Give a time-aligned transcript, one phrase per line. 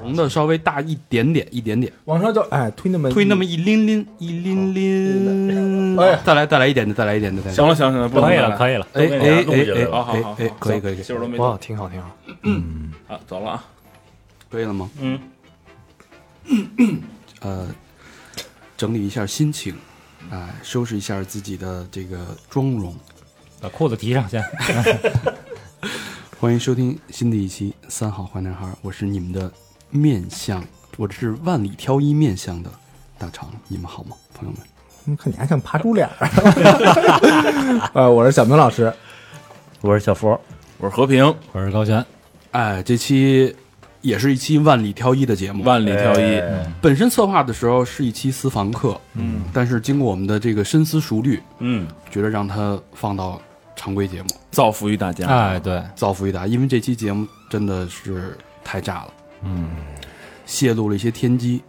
[0.00, 5.96] 红的稍微大一点点，一点点，往上就哎推那么推那么一拎拎，一拎拎。
[5.98, 7.54] 哎再来再来一点的，再来一点的，再来。
[7.54, 12.08] 行了行了行了，不可以了，可以了，哎哎哎哎好好好哎哎，可以可以可以，信儿都没哇，挺好挺好。
[13.06, 13.64] 啊，走了啊，
[14.50, 14.90] 可以了吗？
[14.98, 15.20] 嗯，
[17.40, 17.68] 呃，
[18.76, 19.74] 整理一下心情，
[20.30, 22.94] 哎，收拾一下自己的这个妆容。
[23.60, 24.42] 把裤子提上先。
[26.40, 29.52] 欢迎收听新的一期《三好坏男孩》，我是你们的
[29.90, 30.62] 面相，
[30.96, 32.70] 我这是万里挑一面相的
[33.18, 34.60] 大肠，你们好吗，朋友们？
[35.04, 37.90] 你看你还想爬猪脸儿。
[37.94, 38.92] 呃，我是小明老师，
[39.80, 40.40] 我是小佛，
[40.78, 42.04] 我是和平，我是高璇。
[42.52, 43.54] 哎，这期
[44.02, 45.64] 也是一期万里挑一的节目。
[45.64, 46.40] 万里挑一，
[46.80, 53.40] 本身策划的时候是一期私房课，嗯，但是经过我们的这个深思熟虑，嗯，觉得让它放到
[53.74, 56.46] 常规节目，造福于大家，哎，对，造福于大家。
[56.46, 59.08] 因为这期节目真的是太炸了，
[59.42, 59.68] 嗯，
[60.46, 61.62] 泄露了一些天机，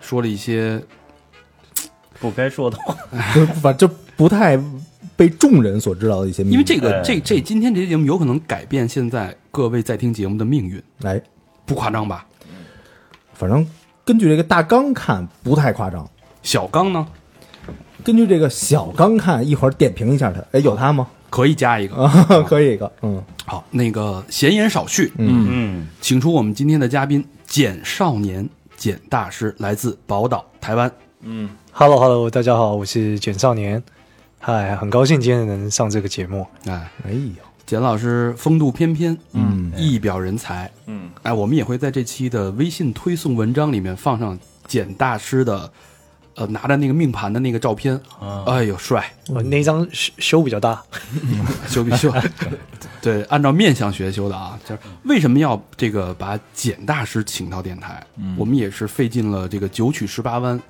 [0.00, 0.82] 说了一些
[2.20, 2.96] 不该说的话，
[3.34, 4.58] 就反正不太
[5.16, 6.52] 被众人所知道的一些秘密。
[6.54, 11.20] 因为这个哎这这今天这期节目有可能改变现在各位在听节目的命运，哎，
[11.64, 12.26] 不夸张吧？
[13.34, 13.66] 反正
[14.04, 16.08] 根据这个大纲看不太夸张，
[16.42, 17.06] 小刚呢
[18.04, 20.40] 根据这个小纲看，一会儿点评一下他。
[20.52, 21.08] 哎，有他吗？
[21.32, 21.96] 可以加一个。
[21.96, 23.22] 啊，可以一个，嗯。
[23.46, 30.92] 好，那个闲言少叙，嗯，嗯，请出我们今天的嘉宾简少年简大师，来自宝岛台湾。
[31.22, 33.82] 嗯，Hello Hello，大家好，我是简少年，
[34.38, 36.46] 嗨，很高兴今天能上这个节目。
[36.66, 39.72] 哎，哎呦，简老师风度翩翩，嗯。
[39.74, 40.70] 一表人才。
[40.86, 45.72] 嗯，哎，我们也会在这期的微信推送文章里面放上简大师的，
[46.34, 47.98] 呃，拿着那个命盘的那个照片。
[48.46, 49.12] 哎呦，帅！
[49.28, 50.82] 我那一张修修比较大，
[51.68, 52.12] 修比修，
[53.00, 54.58] 对，按照面相学修的啊。
[54.64, 58.04] 就是为什么要这个把简大师请到电台？
[58.36, 60.60] 我们也是费尽了这个九曲十八弯，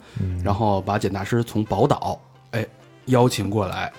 [0.43, 2.21] 然后把简大师从宝岛
[2.51, 2.67] 哎
[3.07, 3.93] 邀请过来。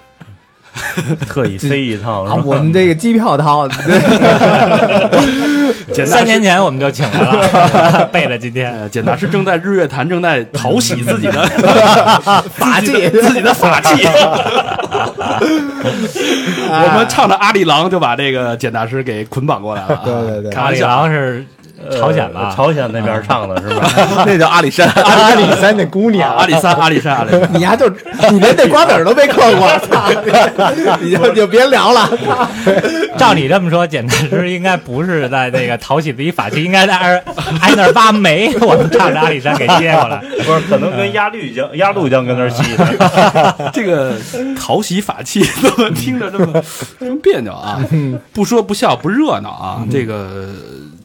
[1.28, 3.68] 特意飞一趟啊，我们这个机票掏，
[5.94, 8.74] 简三年前我们就请来了，背了今天。
[8.74, 11.48] 呃，简大师正在日月潭正在淘洗 自己的
[12.56, 14.08] 法器自己的法器。
[16.70, 20.02] 我们唱着阿里郎就把这个简大师给捆绑过来了、啊。
[20.04, 20.80] 对对对阿里。
[20.80, 21.46] 郎是
[21.92, 22.50] 朝鲜吧？
[22.50, 23.90] 呃朝鲜那边唱的是吧？
[24.26, 27.50] 那叫阿里山， 阿里山那姑娘，阿里山，阿里山，阿里山。
[27.54, 27.90] 你丫就
[28.32, 30.10] 你连那瓜子儿都没嗑过，操！
[31.02, 32.10] 你就就别聊了。
[33.18, 37.24] 照你这么说，简大师应该不是在那个淘洗自己法器，应该在那儿
[37.62, 38.54] 挨那儿挖煤。
[38.62, 40.24] 我们唱着阿里山给接过来。
[40.46, 43.72] 不是，可能跟鸭绿江、鸭绿江跟那儿吸的。
[43.74, 44.16] 这个
[44.60, 46.62] 淘洗法器怎么听着这么
[47.00, 47.80] 这么别扭啊？
[48.34, 49.86] 不说不笑不热闹啊！
[49.92, 50.50] 这个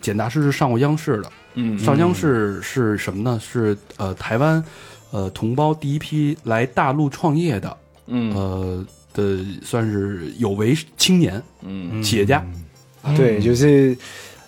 [0.00, 3.40] 简大师是上过央视的，嗯，上央视是什么呢？
[3.42, 4.62] 是呃台湾
[5.10, 7.76] 呃同胞第一批来大陆创业的
[8.06, 12.44] 嗯呃的算是有为青年嗯企业家。
[13.16, 13.96] 对，就是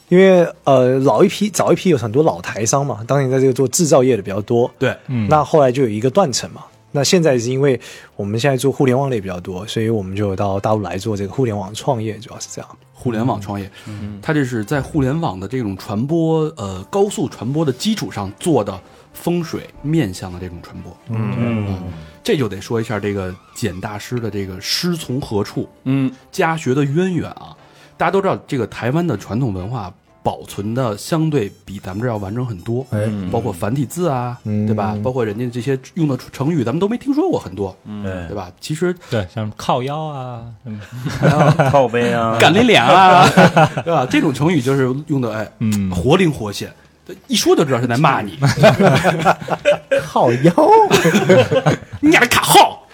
[0.09, 6.63] 因为呃老一批早一批有很多老台商嘛，当年在这个做制造业的比较多，对，嗯那后来就有一个断层嘛。
[6.93, 7.81] 那现在是因为
[8.17, 12.79] 我们现在做互联网类比较多，所以我们就到大陆来做这个互联网创业，主要是这样。
[12.93, 18.79] 互联网创业，嗯它这是在互联网的这种传播呃高速传播的基础上做的
[19.15, 20.95] 风水面向的这种传播。
[21.09, 21.83] 嗯，
[22.23, 27.57] 这就得说一下这个简大师的这个师从何处，嗯家学的渊源啊。
[27.97, 29.93] 大家都知道，这个台湾的传统文化
[30.23, 34.97] 保存的相对比咱们这要完整很多，哎，包括繁体字啊，嗯对吧？
[35.03, 38.51] 包括人家这些用的成语，咱们都没听说过很多，对对，吧？
[38.61, 40.45] 其实对，像什么靠腰啊，
[41.71, 43.27] 靠背啊， 干你脸啊，
[43.85, 44.07] 对吧？
[44.11, 46.73] 这种成语就是用的，哎，嗯活灵活现，
[47.27, 48.39] 一说就知道是在骂你，
[50.03, 50.55] 靠腰，
[52.01, 52.87] 你俩卡号，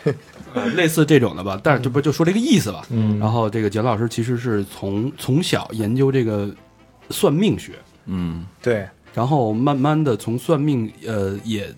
[0.55, 1.59] 呃类似这种的吧。
[1.63, 2.83] 但是这不就说这个意思吧？
[2.91, 3.19] 嗯。
[3.19, 6.49] 然后这个简老师其实是从从小研究这个
[7.11, 7.73] 算命学，
[8.07, 8.45] 嗯。
[8.63, 11.69] 对，然后慢慢的从算命，呃，也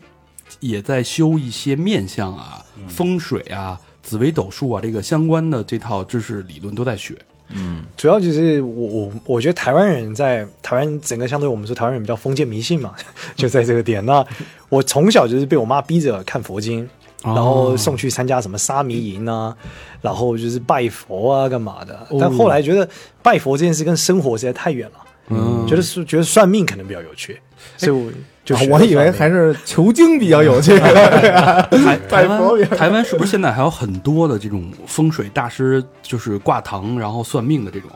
[0.60, 7.16] 也在修一些面相啊、风水啊、紫微斗数啊这个相关的这套知识理论都在学。
[7.50, 7.84] 嗯。
[7.96, 12.94] 主要就是我我我觉得台湾人在台湾整个相对我们说台湾人比较封建迷信嘛，
[13.36, 14.04] 就在这个点。
[14.04, 14.24] 那
[14.68, 16.84] 我从小就是被我妈逼着看佛经，
[17.22, 17.34] 哦。
[17.34, 19.56] 然后送去参加什么沙弥营啊，
[20.00, 22.06] 然后就是拜佛啊，干嘛的。
[22.20, 22.88] 但后来觉得
[23.22, 24.96] 拜佛这件事跟生活实在太远了，
[25.30, 27.40] 嗯，觉得是觉得算命可能比较有趣，
[27.76, 28.10] 所以我
[28.44, 30.78] 就啊我以为还是求经比较有趣。
[32.08, 37.90] 台湾台湾是不是现在还有很多的这种风水大师，就是挂堂然后算命的这种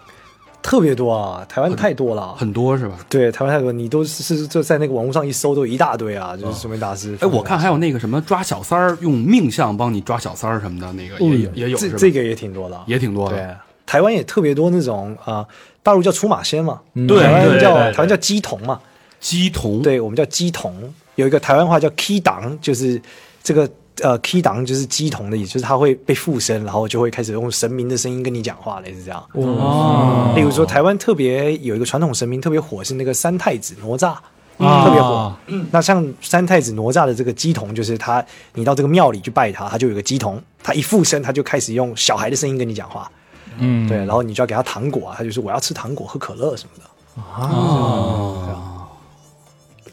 [0.61, 2.34] 特别多啊，台湾太多了。
[2.37, 2.96] 很多是吧？
[3.08, 7.17] 对，台湾太多，你都是是就在那个网络上一搜，都有一大堆啊，就是算命大师。
[7.20, 11.76] 哎，我看还有那个什么抓小三儿，用命相帮你抓小三儿什么的，那个也有也有？
[11.76, 13.58] 这这个也挺多的，也挺多对的。，
[13.92, 15.46] 台湾也特别多那种啊、呃
[15.82, 18.80] 大陆叫出马仙嘛，对台湾叫台湾叫鸡童嘛，
[19.20, 20.72] 鸡童，对我们叫鸡童，
[21.16, 22.98] 有一个台湾话叫 key 档，就是
[23.42, 23.68] 这个
[24.00, 29.22] 呃 key 档就是鸡童的意思，就是他会被附身，然后就会开始用神明的声音跟你讲话，类似这样。
[29.34, 34.16] 哦，例如说，台湾特别有一个传统神明特别火，是那个三太子哪吒。
[34.58, 35.34] 嗯特别火，
[35.72, 38.24] 那像三太子哪吒的这个鸡童，就是他，
[38.54, 43.10] 你到这个庙里去拜他，他就有个鸡童，他一附身，他就开始用小孩的声音跟你讲话，
[43.58, 48.88] 嗯，对，然后你就要给他糖果啊，他就是我要吃糖果、喝可乐什么的，啊，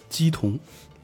[0.09, 0.57] 鸡童，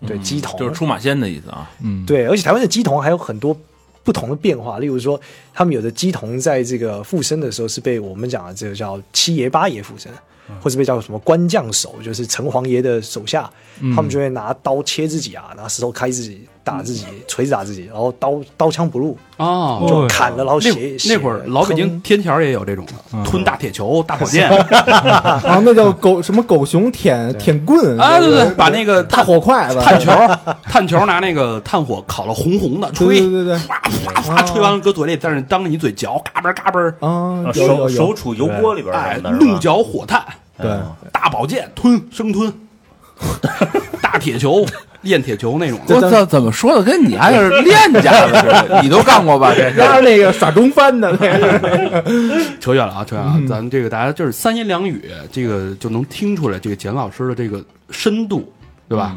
[0.05, 1.69] 对，鸡童就是出马仙的意思啊。
[1.81, 2.05] 嗯。
[2.05, 3.55] 对，而且台湾的鸡童还有很多
[4.03, 5.19] 不同的变化，例如说，
[5.53, 10.11] 他们有的鸡童在这个附身的时候是被我们讲的这个叫七爷八爷附身，
[10.61, 13.49] 或是被叫什么官将手，就是城隍爷的手下，
[13.95, 24.49] 他们就会拿刀切自己啊，拿石头开自己，打自己，锤子打自己，然后刀刀枪不入，啊，就砍了，然后那血那会儿老北京天桥也有这种的，吞大铁球、大火箭。
[24.49, 29.79] 啊，那叫狗什么狗熊舔舔棍 啊，对对，把那个大火筷子。
[29.79, 30.11] 炭球，
[30.63, 39.45] 炭球拿那个炭火烤了红红的，吹，对对对啪啪啪，吹完了搁嘴里，在那当着你嘴嚼，嘎嘣嘎嘣，啊，手手杵油锅里边哎，什么的，是吧？
[39.45, 40.25] 怒嚼火炭，
[40.57, 40.71] 对，
[41.11, 42.51] 大宝剑吞生吞，
[44.01, 44.65] 大铁球
[45.05, 45.95] 练铁球那种的。
[45.95, 48.81] 我操，怎么说的跟你还是练家 子似的？
[48.83, 49.53] 你都干过吧？
[49.55, 52.03] 这是那个耍中翻的那个，
[52.59, 53.41] 扯远了啊，扯远了啊。
[53.47, 58.51] 咱们这个大家就是三言两语，这个就能听出来这个简老师的这个深度，
[58.89, 59.15] 对吧？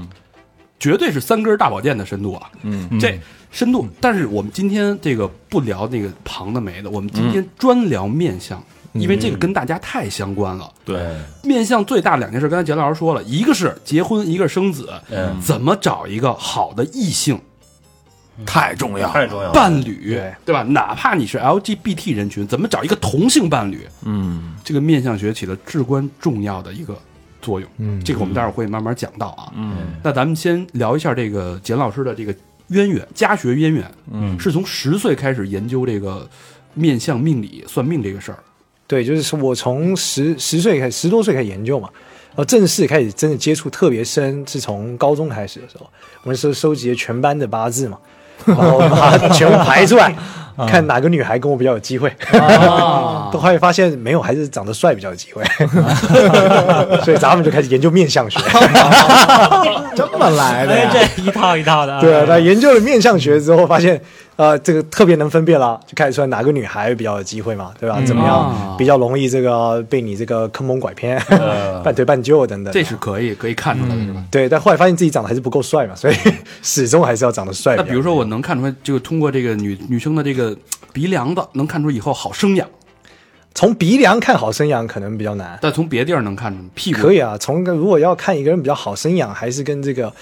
[0.78, 2.42] 绝对是三根大宝剑的深度啊！
[2.62, 3.18] 嗯，这
[3.50, 8.62] 深度，但是我们今天这个不聊那个旁的没的，我们今天专聊面相，
[8.92, 10.72] 因为这个跟大家太相关了。
[10.84, 17.38] 对，面向最大两件事，刚才简老师说了，一个是结婚，一个是生子，嗯，怎么找一个好的异性
[18.46, 19.08] 太重要。
[19.10, 19.52] 太重要了。
[19.52, 20.62] 伴侣，对对吧？
[20.62, 23.86] 哪怕你是 LGBT 人群，怎么找一个同性伴侣？
[24.04, 26.96] 嗯这个面相学起了至关重要的一个
[27.42, 27.68] 作用。
[27.78, 29.52] 嗯这个我们待会儿会慢慢讲到啊。
[29.56, 32.34] 嗯那咱们先聊一下这个简老师的这个
[32.68, 36.28] 渊源，家学渊源，嗯是从十岁开始研究这个
[36.74, 38.38] 面相命理、算命这个事儿。
[38.88, 41.90] 对，就是我从十十岁开始，十多岁开始研究嘛，
[42.30, 45.86] 然后正式开始真的接触特别深，是从高中开始的时候，
[46.22, 47.98] 我们收收集了全班的八字嘛，
[48.46, 50.16] 然后把它全部排出来，
[50.66, 52.12] 看哪个女孩跟我比较有机会。
[53.30, 55.42] 都后来发现没有，还是长得帅比较有机会，
[57.04, 58.40] 所以咱们就开始研究面相学。
[59.94, 60.90] 这么来的哎，呀？
[61.16, 64.00] 这一套一套的啊，对啊，那研究了面相学之后，发现
[64.36, 68.00] 呃，这个特别能分辨了，就开始说哪个女孩比较有机会嘛，对吧？
[68.06, 71.20] 怎么啊样比较容易这个被你这个坑蒙拐骗、
[71.82, 72.72] 半推半就等等。
[72.72, 74.22] 这是可以可以看出来的，是吧？
[74.30, 76.14] 对，但后来发现自己长得还是不够帅嘛，所以
[76.62, 77.74] 始终还是要长得帅。
[77.76, 80.47] 那比如说，我能看出来，这个通过这个女女生的这个
[80.92, 82.68] 鼻梁子，能看出以后好生养，
[83.54, 87.36] 从鼻梁看好生养可能比较难，但从别地儿能看出屁股可以啊。
[87.38, 90.12] 从个如果要看一个人比较好生养，还是跟这个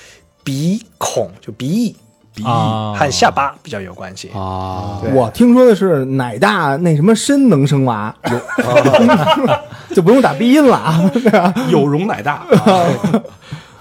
[0.45, 1.97] 鼻孔就鼻翼
[2.35, 4.29] 鼻翼，和下巴比较有关系。
[4.35, 11.11] 啊，我听说的是奶大那什么身能生娃，有 就不用打鼻音了啊。
[11.73, 12.87] 有容乃大啊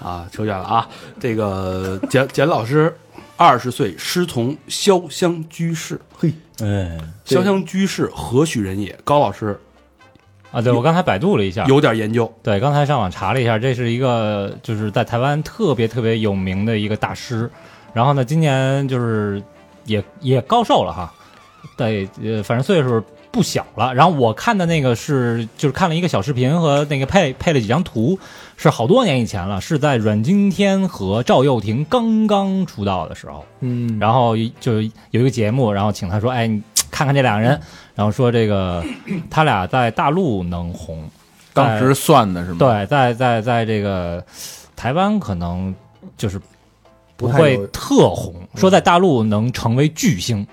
[0.02, 0.88] 啊，扯远了啊。
[1.20, 2.96] 这个简简老师
[3.36, 8.98] 二十岁师从潇湘居士，嘿，哎，潇湘居士何许人也？
[9.04, 9.58] 高老师
[10.50, 17.50] 啊，对我刚才百度了一下，有点研究，对，刚才上网查了一下，这是一个就是在台湾特别特别有名的一个大师。
[17.92, 19.42] 然后呢，今年就是
[19.84, 21.12] 也也高寿了哈，
[21.76, 23.02] 对，呃，反正岁数
[23.36, 23.92] 不小了。
[23.92, 28.18] 然后我看的那个是就是看了一个小视频和那个配配了几张图，
[28.56, 33.44] 是好多年以前了，是在阮经天和赵又廷刚刚出道的时候。
[33.60, 37.60] 嗯，然后就有一个节目，然后请他说：“哎，你看看这两个人。”
[37.94, 38.82] 然后说这个
[39.30, 41.06] 他俩在大陆能红，
[41.52, 44.24] 当时算的是吗？，对，在在在这个
[44.74, 45.74] 台湾可能
[46.16, 46.40] 就是
[47.16, 50.46] 不会特红，说在大陆能成为巨星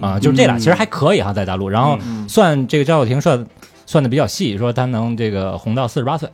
[0.00, 1.68] 啊，就是这俩其实还可以哈，在大陆。
[1.68, 3.46] 然后算这个赵又廷算
[3.86, 6.28] 算的比较细，说他能这个红到四十八岁。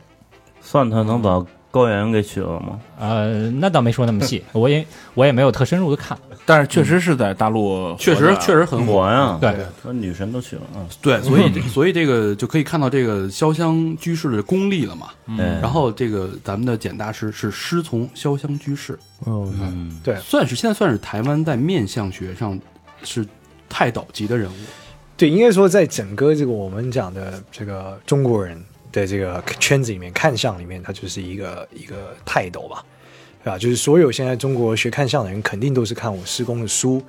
[0.61, 2.79] 算他能把高原给娶了吗？
[2.99, 6.17] 呃，那倒没说那么细， 我也我也没有特深入的看。
[6.45, 9.09] 但是确实是在大陆确实确实很火。
[9.09, 10.83] 呀，对，说女神都娶了啊。
[11.01, 15.07] 对，所以 所以这个就可以看到这个潇湘居士的功力了嘛。
[15.25, 22.59] 嗯然后这个咱们的简大师是师从潇湘居士，哦，嗯，对算是现在算是台湾在面相学上
[23.03, 23.25] 是
[23.73, 24.55] 泰斗级的人物。
[25.17, 28.61] 对，应该说在整个这个我们讲的这个中国人
[28.91, 32.83] 的这个圈子里面，看相里面，他就是一个一个泰斗吧，
[33.43, 33.57] 对吧？
[33.57, 37.01] 就是所有现在中国学看相的人，肯定都是看我师公的书，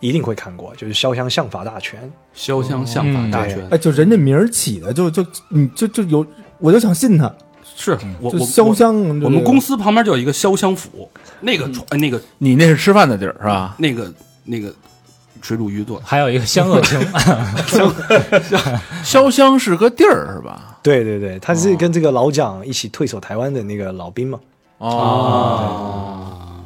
[0.00, 2.00] 一定会看过，就是《潇湘相法大全》。
[2.34, 6.26] 潇湘相法大全、嗯哎，就人家名儿起的，就就你就就有，
[6.58, 7.34] 我就想信他，
[7.76, 8.94] 是我我潇湘。
[9.00, 11.10] 我我们公司旁边就有一个潇湘府，
[11.40, 13.74] 那个呃那个你那是吃饭的地儿是吧？
[13.78, 14.12] 那个
[14.44, 14.72] 那个
[15.42, 16.98] 水煮鱼做的，还有一个湘鄂情，
[19.04, 20.78] 潇湘是个地儿是吧？
[20.82, 24.38] 对对对，他是跟这个老蒋一起退守台湾的那个老兵嘛。
[24.78, 26.62] 哦，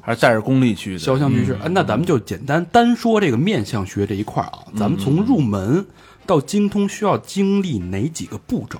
[0.00, 0.98] 还是带着功力去的。
[0.98, 1.56] 潇湘居士。
[1.62, 5.84] 哎，那咱们就简单单说这个面相学这一块儿啊，咱们从入门
[6.26, 8.78] 到精通需要经历哪几个步骤？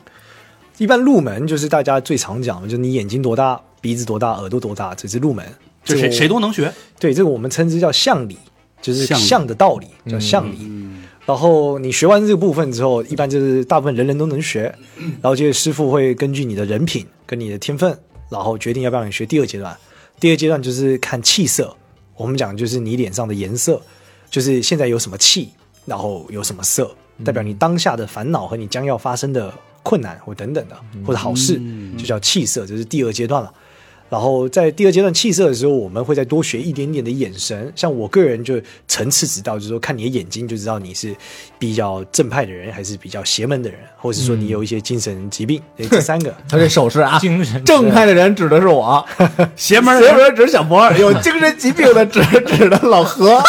[0.78, 5.44] 一般入门就是大家最常讲的，就是你眼睛多大、鼻子多大、耳朵多大，这是入门。
[5.84, 8.38] 就谁这个谁都能学，对，这个我们称之叫相理，
[8.84, 10.58] 就是相理相的道理，叫相理。
[11.24, 14.64] 然后你学完这个部分之后，一般就是大部分人人都能学。
[14.98, 17.98] 然后这个师傅会根据你的人品跟你的天分，
[18.28, 19.74] 然后决定要不要你学第二阶段。
[20.20, 21.74] 第二阶段就是看气色，
[22.14, 23.80] 我们讲就是你脸上的颜色，
[24.28, 25.48] 就是现在有什么气，
[25.86, 29.50] 然后有什么色，代表你当下的烦恼和你将要发生的
[29.82, 30.76] 困难或等等的，
[31.06, 31.58] 或者好事，
[31.96, 33.50] 就叫气色，这是第二阶段了。
[34.10, 37.72] 然后在第二阶段气色的时候，我们会再多学一点点的眼神。
[37.74, 41.14] 像我个人就层次知道，就是说看你的眼睛就知道你是
[41.58, 45.60] 比较正派的人，还是比较邪门的人，或者是说你有一些精神疾病。
[45.76, 46.32] 对，这三个。
[46.48, 49.04] 他这手势啊， 精神正派的人指的是我，
[49.56, 53.42] 邪门邪门指小博，有精神疾病的指指的老何。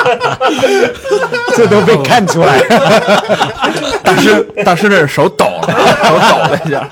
[1.56, 2.58] 这都被看出来。
[4.02, 5.68] 大师，大师这是手抖了，
[6.02, 6.86] 手抖了一下。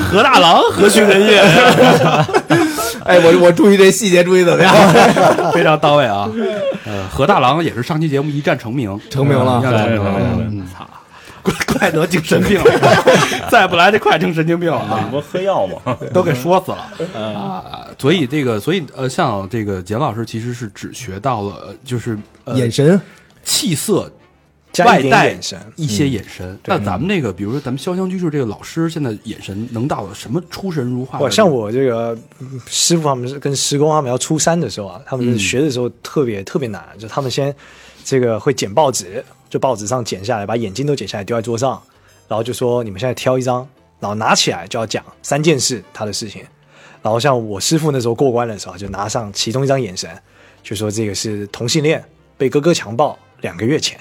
[0.00, 1.38] 何大郎何许人也？
[3.04, 4.74] 哎，我我注意这细节，注意怎么样？
[5.52, 6.28] 非常到位啊！
[6.86, 10.10] 呃，何大郎也是上期节目一战成名，成名了一战成名了。
[10.50, 10.66] 嗯，
[11.42, 12.64] 操，怪怪得精神病了，
[13.50, 15.00] 再不来这快成神经病了啊！
[15.04, 15.96] 你不喝药吗？
[16.12, 17.88] 都给说死了啊！
[17.98, 23.00] 所以这个，所以呃，像这个简老师其实是只学到了，呃就是呃眼神，
[23.44, 24.10] 气色
[24.72, 25.40] 加一点外带
[25.76, 26.58] 一些眼神。
[26.66, 31.30] 那咱们这个，比如说咱们潇湘居士这个老师，现在眼神能到了什么出神入化我？
[31.30, 37.54] 像我这个嗯师傅他们是跟师公他们要出山的时候啊，他们学的时候特别、特别难，就他们先
[38.04, 41.80] 这个会剪报纸，就报纸上剪下来，把眼睛都剪下来丢在桌上，
[42.28, 43.66] 然后就说你们现在挑一张，
[44.00, 46.42] 然后拿起来就要讲三件事他的事情。
[47.00, 50.10] 然后像我师傅那时候过关的时候，就拿上其中一张眼神，
[50.62, 52.04] 就说这个是同性恋
[52.36, 53.98] 被哥哥强暴两个月前，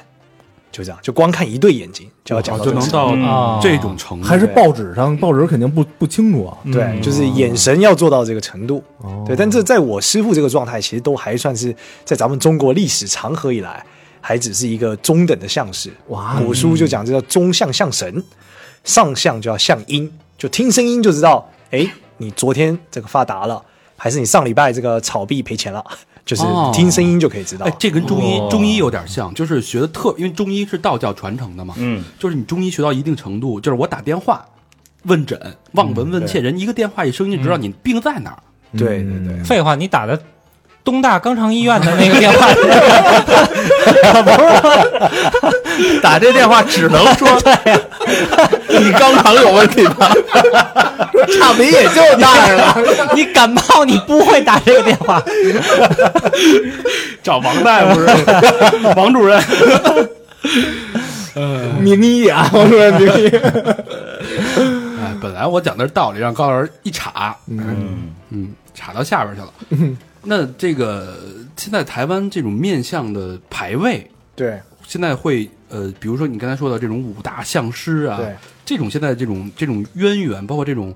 [0.71, 6.57] 就这样，就光看一对眼睛就要讲到这个程度就能到哦这种程度，还是报纸上，报纸肯定不不清楚啊。
[6.73, 8.83] 对，就是眼神要做到这个程度。
[8.97, 11.73] 哦对，但这在我师傅这个状态，其实都还算是
[12.03, 13.85] 在咱们中国历史长河以来，
[14.27, 15.89] 还只是一个中等的相士。
[16.09, 16.35] 哇。
[16.37, 18.21] 古书就讲这叫中相相神，
[18.83, 23.63] 上相就要相音，就听声音就知道，哎，你昨天这个发达了，
[23.95, 25.81] 还是你上礼拜这个炒币赔钱了，
[26.25, 27.65] 就是哦听声音就可以知道。
[27.65, 34.45] 哎，这跟中医、哦中医有点像，就是学的特，因为中医是道教传承的嘛，嗯，就是你中医学到一定程度，就是我打电话
[35.03, 35.39] 问诊，
[35.71, 38.43] 望闻问切，人一个电话一声音，知道你病在哪儿。
[38.77, 40.21] 对对对，废话，你打的
[40.87, 42.47] 东大肛肠医院的那个 电话，
[46.01, 47.27] 打这电话只能说
[48.79, 50.09] 你肛肠有问题吧？
[51.37, 52.77] 差别也就那样了。
[53.15, 55.21] 你感冒你不会打这个电话，
[57.21, 58.41] 找王大夫是吧
[58.95, 59.43] 王主任，
[61.81, 63.27] 名医啊，王主任名医。
[63.27, 69.49] 哎，本来我讲的是道理，让高老师一查，嗯，嗯，查到下边去了。
[70.29, 71.17] 那这个
[71.55, 74.05] 现在台湾这种面相的排位，
[74.35, 80.93] 对现在会呃，比如说你刚才说的这种五大相师啊，对，这种现在这种这种渊源，包括这种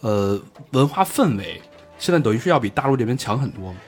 [0.00, 1.60] 呃文化氛围，
[1.98, 3.78] 现在等于是要比大陆这边强很多吗？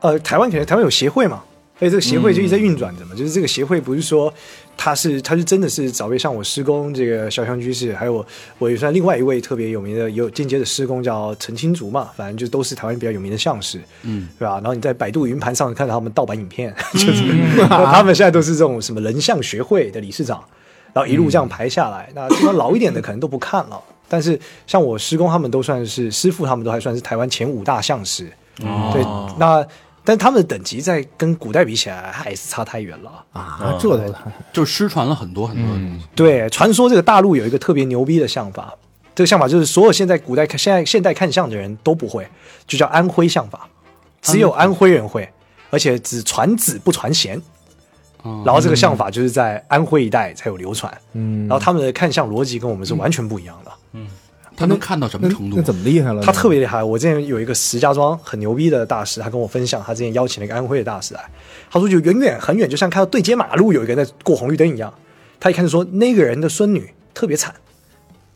[0.00, 1.44] 呃，台湾肯定台湾有协会嘛，
[1.80, 3.16] 所以这个协会就一直在运转着嘛。
[3.16, 4.32] 就是这个协会不是说
[4.76, 8.26] 他是他是真的是找位像我师公这个潇湘居士，还有我
[8.58, 14.54] 我也算另外一位特别有名的有间接的师公叫陈清竹嘛，反正就都是台湾比较有名的相师，嗯，对吧？
[14.56, 17.24] 然后你在百度云盘上看到他们盗版影片，就是、
[17.66, 20.44] 他们现在都是这种什么人像学会的理事长。
[20.92, 28.28] 然后一路这样排下来， 那这个老一点的可能都不看了，但是像我师公他们都算是师傅，他们都还算是台湾前五大相师。
[28.92, 29.00] 对，
[29.38, 29.64] 那
[30.04, 33.24] 但他们的等级在跟古代比起来还是差太远了。
[33.32, 34.14] 啊，这都
[34.52, 36.06] 就失传了很多很多东西。
[36.14, 38.74] 对，传说这个大陆有一个特别牛逼的相法，
[39.14, 42.26] 这个相法就是所有现在古代看现在现代看相的人都不会，
[42.66, 43.68] 就叫安徽相法，
[44.22, 45.28] 只有安徽人会，
[45.70, 47.40] 而且只传子不传贤。
[48.22, 48.42] 哦。
[48.44, 51.46] 然后这个相法就是在安徽一带才有流传，嗯。
[51.46, 53.72] 然后他们的看相逻辑跟我们是完全不一样的。
[54.60, 55.62] 他能看到什么程度那？
[55.62, 56.22] 怎么厉害了？
[56.22, 56.84] 他特别厉害。
[56.84, 61.20] 我之前有一个石家庄很牛逼的大师，他跟我分享，他之前邀请了一个安徽的大师来，
[61.70, 64.92] 他说就远远很远，就像看到对街马路有一个人在过红绿灯一样。
[65.40, 67.54] 他一看就说那个人的孙女特别惨，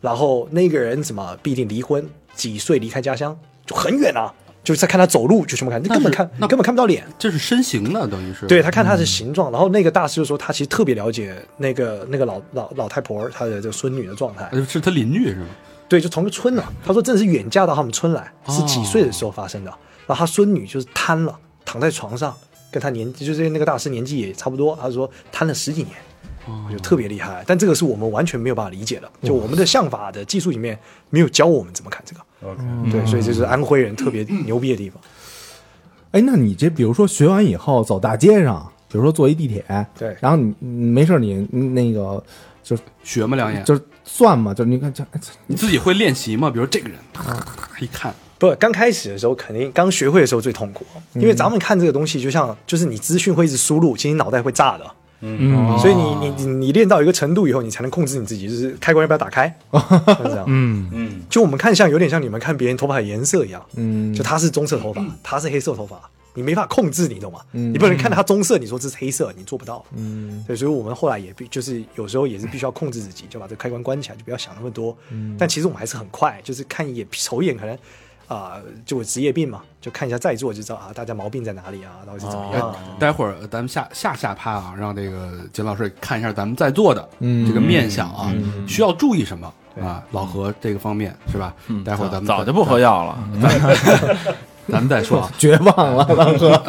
[0.00, 4.32] 然后那个人怎么必定离婚，几岁离开家乡，就很远啊，
[4.64, 7.04] 就是在看他走路就什么看，你根本看那根本看不到脸。
[7.18, 15.46] 这是身形呢，等于是对他看他的形状，然后那个大师就说他其实特别了解那个那个老老老太婆她的这个孙女的状态，呃是他邻居是吗？
[15.94, 16.64] 对，就同个村呢。
[16.84, 19.70] 他说真的是远嫁到他们村来，哦是几岁的时候发生的。
[20.06, 22.34] 然后他孙女就是瘫了，躺在床上，
[22.72, 24.76] 跟他年就是那个大师年纪也差不多。
[24.80, 25.94] 他说瘫了十几年，
[26.46, 27.44] 哦就特别厉害。
[27.46, 30.76] 但这个是我们完全没有办法理解的，就我们的相法的技术里面
[31.10, 32.20] 没有教我们怎么看这个。
[32.90, 35.00] 对，所以这是安徽人特别牛逼的地方。
[36.10, 39.64] 哎，那你这比如说学完以后走大街上，比如说坐一地铁，
[39.98, 42.22] 对然后你你没事你你那个
[42.62, 43.36] 就学嘛？
[43.36, 46.50] 两眼，就是算吗，就是你看这哎你自己会练习吗？
[46.50, 47.24] 比如这个人，啪
[47.80, 50.84] 一看，不，刚开始的时候肯定刚学会的时候最痛苦，
[51.14, 54.84] 因为咱们看这个东西就像就是你资讯会一直输入，其实你脑袋会炸的。
[55.26, 60.44] 嗯所以你你你你练到一个程度以后，你才能控制你自己，就是开关要不要打开， 是这样。
[60.46, 65.98] 嗯嗯，就我们看像有点像你们看别人头发的颜色一样，嗯就他是棕色头发，他是黑色头发，
[66.34, 67.40] 你没法控制，你懂吗？
[67.52, 69.84] 嗯你不能看到它棕色，你说这是黑色，你做不到。
[69.96, 74.96] 嗯对，所以我们后来也必就是有时候也是必须要控制自己，就把这个开关关起来，就不要想那么多。
[75.10, 77.78] 嗯但其实我们还是很快，就是看一眼瞅一眼，可能
[78.26, 82.76] 啊、就我职业病嘛，就看一下在座就知道啊，大家毛病在哪里啊，到底是怎么样啊。
[82.98, 88.32] 待会儿咱们下下下趴啊，让这个简老师看一下咱们在座的嗯这个面相啊，
[88.66, 90.02] 需要注意什么啊？
[90.12, 91.54] 老何这个方面是吧？
[91.84, 93.28] 待会儿咱们再早就不喝药了。
[94.68, 95.30] 咱们再说啊。
[95.38, 96.60] 绝望了，狼哥。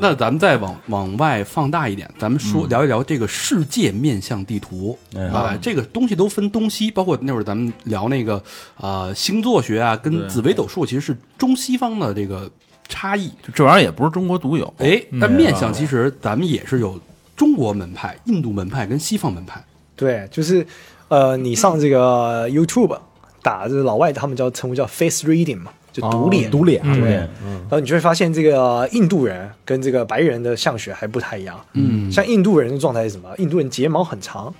[0.00, 4.98] 那咱们再往往外放大一点，咱们说聊一聊这个世界面向地图
[5.32, 8.42] 啊，这个东西都分东西，包括那会儿咱们聊那个
[8.78, 12.50] 呃星座学啊，跟紫微斗数其实是中西方的这个
[12.88, 13.30] 差异。
[13.54, 16.98] 这玩意儿也不是中国独有，哎，但面相其实咱们也是有
[17.36, 19.62] 中国门派、印度门派跟西方门派。
[19.94, 20.66] 对，就是
[21.08, 22.98] 呃，你上这个 YouTube
[23.42, 26.48] 打这个老外他们叫称呼叫 face reading 嘛，就独脸。
[26.48, 31.62] 哦读脸，嗯对，然后你就会发现这个印度人跟这个白人的相学还不太一样。
[31.74, 33.28] 嗯像印度人的状态是什么？
[33.38, 34.52] 印度人睫毛很长，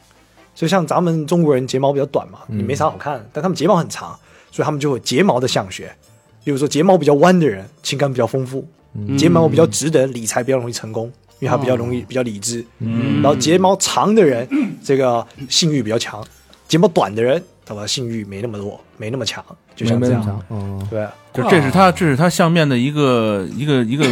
[0.54, 4.18] 就像咱们中国人睫毛比较短嘛，你没啥好看，但他们睫毛很长，
[4.50, 5.90] 所以他们就有睫毛的相学。
[6.44, 8.62] 比如说睫毛比较弯的人，情感比较丰富；
[9.16, 11.06] 睫毛比较直的人，理财比较容易成功，
[11.38, 12.64] 因为他比较容易、比较理智。
[12.80, 14.46] 嗯然后睫毛长的人，
[14.82, 16.20] 这个性欲比较强；
[16.66, 19.44] 睫毛短的人，他的性欲没那么多，没那么强，
[19.76, 20.20] 就像这样。
[20.20, 24.04] 没没强，嗯，对，就这是他这是他相面的一个一个一个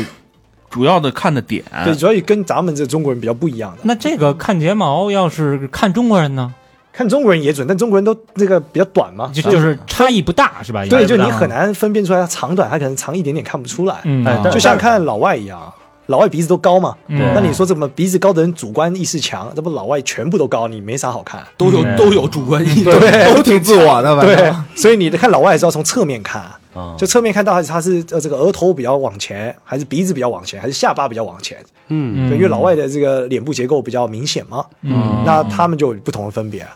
[0.71, 1.63] 主要的看的点。
[1.85, 3.79] 对，主要也跟咱们这中国人比较不一样的。
[3.83, 6.55] 那这个看睫毛，要是看中国人呢，
[6.93, 10.85] 看中国人也准，但中国人都这个比较短嘛，就就是差异不大是吧？
[10.87, 13.97] 对，就你很难分辨出来它长短，它可能长一点点看不出来。
[14.05, 15.73] 嗯，就像看老外一样，
[16.07, 19.53] 老外鼻子都高嘛，嗯那你说怎么鼻子高的人主观意识强？
[19.55, 21.43] 这不老外全部都高，你没啥好看。
[21.57, 22.85] 都有都有主观意识。
[22.85, 26.43] 对都挺自我的，反正对，所以你看老外还是要从侧面看，
[26.75, 26.95] 啊。
[26.99, 31.59] 就侧面看到底他是呃这个额头比较往前，还是鼻子比较往前，还是下巴比较往前？
[31.89, 35.23] 嗯，对，因为老外的这个脸部结构比较明显嘛，嗯。
[35.25, 36.67] 那他们就有不同的分别。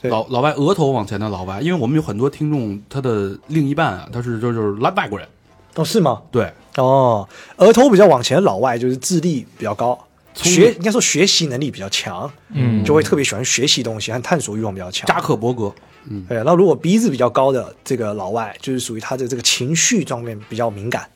[0.00, 0.10] 对。
[0.10, 5.28] 老老外额头往前的老外，因为我们有很多听众，他的另一半啊，他是就就是来外国人，
[5.74, 6.22] 哦，是吗？
[6.30, 9.98] 对，哦，额头比较往前的老外就是智力比较高，
[10.34, 12.84] 学应该说学习能力比较强，嗯。
[12.84, 15.06] 就会特别喜欢学习东西和探索欲望比较强。
[15.06, 15.72] 扎克伯格，
[16.08, 16.24] 嗯。
[16.28, 21.06] 对，那如果鼻子比较高的这个老外，就是属于他的这个情绪方面比较敏感，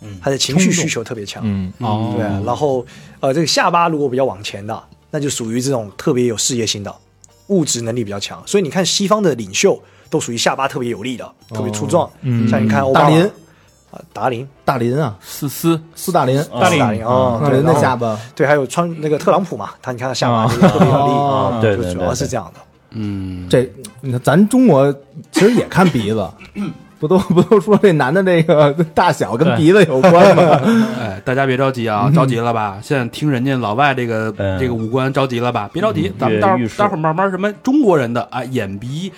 [0.00, 0.18] 嗯。
[0.22, 1.42] 他的情绪需求特别强。
[1.44, 1.72] 嗯。
[1.78, 2.84] 哦对，然后
[3.20, 6.94] 呃，这个下巴如果比较往前的，那就属于这种特别有事业心的，
[7.48, 8.42] 物质能力比较强。
[8.46, 12.10] 所以你看西方的领袖都属于下巴特别有力的，特别粗壮。
[12.22, 12.48] 嗯。
[12.48, 13.30] 像你看欧巴林
[13.92, 22.60] 啊，达林，大林啊，斯斯斯大林，大林，大林哦，对，大林的下巴，对，还有川那个特朗普嘛，他你看他下巴特别有力，啊对主要是这样的。
[22.94, 24.90] 嗯，这你看咱中国
[25.30, 26.26] 其实也看鼻子，
[26.98, 30.60] 不都不都说这男的这个大小跟鼻子有关吗？
[30.98, 32.78] 哎，大家别着急啊，着急了吧？
[32.82, 35.68] 现在听人家老外这个嗯这个五官着急了吧？
[35.72, 39.12] 别着急，咱们待待会儿慢慢什么中国人的啊，眼鼻、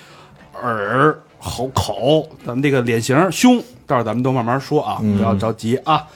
[0.63, 6.07] 耳、口口，咱们这个脸型、胸，到时候咱们都慢慢说啊，嗯不要着急啊。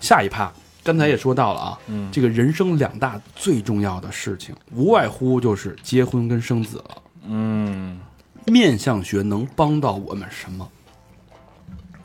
[0.00, 6.84] 下一趴，刚才也说到了啊，嗯这个人生两大最重要的事情，无外乎就是结婚跟生子了。
[7.26, 7.98] 嗯
[8.44, 10.68] 面相学能帮到我们什么？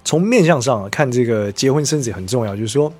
[0.05, 2.91] 从面相上啊看，这个结婚生子很重要，就是说，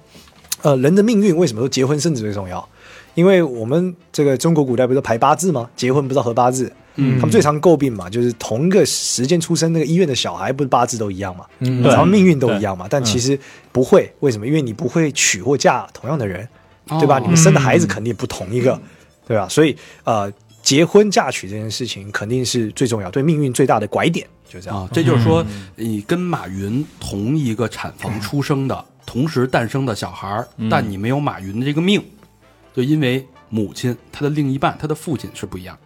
[0.61, 2.67] 呃，人的命运为什么说结婚生子最重要？
[3.15, 5.69] 因为我们这个中国古代不是排八字吗？
[5.75, 11.45] 结婚不是要合八字，嗯他们最常诟病嘛，就是同一个时间出生那个医院的小孩，不是八字都一样嘛？
[11.59, 12.88] 嗯咱们命运都一样嘛？
[12.89, 13.39] 但其实
[13.71, 14.45] 不会，为什么？
[14.45, 16.47] 因为你不会娶或嫁同样的人，
[16.88, 17.17] 对吧？
[17.17, 18.79] 哦你们生的孩子肯定不同一个，
[19.27, 19.47] 对吧？
[19.47, 20.31] 所以呃，
[20.62, 24.79] 结婚嫁娶这件事情肯定是最重要，对命运最大的拐点，就这样。
[24.79, 32.03] 啊，这就是说，你跟马云同一个产房出生的，同时诞生的小孩，但你没有马云的这个命，
[32.75, 35.77] 就因为母亲他的另一半，他的父亲是不一样。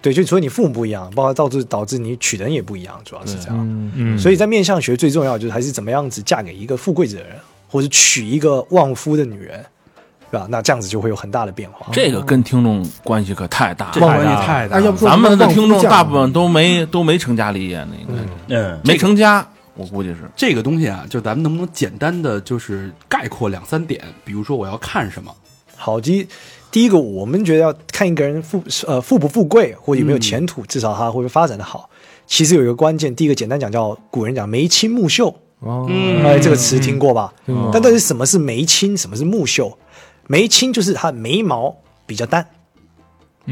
[0.00, 3.56] 对，就所以你父母不一样，包括导致导致你娶的人也不一样，主要是这样。
[3.58, 7.32] 嗯嗯，所以在面相学最重要就是还是怎么样子嫁给一个富贵子的人，
[7.68, 9.64] 或者娶一个旺夫的女人，
[10.30, 10.46] 对吧？
[10.48, 11.88] 那这样子就会有很大的变化。
[11.92, 13.92] 这个跟听众关系可太大了。
[13.94, 14.98] 这关系太大哎，要了不。
[14.98, 20.18] 说咱们的听众大部分都没都没成家立业呢，应该是嗯，没成家，我估计是。
[20.36, 24.00] 这个东西啊，就咱们能不能简单的就是概括两三点？
[24.24, 25.34] 比如说我要看什么？
[25.76, 26.26] 好，第一
[26.70, 31.88] 第一个，我们觉得要看一个人富呃富不富贵，或者有没有前途，至少他会不会发展的好。
[32.26, 37.32] 其实有一个关键，第一个简单讲叫古人讲眉清目秀，哦，嗯哎，这个词听过吧？
[37.46, 39.78] 嗯但到底什么是眉清，什么是目秀？
[40.26, 42.46] 眉清就是他眉毛比较淡，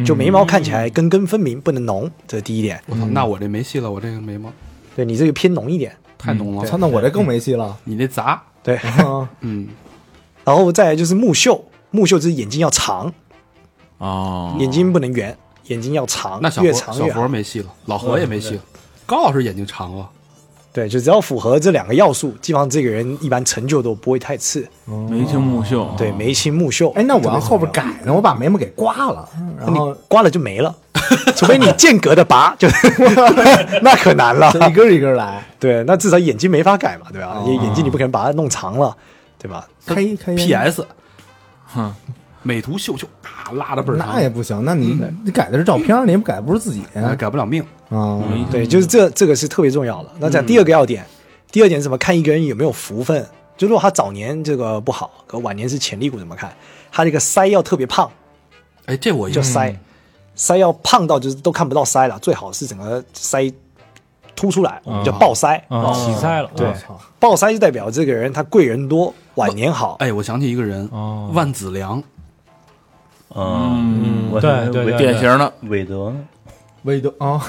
[0.05, 2.79] 就眉毛看起来根根分明，不能浓，这是第一点。
[2.87, 4.53] 我操，那我这没戏了，我这个眉毛
[4.95, 6.67] 对你这个偏浓一点，太浓了。
[6.67, 7.75] 操，那我这更没戏了。
[7.85, 8.77] 你那杂，对。
[8.77, 9.69] 啊嗯，
[10.45, 11.65] 然后再来就是目秀，
[11.97, 13.11] 目秀之眼睛要长，
[13.97, 15.35] 哦，眼睛不能圆，
[15.69, 17.23] 眼睛要长，那小佛小越长越好。
[17.23, 18.61] 佛没戏了，老何也没戏了。
[19.07, 20.07] 高老师眼睛长了，
[20.73, 24.69] 对，就只要符合这两个要素，基本上这个人一般成就都不会太次。
[25.09, 25.89] 眉清目秀。
[25.97, 26.93] 对，眉清目秀。
[26.97, 29.27] 哎，那我要后边，改呢，我把眉毛给刮了，
[29.59, 30.75] 然你后刮了就没了，
[31.35, 32.69] 除非你间隔的拔， 就
[33.81, 34.53] 那可难了。
[34.69, 37.43] 一根一根来，对，那至少眼睛没法改嘛，对吧？
[37.47, 38.95] 眼睛你不可能把它弄长了，
[39.39, 39.67] 对吧？
[39.87, 40.85] 开一开一 PS，
[41.67, 41.95] 哼，
[42.43, 47.63] 美图秀秀啊，拉的倍儿长，那也不行，那你你改的是照片，你也不改不是自己哎改不了命。
[47.89, 48.23] 啊？
[48.51, 50.11] 对，就是这这个是特别重要的。
[50.19, 51.07] 那讲第二个要点，
[51.53, 51.97] 第二点是什么？
[51.99, 53.25] 看一个人有没有福分。
[53.57, 56.53] 就如果他早年这个不好，可晚年是潜力股，怎么看？
[56.93, 58.11] 他这个腮要特别胖，
[58.85, 59.75] 哎，这我就叫腮，
[60.37, 63.51] 腮要胖到就是都看不到腮了，最好是整个腮
[64.35, 65.59] 凸出来，我们叫爆腮。
[65.69, 69.97] 啊，起腮了，对我操，抱腮就代表这个人他贵人多，晚年好。
[70.01, 71.31] 哎，我想起一个人，哦。
[71.33, 72.03] 万子良，
[73.35, 76.11] 嗯，我对对对典型的韦德。
[76.11, 76.17] 呢，
[76.83, 77.41] 韦德啊，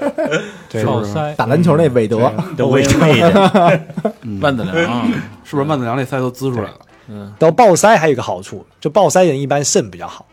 [0.70, 3.80] 对，靠塞，打篮球那韦德，都韦魏的，
[4.40, 5.06] 万子良啊，
[5.44, 6.74] 是不是万子良那腮都滋出来了？
[7.08, 10.24] 嗯，到爆腮还有一个好处，就爆腮人一般肾比较好，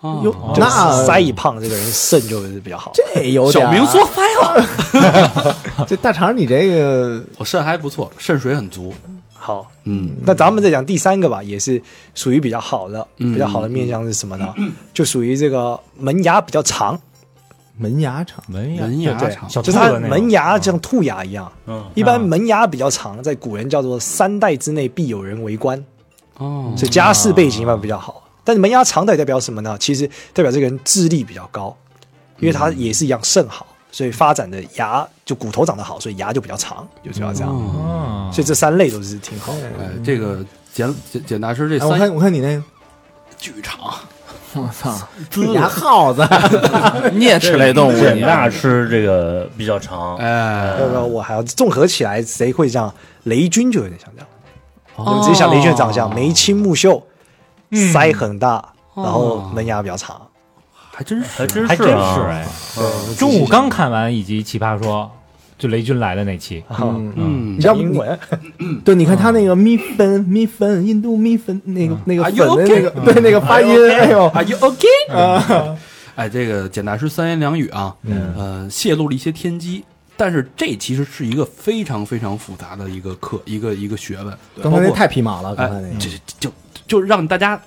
[0.00, 2.92] 哦哟，就是那腮一胖，这个人肾就比较好。
[2.94, 5.56] 这有点小明说腮了，
[5.88, 8.94] 这大肠，你这个我肾还不错，肾水很足。
[9.40, 11.82] 好，嗯，那咱们再讲第三个吧，也是
[12.14, 13.32] 属于比较好的，嗯。
[13.32, 14.54] 比较好的面相是什么呢？
[14.92, 17.00] 就属于这个门牙比较长，
[17.78, 21.50] 门牙长，门牙对门牙长，小就是它门牙像兔牙一样。
[21.66, 25.82] 嗯，一般门牙比较长，在古人叫做三代之内必有人为官，
[26.36, 28.22] 哦，所以家世背景一般比较好。
[28.44, 29.76] 但是门牙长代代表什么呢？
[29.80, 31.74] 其实代表这个人智力比较高，
[32.40, 37.50] 因为他也是一样肾好，所以发展的牙就骨头长得好，所以牙就比较长，就主要这样。
[37.54, 39.60] 哦，啊，所以这三类都是挺好的。
[39.78, 42.62] 哎，这个简简简大师这哎，我看我看你那个
[43.38, 43.78] 巨长，
[44.54, 44.92] 我操，
[45.54, 46.20] 牙耗子，
[47.14, 52.92] 啮齿类动物，简你大师这个比较长，哎，要不然我还要综合起来，谁会这样？
[53.22, 54.26] 雷军就有点像这样。
[54.96, 55.14] 哦。
[55.16, 57.00] 你自己想雷军的长相，眉清目秀，
[57.70, 58.56] 腮很大，
[58.94, 60.20] 哦然后门牙比较长。
[60.92, 62.46] 还真是，还真还真是哎。
[62.74, 65.10] 对，中午刚看完一集《奇葩说》，
[65.60, 67.54] 就雷军来的那期，嗯，嗯。
[67.54, 68.18] 你知道讲英文，
[68.82, 72.64] 对，你看他那个米粉米粉，印度米粉那个那个粉的？
[72.66, 74.88] 那个对那个发音，哎呦，Are you OK？
[76.16, 77.94] 哎，这个简大师三言两语啊，
[78.36, 79.84] 呃，泄露了一些天机，
[80.16, 84.34] 但是这其实是一个非常非常复杂的一个课，一个一个学问。
[84.62, 85.96] 刚才太皮毛了，刚才哎那，个。
[85.98, 86.52] 这就
[86.86, 87.60] 就让大家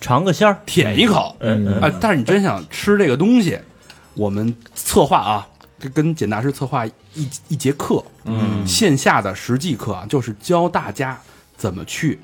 [0.00, 1.90] 尝个鲜儿，舔一口，嗯啊！
[2.00, 3.58] 但是你真想吃这个东西，
[4.14, 5.53] 我们策划啊，这
[5.88, 8.66] 跟简大师策划一一节课，嗯。
[8.66, 11.18] 线下的实际课啊，就是教大家
[11.56, 12.18] 怎么去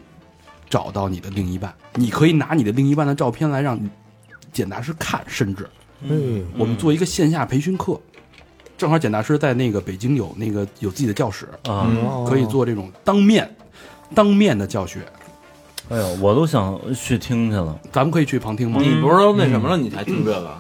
[0.68, 1.74] 找到你的另一半。
[1.94, 3.78] 你可以拿你的另一半的照片来让
[4.52, 5.68] 简大师看，甚至
[6.02, 8.00] 嗯，我们做一个线下培训课，
[8.78, 11.86] 正好简大师在那个北京有那个有自己的教室，啊，
[12.26, 13.54] 可以做这种当面
[14.14, 15.00] 当面的教学，
[15.90, 18.80] 哎呦，我都想去听去了，咱们可以去旁听吗？
[18.80, 20.56] 你不是都那什么了，你才听这个？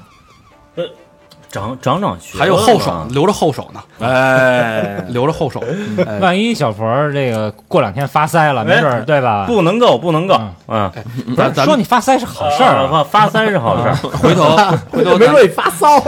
[1.50, 5.60] 长长长学还有后手留着后手呢，哎， 留着后手。
[6.06, 6.18] 哎。
[6.20, 9.46] 万一小佛这个过两天发腮了，没准儿对吧？
[9.46, 10.34] 不能够，不能够
[10.68, 10.80] 嗯。
[10.80, 10.92] 啊！
[11.36, 13.94] 咱咱说你发腮是好事儿发腮是好事儿。
[14.18, 14.44] 回头
[14.92, 16.00] 回头咱没说你发骚，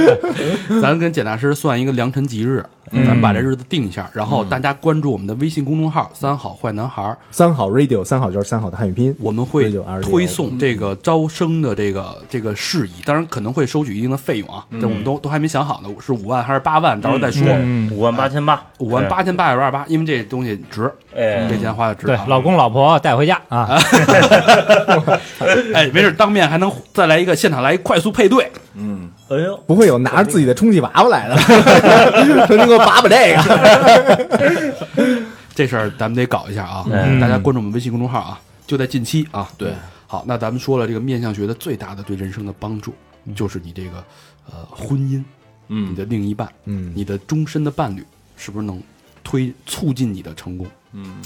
[0.82, 17.46] 咱跟简大师算一个良辰吉日，嗯咱们把这日子定一下，然后大家关注我们的微信公众号“三好坏男孩儿三好 radio，三好就是三好的汉语拼音”，，我们会对就26推送这个招生的这个这个事宜，当然可能会收取一定的费用啊，这我们都都还没想好呢，是五万还是八万，到时候再说。
[17.48, 23.78] 嗯，五万八千八，五万八千八百八十八，因为这东西值，哎，这钱花的值啊。，对老公老婆带回家啊，
[25.72, 31.36] 哎，没事，当面还能再来一个现场来一快速配对，嗯，哎呦，不会有拿着自己的充气娃娃来的，
[32.46, 35.22] 说你给我把把这个，
[35.54, 36.84] 这事儿咱们得搞一下啊！
[36.90, 39.48] 嗯大家关注我们微信公众号啊，就在近期啊。
[39.56, 39.72] 对，
[40.06, 42.92] 好，那咱们说了，这个面相学的最大的对人生的帮助，
[43.34, 44.04] 就是你这个
[44.50, 45.22] 呃婚姻，
[45.68, 45.90] 嗯。
[45.90, 46.92] 你的另一半，嗯。
[46.94, 48.04] 你的终身的伴侣，
[48.36, 48.82] 是不是能
[49.22, 50.66] 推促进你的成功？
[50.92, 51.16] 嗯，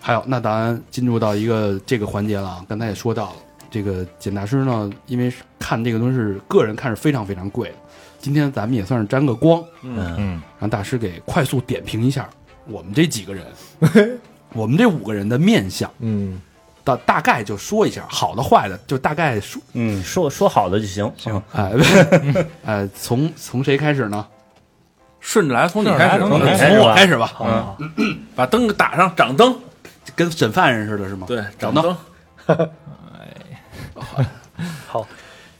[0.00, 2.64] 还有，那咱进入到一个这个环节了啊。
[2.68, 3.36] 刚才也说到了，
[3.70, 7.74] 这个简大师呢，因为看这个东西是个人看是非常非常贵的，
[8.18, 12.28] 今天咱们也算是沾个光，嗯，嗯，让大师给快速点评一下
[12.66, 13.46] 我们这几个人，
[14.54, 16.40] 我们这五个人的面相，嗯，
[16.96, 21.72] 大大概就说一下，好的坏的就大概说，嗯，说说好的就行，行，哎，
[22.64, 24.26] 呃，从从谁开始呢？
[25.20, 27.32] 顺着来，从你开始，从我开始吧，
[27.96, 29.54] 嗯，把灯打上，掌灯，
[30.16, 31.26] 跟审犯人似的，是吗？
[31.28, 31.94] 对，掌灯。
[32.46, 32.56] 哎，
[34.88, 35.06] 好，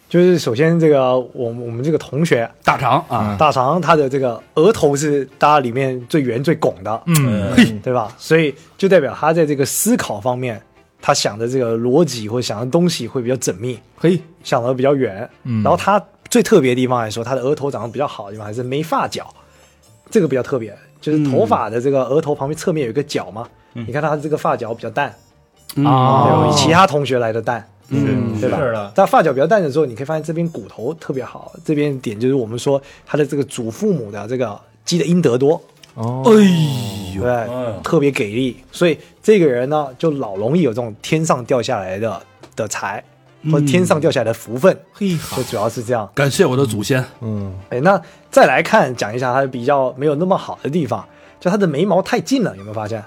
[0.08, 8.10] 就是首先这个我们我们这个同学大肠啊，大肠，他的这个额头是大家里面最圆最拱的，嗯，对吧？
[8.16, 10.60] 所以就代表他在这个思考方面，
[11.02, 15.28] 他想的这个逻辑或者想的东西会比较缜密，嘿，想的比较远。
[15.44, 15.62] 嗯。
[15.62, 19.26] 然后他最特别的地方来说，他的额头长得比较好的地方还是没发角，
[20.10, 23.48] 这个比较特别，就是头发的这个额头旁边侧面有一个角嘛。
[23.72, 25.14] 你看他这个发角比较淡，
[25.76, 25.86] 嗯。
[25.86, 26.44] 哦。
[26.44, 28.38] 对比其他同学来的淡，嗯。
[28.40, 28.58] 对吧？
[28.58, 35.60] 是的，但发角比较淡的时候，你可以发现这边骨头特别好，这边点就是我们说他的这个祖父母的这个积的阴德多，
[35.94, 42.20] 哦，哎呦，对，特别给力，所以这个人呢，就老容易有这种天上掉下来的
[42.54, 43.02] 的财，
[43.50, 46.08] 或者天上掉下来的福分，嘿，就主要是这样。
[46.14, 48.00] 感谢我的祖先，嗯，哎，那
[48.30, 51.04] 再来看讲一下他比较没有那么好的地方，
[51.40, 53.02] 就他的眉毛太近了，有没有发现？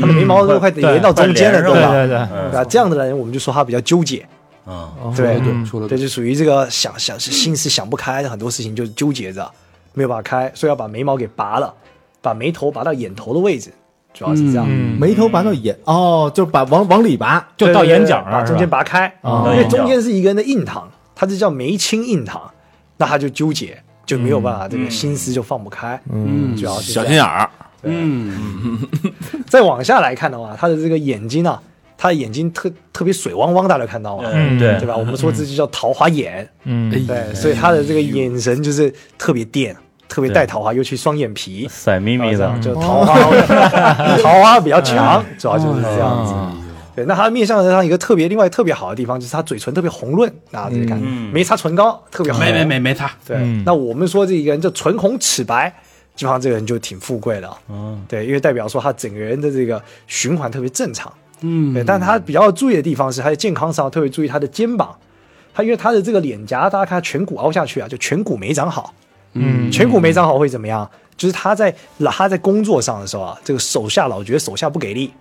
[0.00, 1.90] 他的眉毛都快连到中间了，对吧？
[1.90, 4.26] 对对对，嗯那这样的人，我们就说他比较纠结，
[4.66, 5.38] 啊，对。
[5.40, 9.50] 对，说的对，就属于这个想想心思想不开的很多事情就纠结着，
[9.94, 11.74] 没有办法开，所以要把眉毛给拔了，
[12.20, 13.70] 把眉头拔到眼头的位置，
[14.12, 14.66] 主要是这样。
[14.68, 14.98] 嗯。
[14.98, 19.50] 眉头拔到眼，哦，就把往往里拔，就到眼角了，把中间拔开，哦。
[19.52, 22.50] 因为中间是一个人的印堂，它这叫眉清印堂，
[22.96, 26.56] 那他就纠结，就没有办法，这个心思就放不开，嗯。
[26.56, 27.48] 主要是小心眼儿，
[27.82, 28.78] 嗯，
[29.46, 31.62] 再往下来看的话，他的这个眼睛啊，
[31.96, 34.24] 他的眼睛特特别水汪汪，大家看到吗？
[34.32, 34.76] 嗯，对。
[34.80, 34.96] 对，吧？
[34.96, 36.92] 我们说这就叫桃花眼，嗯。
[36.92, 39.76] 哎，对，所以他的这个眼神就是特别电，
[40.08, 43.14] 特别带桃花，尤其双眼皮，色眯眯的，就桃花，
[44.22, 46.32] 桃花比较强，主要就是这样子。
[46.32, 46.54] 啊
[46.96, 51.30] 对，那他的面相上一个特别另外特别好的地方，就是他嘴唇特别红润，大家自己看，嗯。
[51.32, 52.40] 没擦唇膏，特别红。
[52.40, 53.62] 没没没没擦，对，嗯。
[53.64, 55.72] 那我们说这一个人就唇红齿白，
[56.16, 57.48] 基本上这个人就挺富贵的。
[57.68, 61.12] 嗯，对，因为代表说他整个人的这个循环特别正常。
[61.42, 61.72] 嗯。
[61.72, 64.92] 对，但他比较注意的地方是他在健康上特别注意他的肩膀，
[65.54, 68.92] 他因为他的这个脸颊，大家看他颧骨凹下去啊，就颧骨没长好。
[69.38, 70.88] 嗯颧骨没长好会怎么样？
[71.16, 71.74] 就是他在
[72.10, 75.12] 他在工作上的时候啊，这个手下老觉得手下不给力，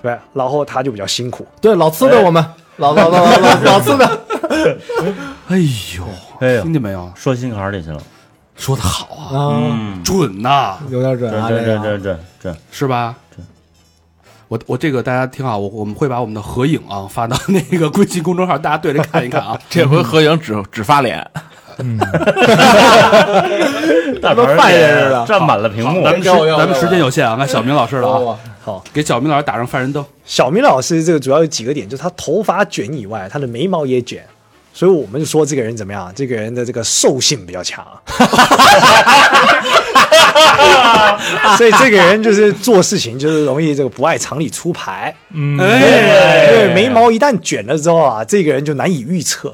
[0.00, 1.46] 对，然后他就比较辛苦。
[1.60, 2.44] 对，老刺的我们，
[2.78, 4.06] 老老老老老老刺的，
[5.48, 6.04] 哎呦，
[6.40, 7.10] 哎呦听，见没有？
[7.16, 8.00] 说心坎里去了，
[8.54, 11.98] 说的好啊，啊，嗯，准呐，有点准啊，这这这个。
[11.98, 13.16] 这这这，是吧？
[14.46, 19.58] 我我这个大家听好，我我们会把我们的合影啊发到那个微信公众号，大家对着看一看啊。
[19.70, 21.26] 这回合影只只发脸，
[24.22, 30.04] 大都犯人似的占满了屏幕，咱们时咱们时间有限啊，看小明老师了啊，好，给小明老师打上犯人灯。
[30.24, 34.24] 小明老师这个主要有几个点，就是他头发卷以外，他的眉毛也卷，
[34.72, 36.12] 所以我们就说这个人怎么样？
[36.14, 37.84] 这个人的这个兽性比较强，
[41.56, 45.12] 所以这个人就是做事情就是容易这个不爱常理出牌。
[45.34, 49.52] 嗯，对，眉毛一旦卷了之后啊，这个人就难以预测，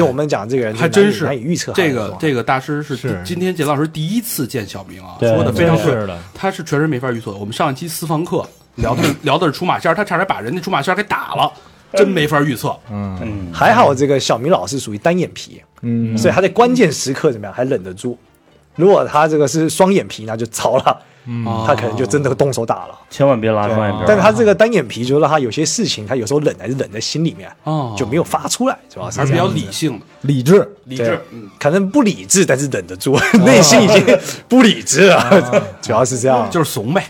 [0.00, 7.32] 就我们讲这个人还真是难以预测这个这个大师是是今天简老师第一次见小明啊，说的非常对，他是确实没法预测。
[7.32, 8.42] 我们上一期私房课
[8.76, 11.52] 聊的聊的是出马仙，他差点把人家出马仙给打了，
[11.92, 12.74] 真没法预测。
[12.90, 18.18] 嗯，嗯，还好这个小明老师属于单眼皮，嗯，所以他在关键时刻怎么样还忍得住。
[18.76, 21.02] 如果他这个是双眼皮，那就糟了，
[21.46, 22.98] 哦他可能就真的动手打了。
[23.10, 24.04] 千万别拉双眼皮。
[24.06, 31.20] 但是他这个单眼皮，就是他有些事情，他有时候忍还是忍在心里面，哦，就没有发出来，主要是还是比较理性的，理智，理智。
[31.30, 36.48] 嗯，可能不理智，但是忍得住，内心已经不理智了，主要是这样。
[36.50, 37.04] 就是怂呗。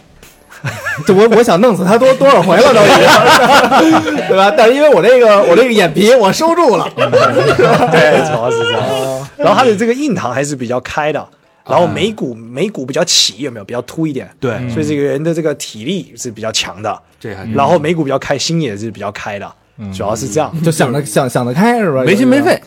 [1.07, 4.53] 这我我想弄死他多多少回了都已经， 对吧？
[4.55, 9.29] 但是因为我这个我这个眼皮我收住了， 对，主要是这样。
[9.38, 11.27] 然后他的这个印堂还是比较开的，
[11.70, 13.64] 然后眉骨眉骨比较起，有没有？
[13.64, 14.28] 比较凸一点？
[14.40, 19.54] 对，所以这个人的这个体力是比较强的，这还然后眉骨比较开，心也是比较开的，
[19.94, 20.62] 主要是这样。
[20.62, 22.02] 就想得想想得开是吧？
[22.02, 22.61] 没心没肺，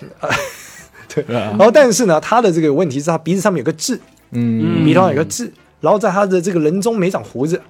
[1.13, 3.99] 对，然后但是呢，他的这个问题是他鼻子上面有个痣，
[4.31, 7.61] 嗯，鼻头上有个痣，然后在他的这个人中没长胡子，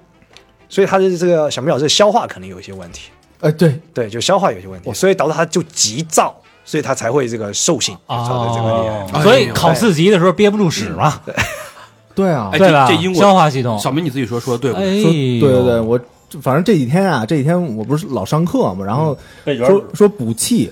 [0.69, 9.19] 所以他的这个小明老师的消化可能有一些问题，哎对，对，就消化有些问题，所以导致他就急躁，所以他才会这个兽性造成这个厉害。
[9.19, 11.33] 哎所以考四级的时候憋不住屎嘛，对。
[12.31, 12.49] 啊。
[12.53, 12.87] 哎，对吧？
[12.87, 14.83] 这这英国消化系统，小明你自己说说的对不哎。
[14.83, 15.01] 对？
[15.01, 15.99] 说，对对对，我
[16.41, 20.71] 反正这几天啊，这几天我不是老上课嘛，然后说说补气，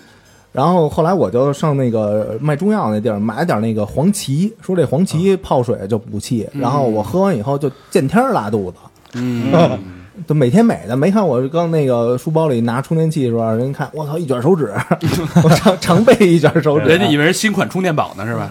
[0.52, 8.78] 然后后来我就上那个卖中药那地儿买了点那个黄芪，说这黄芪泡水就补气，然后我喝完以后就见天儿拉肚子，
[9.14, 9.52] 嗯，
[10.28, 10.96] 就每天美的。
[10.96, 14.74] 没看我刚那个书包里拿充电器的时候，人看我操一卷手指，
[15.44, 18.50] 我常常备一卷手指，人家以为是新款充电宝呢，是吧？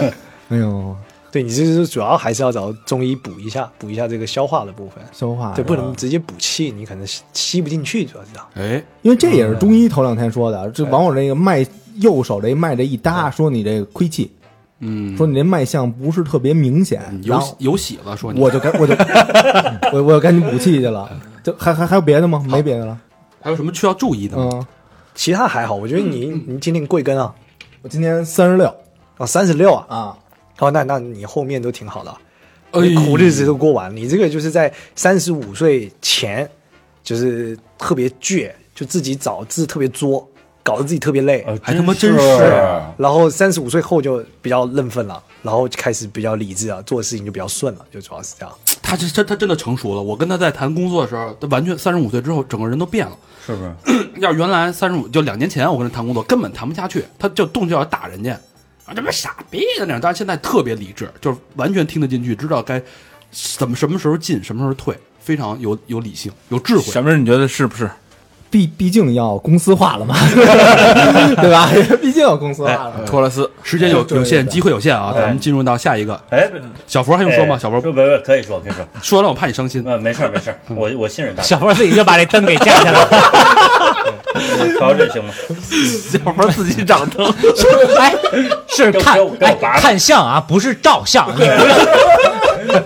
[0.50, 0.96] 哎呦
[1.30, 8.46] 对你这是主要还是要找中医补一下，补一下这个消化的部分，消化对，不能直接补气，你可能吸吸不进去，主要是这样。
[8.54, 11.64] 哎，因为这也是中医头两天说的，这往我这个脉
[11.96, 14.30] 右手这脉这一搭，说你这个亏气，
[14.80, 18.94] 嗯，说你这脉象不是特别明显，有有喜了，说你我就赶我就
[19.92, 21.10] 我我就赶紧补气去了。
[21.42, 22.44] 就还还还有别的吗？
[22.48, 22.98] 没别的了。
[23.40, 24.50] 还有什么需要注意的吗？
[24.52, 24.66] 嗯，
[25.14, 27.34] 其他还好，我觉得你你今天贵庚啊？
[27.82, 28.72] 我今年三十六
[29.16, 29.86] 啊，三十六啊。
[29.88, 30.18] 啊，
[30.58, 32.14] 哦，那那你后面都挺好的，
[32.72, 33.94] 哎苦日子都过完。
[33.96, 36.48] 你这个就是在三十五岁前，
[37.02, 40.28] 就是特别倔，就自己找自特别作，
[40.68, 41.42] 搞得自己特别累。
[41.46, 42.18] 呃还他妈真是
[42.98, 48.54] 然后三十五岁后就比较认份了，然后开始比较理智啊，做事情就比较顺了，就主要是这样。
[48.82, 50.02] 他这他他真的成熟了。
[50.02, 53.16] 我跟他在谈工作的时候，他完全三十五岁之后，整个人都变了。
[53.46, 53.72] 是不是？
[54.20, 58.32] 要原来三十五，就两年前我跟他谈工作，根本谈不下去，他就动就要打人家，
[58.84, 60.00] 啊，这不傻逼的那样。
[60.00, 62.82] 但是现在特别理智，就是完全听得进去，知道该
[63.30, 66.82] 怎么什么时候进，什么时候退，非常有有理性，有智慧。
[66.82, 67.90] 小明，你觉得是不是？
[68.50, 70.14] 毕毕竟要公司化了嘛，
[71.40, 71.68] 对吧？
[72.00, 72.92] 毕竟要公司化了。
[73.06, 76.18] 托勒斯，时间有有限，机会有限啊，咱们进入到下一个。
[76.30, 76.48] 哎，
[76.86, 77.58] 小佛还用说吗？
[77.58, 79.84] 小佛不不不可以说可以说，说了，我怕你伤心。
[79.86, 81.42] 嗯，没事儿没事儿，我我信任他。
[81.42, 83.08] 小佛自己就把这灯给架下来了。
[84.78, 85.30] 瞧这行吗？
[86.10, 87.26] 小佛自己掌灯，
[87.98, 88.14] 哎，
[88.68, 91.28] 是看哎看相啊，不是照相。
[91.32, 92.82] 你不要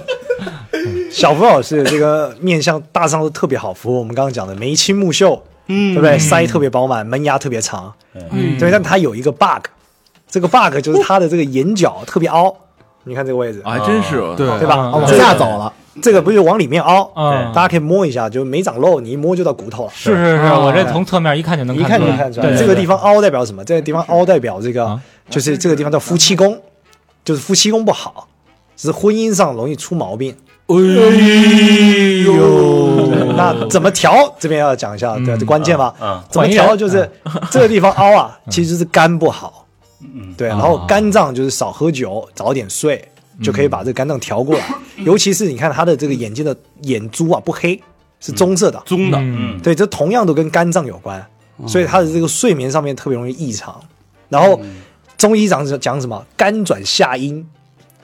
[1.10, 6.18] 小福老师这个面相大上都特别好，符合我们刚刚讲的眉清目秀，嗯，对不对？
[6.18, 8.58] 腮特别饱满，门牙特别长，嗯。
[8.58, 8.70] 对。
[8.70, 9.66] 但它有一个 bug，
[10.28, 12.54] 这个 bug 就是它的这个眼角特别凹，
[13.04, 14.34] 你看这个位置，啊还真是哦。
[14.36, 14.46] 对。
[14.58, 14.76] 对吧？
[14.76, 15.72] 啊，往下走了，
[16.02, 17.52] 这个不就往里面凹，嗯。
[17.52, 19.90] 大家可以摸一下，就没长肉，你一摸就到骨头了。
[19.94, 22.16] 是是是，我这从侧面一看就能一看就出来。
[22.16, 23.64] 看出来，对这个地方凹代表什么？
[23.64, 26.60] 这个地方凹代表这个啊，就是这个地方叫夫妻宫，
[27.24, 28.28] 就是夫妻宫不好，
[28.76, 30.34] 只是婚姻上容易出毛病。
[30.66, 30.76] 哎
[32.24, 34.34] 呦，那怎么调？
[34.38, 35.94] 这边要讲一下，对，这关键吧。
[35.98, 36.76] 啊，怎么调？
[36.76, 37.08] 就是
[37.50, 39.66] 这个地方凹啊，其实是肝不好，
[40.00, 43.06] 嗯，对，然后肝脏就是少喝酒，早点睡，
[43.42, 44.64] 就可以把这个肝脏调过来。
[44.98, 47.78] 尤其是你看他的这个眼睛的眼珠啊不黑，
[48.20, 51.22] 是棕色的，棕的，嗯，嗯，对，这同样都跟肝脏有关，
[51.66, 53.78] 所以他的这个睡眠上面特别容易异常。
[54.28, 54.58] 然后
[55.18, 57.46] 中医讲讲什么肝转下阴，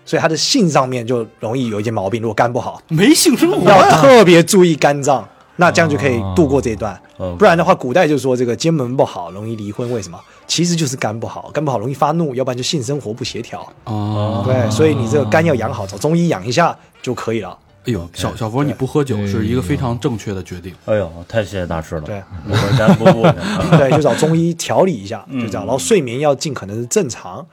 [0.09, 2.23] 所以他的性上面就容易有一些毛病。
[2.23, 6.99] 如果肝不好，没性生活要特别注意肝脏，那这样就可以度过这一段。
[7.19, 9.91] 哦不然的话，古代就说这个肩门不好，容易离婚。
[9.93, 10.19] 为什么？
[10.47, 13.71] 其实就是肝不好，肝不好容易发怒，要不然就性生活不协调。
[13.85, 14.43] 哦。
[14.47, 17.59] 对，所以你这个肝要养好，找中医养一下就可以了。
[17.87, 20.75] 哎呦，小小佛，你不喝酒是一个非常正确的决定。
[20.87, 22.01] 哎呦，太谢谢大师了。
[22.03, 23.23] 对，一会儿咱不不。
[23.77, 25.67] 对，就找中医调理一下，嗯就这样。
[25.67, 27.45] 然后睡眠要尽可能是正常，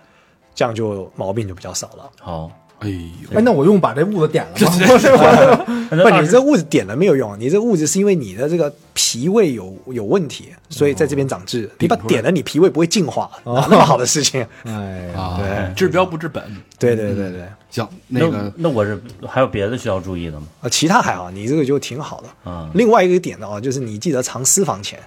[0.55, 2.09] 这样就毛病就比较少了。
[2.19, 2.49] 好，
[2.79, 5.65] 哎呦，哎，那我用把这痦子点了吗？
[5.89, 11.69] 不是， 你这痦子点了没有用，你这痦子是因为你的这个脾胃有有问题，所以在这边长痣。
[11.79, 14.45] 你把点了，你脾胃不会净化，哪那么好的事情？
[14.63, 16.43] 哎对治标不治本。
[16.79, 20.47] 对对对对，行，那个那我是还有别的需要注意的吗？
[20.61, 22.51] 啊，其他还好，你这个就挺好的。
[22.51, 24.99] 啊，另外一个点呢，啊就是你记得藏私房钱，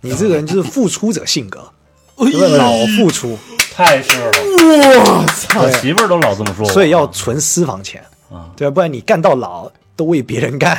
[0.00, 1.60] 你这个人就是付出者性格，
[2.58, 3.38] 老付出，
[3.74, 5.62] 太是了，我操！
[5.62, 8.74] 我媳妇儿都老这么说，所以要存私房钱啊，对吧？
[8.74, 10.78] 不然你干到老都为别人干。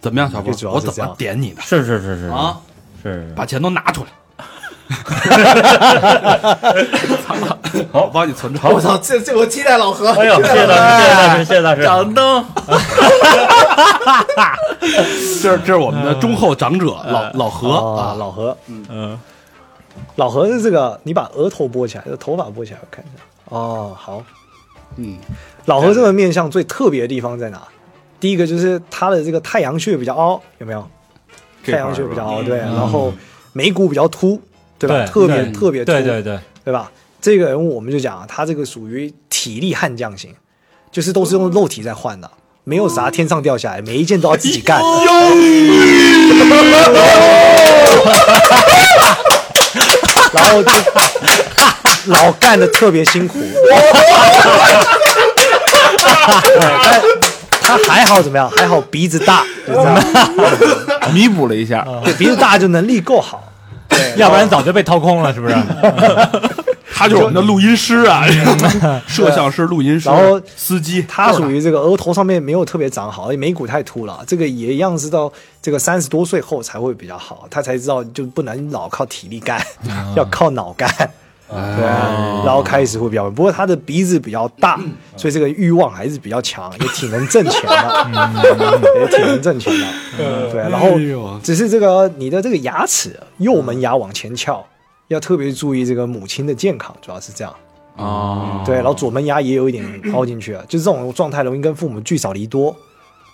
[0.00, 2.56] 怎么样，小波我怎么点你的是是是是啊？
[3.02, 4.08] 是把钱都拿出来。
[7.92, 8.60] 好， 我帮你存着。
[8.68, 10.08] 我操，这这我期待老何。
[10.10, 11.82] 哎呦，谢谢大师，谢谢大师，谢谢大师。
[11.82, 12.44] 掌灯，
[15.42, 19.18] 这是这是我们的忠厚长者老老何哦啊，老何，嗯，
[20.16, 23.24] 老何是这个，你把额头拨起来，这头发拨起来，我看一下。
[23.56, 24.22] 哦，好，
[24.96, 25.16] 嗯，
[25.66, 27.62] 老何这个面相最特别的地方在哪？
[28.20, 30.88] 第一个就是他的这个太阳穴比较凹，有没有？
[31.64, 33.12] 太阳穴比较凹，对，然后
[33.52, 34.40] 眉骨比较凸，
[34.78, 34.96] 对吧？
[34.96, 36.90] 对特别特别凸，对对对，对吧？
[37.20, 40.34] 这个人物我们就讲啊，他这个属于体力悍将型，
[40.90, 42.30] 就是都是用肉体在换的，
[42.64, 44.80] 没有啥天上掉下来，每一件都要自己干。
[50.32, 50.70] 然后就
[52.12, 53.38] 老干的特别辛苦。
[53.38, 53.52] 对
[56.82, 57.00] 但
[57.62, 58.50] 他还好怎么样？
[58.50, 60.02] 还好鼻子大，就这样。
[61.14, 63.42] 弥补了一下，对，鼻子大就能力够好。
[63.88, 65.54] 对，要不然早就被掏空了，是不是？
[66.94, 68.24] 他就是我们的录音师啊，
[69.08, 79.60] 摄像师、录音师，然后司机，他属于这个额头上面没有特别长好，眉骨太凸了，这个也一样是到这个三十多岁后才会比较好，他才知道就不能老靠体力干，
[80.14, 80.88] 要靠脑干。
[81.76, 84.80] 对，啊然后开始会比较，不过他的鼻子比较大，
[85.18, 89.86] 所以这个欲望还是比较强，也挺能挣钱的， 也挺能挣钱的。
[90.50, 90.98] 对，然后
[91.42, 94.64] 只是这个你的这个牙齿右门牙往前翘，
[95.08, 97.54] 要特别注意这个母亲的健康，主要是这样。
[97.96, 99.84] 啊，对，然后左门牙也有一点
[100.14, 102.74] 凹进去了， 就是这种状态容易跟父母聚少离多，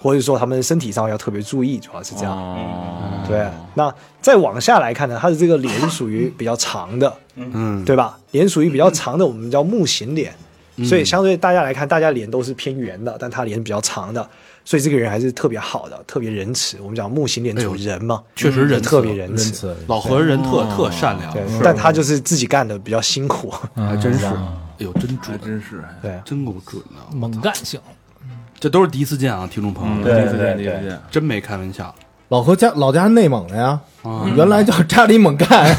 [0.01, 2.37] 或者说他们身体上要特别注意，主要是这样。
[2.37, 8.19] 哦，对，那再往下来看呢，他的这个脸属于比较长的，嗯，对吧？
[8.33, 10.35] 脸属于比较长的，我们叫木型脸，
[10.85, 14.29] 所以相对大家来看，大家脸都是偏圆的，但他脸比较长的，
[14.69, 16.77] 所以这个人还是特别好的，特别仁慈。
[16.83, 19.75] 我们讲木型脸属于人嘛，确实人特别仁慈。
[19.87, 23.51] 老何人特特善良，对，但他就是自己干的比较辛苦。
[23.75, 24.35] 还 真是，哎
[24.81, 27.17] 呦，真准，真是，对，真够准的。
[27.17, 27.81] 猛干型，
[28.61, 29.95] 这都是第一次见啊，听众朋友。
[29.95, 31.95] 们，对第一次见，第一次见，真没开玩笑
[32.29, 35.75] 老何家老家是内蒙的呀，啊原来叫扎里猛干，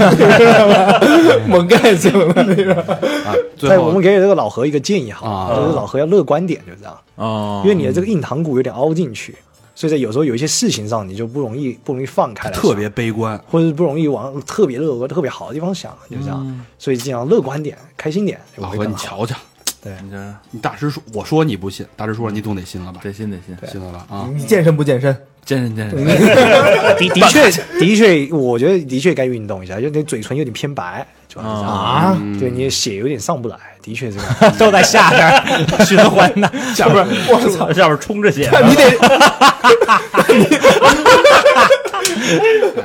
[1.48, 2.74] 猛干型的那个。
[2.76, 3.36] 啊！
[3.56, 6.98] 最但我后们给这个老何一个建议哈，啊就是老何要乐观点，就是这样。
[7.16, 9.38] 哦，因为你的这个印堂骨有点凹进去，
[9.76, 16.66] 所以在有时候有一些事情上，你就不容易不容易放开来想，特别悲观，或者是不容易往特别乐观、特别好的地方想，就这样。
[16.80, 18.86] 所以尽量乐观点、开心点，老何。
[18.86, 19.36] 你瞧瞧，
[19.84, 23.02] 你这你大师说我说你不信，大师说你总得信了吧？
[23.04, 24.06] 得信得信，信了吧？
[24.10, 25.16] 啊，你健身不健身？
[25.50, 31.68] 健身健身，的 的确的确， 我觉得的确该运动一下，就你嘴唇有点偏白，主要是这样。
[31.68, 34.54] 啊，对，你的血有点上不来，的确这样。
[34.60, 35.44] 都在下边
[35.88, 36.48] 循环呢。
[36.76, 37.74] 下边我操！
[37.74, 38.84] 下边冲着血，你得，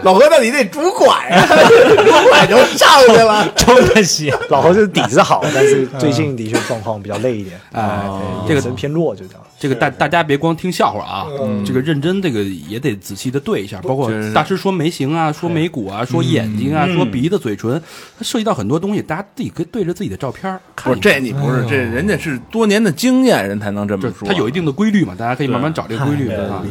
[0.03, 3.47] 老何，那你得拄拐啊，拄拐就上去了。
[3.57, 8.01] 冲着血，老何是底子好，但是最近的确状况比较累一点，哎，
[8.49, 9.43] 这个眼神偏弱，就这样。
[9.65, 17.83] 这个大大家别光听笑话啊，嗯这个认真这个也得仔细的对一下，包括大师说眉形啊，说眉骨啊，说眼睛啊，嗯说鼻子、嘴唇，
[18.19, 21.01] 它涉及到很多东西，大家自己可以对着自己的照片不是。
[21.01, 26.63] 这你不是这人家是多年的经验人才能这么说，它有一定的规律嘛，大家可以慢慢找这个规律啊。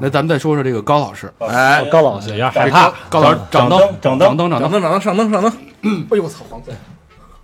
[0.00, 2.92] 那咱们再说说这个高老师，哎，高老师有点害怕。
[3.08, 5.52] 高老师掌灯，掌灯掌灯，掌灯，上灯上灯上灯，
[6.10, 6.74] 哎呦我操，黄嘴！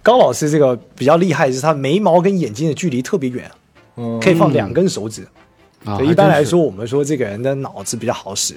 [0.02, 3.48] 高老师这个比较厉害，是他眉毛跟眼睛的距离特别远，
[4.20, 5.26] 可以放两根手指。
[6.04, 8.54] 一般来，说，我们说这个人的脑子比较好使，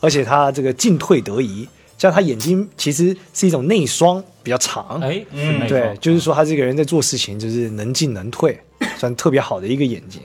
[0.00, 1.68] 而且他这个进退得宜。
[1.98, 4.98] 像他眼睛其实是一种内双，比较长。
[5.00, 8.58] 哎，嗯对，就是说他这个人在做事情就是能进能退，
[8.96, 10.20] 算特别好的一个眼睛。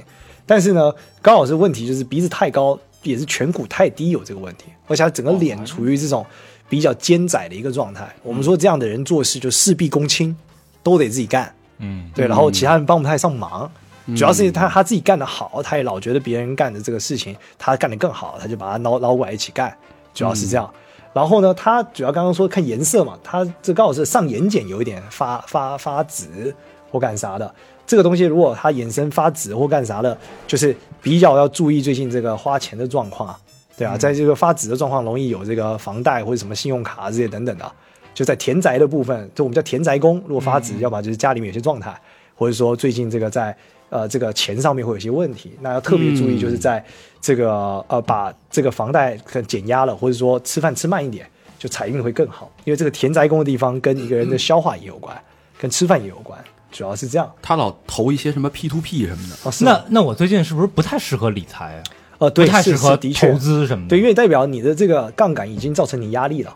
[0.46, 0.92] 但是呢，
[1.22, 6.26] 刚好是问题就是鼻子太高，也是颧骨太低有这个问题，而且他整个脸处于这种
[6.68, 8.12] 比较尖窄的一个状态。
[8.24, 10.36] 我们说这样的人做事就事必躬亲，
[10.82, 11.54] 都得自己干。
[11.78, 13.70] 嗯，对，然后其他人帮不太上忙。
[14.16, 19.76] 主要是他他自己干得好，他也老觉得别人干的这个事情他干得更好，他就把它捞捞过来一起干，
[20.14, 20.70] 主要是这样。
[21.14, 26.54] 然后呢，他主要刚刚说看颜色嘛，他这刚好是上眼睑有一点发发发紫，
[26.92, 27.54] 或或干啥的。
[27.86, 33.40] 这个东西如果它眼神发紫或干啥的，就是比较要注意最近这个花钱的状况啊，
[33.78, 37.72] 对啊，在这个发紫的状况容易有这个房贷或者什么信用卡这些等等的。
[38.14, 41.96] 就在田宅的部分，就我们叫田宅宫，如果发紫，要么就是家里面有些状态，
[42.36, 43.56] 或者说最近这个在
[43.90, 46.84] 呃这个钱上面会有些问题，那要特别注意，就是在
[47.22, 52.52] 这个呃把这个房贷可减压了，或者说吃饭吃慢一点，就财运会更好。
[52.66, 55.16] 因为这个田宅宫的地方跟一个人的消化也有关，
[55.60, 56.38] 跟吃饭也有关，
[56.72, 57.32] 主要是这样。
[57.42, 61.84] 他老投一些什么 P to P 什么的，哦，是那那我最近是不是不太适合理财啊？
[62.20, 63.90] 呃对，不太适合的确投资什么的。
[63.90, 66.56] 对，因为代表你的这个杠杆已经造成你压力了，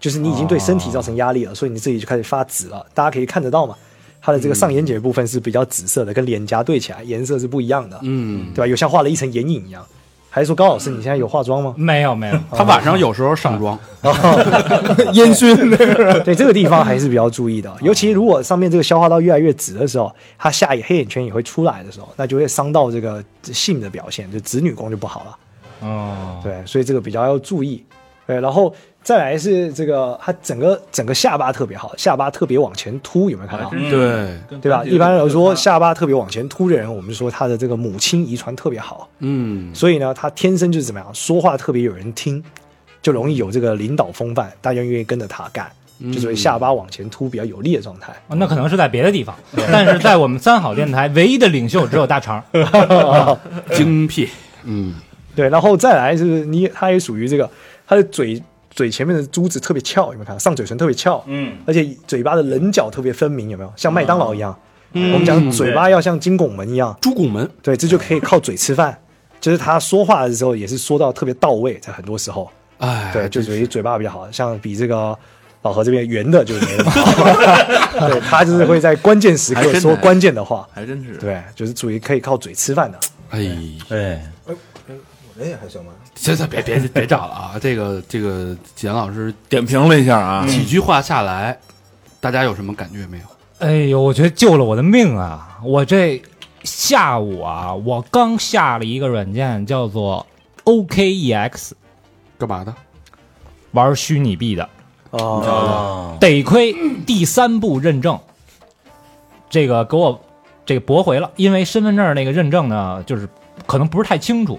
[0.00, 2.84] 就是你已经对身体造成压力了，所以你自己就开始发紫了。
[2.94, 3.76] 大家可以看得到嘛，
[4.20, 8.66] 它的这个上眼睑部分是比较紫色的，跟脸颊对起来颜色是不一样的，嗯，对吧？
[8.66, 9.84] 有像画了一层眼影一样。
[10.30, 11.74] 还是说高老师你现在有化妆吗？
[11.76, 13.76] 没有没有，他晚上有时候上妆，
[15.14, 15.56] 烟熏，
[16.22, 25.38] 对这个地方还是比较注意的，尤其如果上面这个消化道越来越紫的时候，它下眼黑眼圈也会出来的时候，那就会伤到这个性的表现，就子女宫就不好了。
[25.80, 27.82] 哦，对，所以这个比较要注意。
[28.26, 28.72] 对，然后
[29.08, 33.70] 再来是这个，他整个整个下巴特别好，下巴特别往前凸，有没有看到？
[33.70, 34.84] 对，对吧？
[34.84, 42.44] 一般来说，下巴特别往前凸的人，我们说他的这个母亲遗传特别好，嗯，所以呢，他天生就是怎么样，说话特别有人听，
[43.00, 45.66] 就容易有这个领导风范，大家愿意跟着他干，
[46.12, 48.12] 就所以下巴往前凸比较有力的状态。
[48.26, 49.34] 哦那可能是在别的地方，
[49.72, 52.44] 但是在我们三好电台，唯一的领袖只有大肠。
[53.72, 54.28] 精辟，
[54.64, 54.96] 嗯，
[55.34, 57.48] 对，然后再来就是你，他也属于这个，
[57.86, 58.42] 他的嘴
[58.78, 60.38] 嘴前面的珠子特别翘，有没有看到？
[60.38, 63.72] 上嘴唇特别翘，嗯，而且嘴巴的棱角特别分明，有没有？
[63.74, 64.56] 像麦当劳一样，
[64.92, 68.96] 嗯我们讲嘴巴要像金拱门一样，猪拱门，对，这就可以靠嘴吃饭。
[69.40, 72.48] 就是他说话的时候也是说到特别到位，在很多时候，
[72.78, 75.18] 哎，对，就属于嘴巴比较好，像比这个
[75.62, 81.16] 老何这边圆的就是没那么好， 对他就是会在关键时刻说关键的话，还真是。
[81.16, 83.00] 对，就是属于可以靠嘴吃饭的。
[83.30, 83.40] 哎，
[83.88, 84.54] 哎，我
[85.36, 85.90] 这也还行吧。
[86.18, 87.54] 行行，别别别找了啊！
[87.60, 91.56] 这个这个简老师点评了一下啊，几句话下来，
[92.20, 93.24] 大家有什么感觉没有？
[93.60, 95.58] 哎呦，我觉得救了我的命啊！
[95.62, 96.20] 我这
[96.64, 100.26] 下午啊，我刚下了一个软件，叫做
[100.64, 101.70] OKEX，
[102.36, 102.74] 干嘛的？
[103.72, 104.68] 玩虚拟币的，
[105.10, 106.74] 哦，啊，得亏
[107.06, 108.18] 第三步认证，
[109.48, 110.20] 这个给我
[110.66, 113.28] 这个驳回了，因为身份证那个认证呢，就是
[113.66, 114.58] 可能不是太清楚。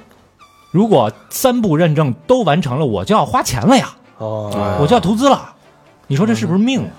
[0.71, 5.53] 如果三步认证都完成了，我就要花钱了呀，哦，我就要投资了。
[6.07, 6.89] 你说这是不是命啊？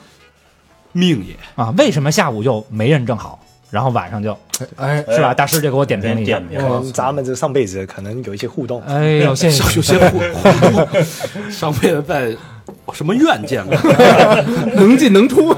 [0.92, 3.38] 命也啊，为什么下午就没认证好，
[3.70, 4.36] 然后晚上就
[4.76, 5.32] 哎，是吧？
[5.32, 6.48] 大师就给我点评了一下点。
[6.48, 8.82] 评可能咱们这上辈子可能有一些互动。
[8.82, 9.62] 哎呦，谢谢。
[9.76, 10.88] 有些 互互动，
[11.50, 12.36] 上辈子在
[12.92, 13.76] 什么院见过？
[14.74, 15.54] 能进能出。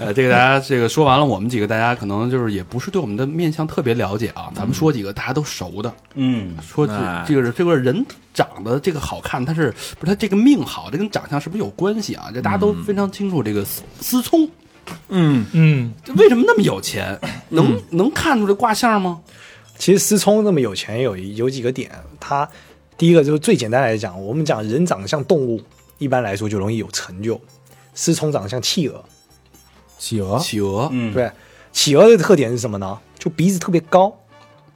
[0.00, 4.50] 呃，这个大家这个说完了，我们几个大家可能就是也不是对我们的面相特别了解啊。
[4.54, 12.30] 咱们说几个大家都熟的，嗯，说这哎这个这个人长得这个好看，他是不是他这个命好，这跟长相是不是有关系啊？
[12.32, 13.42] 这大家都非常清楚。
[13.42, 14.48] 这个思思聪
[15.10, 17.18] 嗯，嗯，这为什么那么有钱？
[17.50, 19.20] 能能看出这卦象吗？
[19.76, 22.48] 其实思聪那么有钱有有几个点，他
[22.96, 25.60] 第一个就是最简单来讲，我们讲人长得像动物，
[25.98, 27.40] 一般来说就容易有成就。
[27.94, 29.04] 思聪长得像企鹅，
[30.00, 31.30] 企鹅，企鹅，嗯，对，
[31.70, 32.98] 企鹅的特点是什么呢？
[33.18, 34.12] 就鼻子特别高，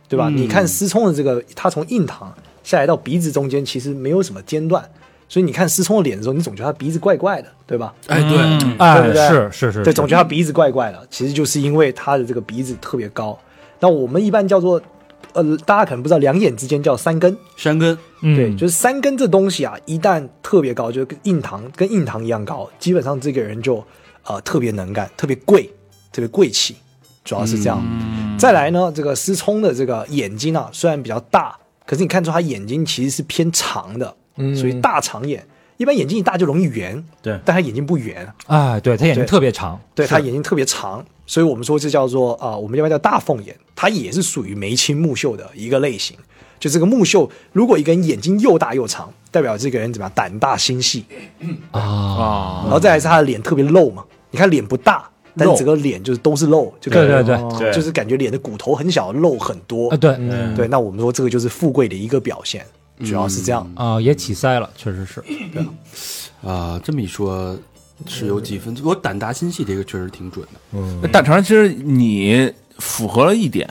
[0.06, 0.28] 对吧？
[0.28, 4.86] 嗯你看思聪的这个，他从印堂下来到鼻子中间，其实没有什么间断，
[5.28, 7.94] 所以你看思聪的脸的时候，你总觉得他鼻子怪怪的，对吧？
[8.06, 13.38] 哎，对，对哎不，对是是是，对，总觉得他鼻子怪怪的，其实就是因为他的这个鼻子特别高。
[13.80, 14.80] 那我们一般叫做，
[15.32, 17.34] 呃，大家可能不知道，两眼之间叫三根。
[17.56, 23.82] 三根，嗯对，就是三根这东西啊，一旦特别高，就跟印堂跟印堂一样高，基本上这个人就
[24.26, 25.70] 呃特别能干，特别贵，
[26.12, 26.76] 特别贵气，
[27.24, 27.82] 主要是这样。
[28.38, 31.56] 再来呢，这个思聪的这个眼睛啊，虽然比较大，
[31.86, 35.46] 可是你看出他眼睛其实是偏长的，嗯属于大长眼。
[35.76, 46.16] 一般眼睛一大就容易圆，对但他眼睛不圆，啊，对他眼睛特别长，对他眼睛特别长，所以我们说这叫做啊、我们一般叫大凤眼，它也是属于眉清目秀的一个类型。
[46.60, 50.12] 就这个木秀，如果一个人眼睛又大又长，代表这个人怎么样？
[50.14, 51.04] 胆大心细，
[51.70, 54.04] 啊，啊然后再来是他的脸特别露嘛。
[54.30, 59.90] 你看脸不大，但整个脸就是都是肉，就对对对对就是感觉脸的骨头很小，肉很多。
[59.90, 62.66] 啊对嗯对，那我们说这个就是富贵的一个表现，
[63.04, 63.70] 主要是这样。
[63.76, 65.22] 啊，也起腮了，确实是。
[66.42, 67.56] 啊，这么一说，
[68.06, 68.76] 是有几分。
[68.82, 70.80] 我胆大心细，这个确实挺准的。
[71.02, 73.68] 那大肠，其实你符合了一点，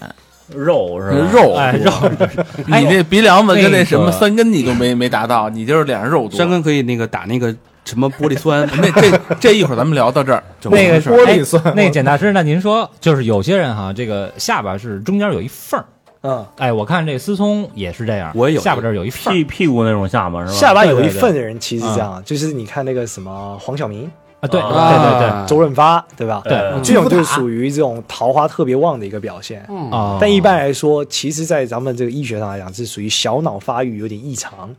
[0.55, 1.29] 肉是吧？
[1.31, 1.91] 肉哎，肉，
[2.67, 6.37] 你那鼻梁子跟那什么那个三根你都没没达到，你就是脸上肉多。
[6.37, 7.53] 山根可以那个打那个
[7.85, 15.85] 什么玻璃酸， 那这这一会儿咱们聊到这儿，就那个玻璃酸哎那个简大师，那您说，就是有些人哈，这个下巴是中间有一缝儿，
[16.21, 20.53] 嗯，哎，我看这思聪也是这样，我也有下巴这儿有一屁屁股那种下巴是吧？
[20.53, 24.09] 下巴有一份的人其实是这样，就是你看那个什么黄晓明、
[24.43, 24.69] 啊，对啊。
[24.91, 26.41] 对对对，周润发，对吧？
[26.43, 26.57] 对。
[26.57, 29.65] 呃这种就是属于这种桃花特别旺的一个表现。
[29.69, 29.89] 嗯。
[29.89, 34.69] 啊，但一般来说，其实，在咱们这个医学上来讲，是属于小脑发育有点异常，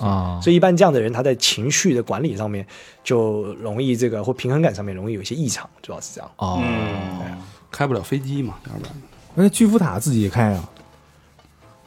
[0.00, 2.66] 啊，所以一般这样的人，他在情绪的管理上面
[3.02, 6.30] 就容易这个或平衡感上面容易有一些异常，主要是这样。
[6.36, 7.38] 哦，嗯，
[7.70, 8.92] 开不了飞机嘛，要不然。
[9.34, 10.68] 那巨幅塔自己开啊，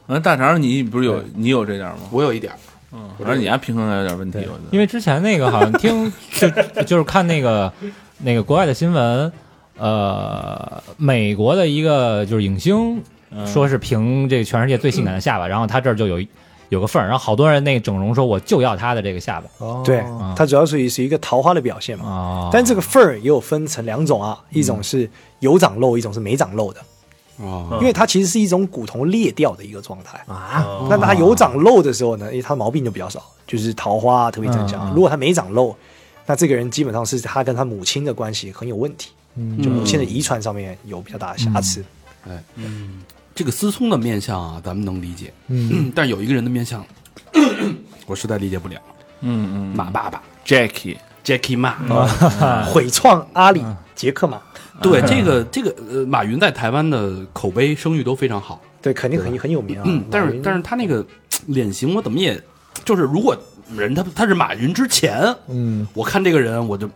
[0.06, 2.00] 那，大肠你不是有你有这点吗？
[2.10, 2.58] 我有一点儿，
[2.92, 4.68] 嗯，反正你还平衡有点问题，我觉得。
[4.70, 6.48] 因为之前那个好像听就
[6.84, 7.72] 就是看那个
[8.18, 9.32] 那个国外的新闻，
[9.76, 13.02] 呃，美国的一个就是影星
[13.46, 16.26] 说是评这个全世界最性感的下巴，然后他这儿就有一
[16.70, 20.02] 有个缝儿，然后好多人那个整容说我就要他的这个下巴哦对，
[20.34, 22.04] 它主要属于是一个桃花的表现嘛。
[22.06, 25.08] 哦，但这个缝儿也有分成两种啊，一种是
[25.40, 26.84] 有长肉，一种是没长肉的，哦，
[27.38, 30.18] 因为它其实是一种骨头裂掉的一个状态。
[30.26, 34.92] 啊，那它有长肉的时候呢，因为它毛病就比较少，就是桃花特别正常。
[34.94, 35.76] 如果它没长肉，
[36.26, 39.62] 那这个人基本上是他跟他母亲的关系很有问题，嗯。
[39.62, 41.84] 就母亲的遗传上面有比较大的瑕疵。
[42.28, 43.02] 哎，嗯
[43.34, 46.84] 这个思聪的面相啊，咱们能理解，嗯， 但有一个人的面相，
[48.04, 48.76] 我实在理解不了，
[49.20, 49.76] 嗯嗯。
[49.76, 51.72] 马爸爸，Jackie，Jackie Ma，
[52.72, 53.64] 毁创阿里
[53.94, 54.40] 杰克马，
[54.80, 59.84] 对这个这个呃，马云在台湾的口碑声誉都非常好，对，肯定很很有名啊。
[59.86, 61.04] 嗯，但是但是他那个
[61.46, 62.40] 脸型我怎么也，
[62.84, 63.36] 就是如果
[63.76, 66.88] 人他他是马云之前，嗯，我看这个人我就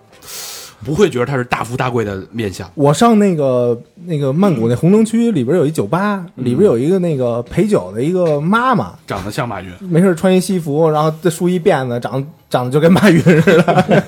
[0.85, 14.03] 不会觉得他是大富大贵的面相，我上那个那个曼谷那红灯区里边有一酒吧，里边有一个那个陪酒的一个妈妈，长得像马云，没事穿一西服，然后再梳一辫子，长长得就跟马云似的。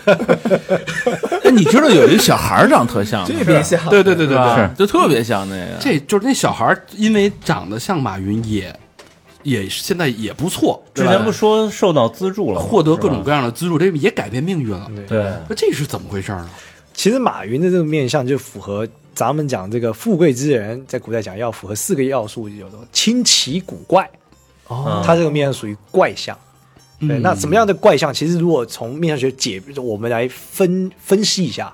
[1.50, 3.26] 哎，你知道有一个小孩儿长特像吗？
[3.28, 5.76] 这别像，对对对对对，是，就特别像那个。
[5.80, 8.74] 这就是那小孩儿，因为长得像马云也，
[9.42, 14.90] 也现在也不错，之前不说受到资助了，获得各种各样的资助，这也改变命运了。
[15.08, 16.48] 对，那这是怎么回事呢？
[16.94, 24.08] 其实马云的这个面相就符合咱们讲这个富贵之人，在古代讲要符合四个要素，有的清奇古怪。
[24.68, 26.36] 哦他这个面相属于怪相。
[27.00, 28.12] 对，嗯那什么样的怪象？
[28.12, 31.72] 其实如果从面相学解，我们来分分析一下，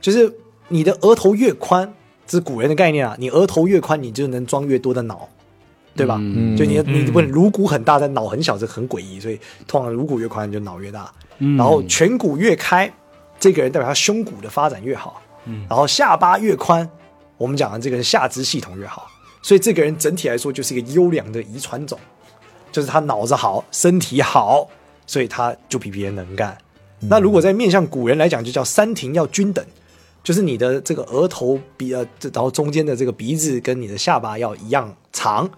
[0.00, 0.32] 就是
[0.68, 1.92] 你的额头越宽，
[2.26, 5.28] 这是古人的概念啊，你额头越宽，你就能装越多的脑，
[5.94, 6.16] 对吧？
[6.20, 9.20] 嗯就你的你不能颅骨很大，但脑很小，这很诡异。
[9.20, 11.12] 所以通常颅骨越宽，你就脑越大。
[11.38, 12.90] 嗯然后颧骨越开，
[13.38, 15.20] 这个人代表他胸骨的发展越好。
[15.44, 16.88] 嗯然后下巴越宽，
[17.36, 19.06] 我们讲的这个下肢系统越好。
[19.42, 21.98] 所以这个人整体来说就是一个优良的遗传种，
[22.72, 24.66] 就是他脑子好，身体好，
[25.06, 26.56] 所以他就比别人能干。
[27.00, 29.64] 那如果在面向古人来讲，就叫三庭要均等，
[30.24, 35.50] 就是你的这个额头鼻呃，然后中间的这个鼻子跟你的下巴要一样长，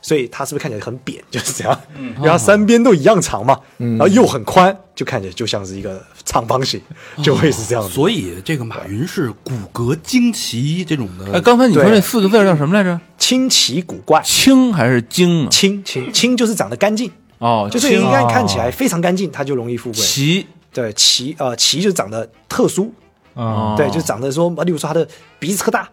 [0.00, 1.22] 所以他是不是看起来很扁？
[1.30, 6.78] 就是这样，因为它三边都一样长嘛，然后又很宽，就看起来就像是一个长方形，
[7.22, 7.88] 就会是这样子。
[7.88, 13.00] 所以这个马云是骨骼惊奇这种哎，的，刚才你说那四个字叫什么来着？
[13.16, 15.48] 清奇古怪，清还是精啊？
[15.48, 20.02] 清清清就是长得干净，哦，就是应该看起来非常干净，它就容易富贵。
[20.02, 22.92] 奇对，奇呃奇就长得特殊，
[23.34, 25.08] 啊，对，就长得说，例如说他的
[25.38, 25.88] 鼻子特大，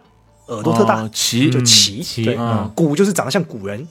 [0.48, 2.02] 耳朵特大，哦奇就奇。
[2.02, 3.86] 奇对，嗯古就是长得像古人。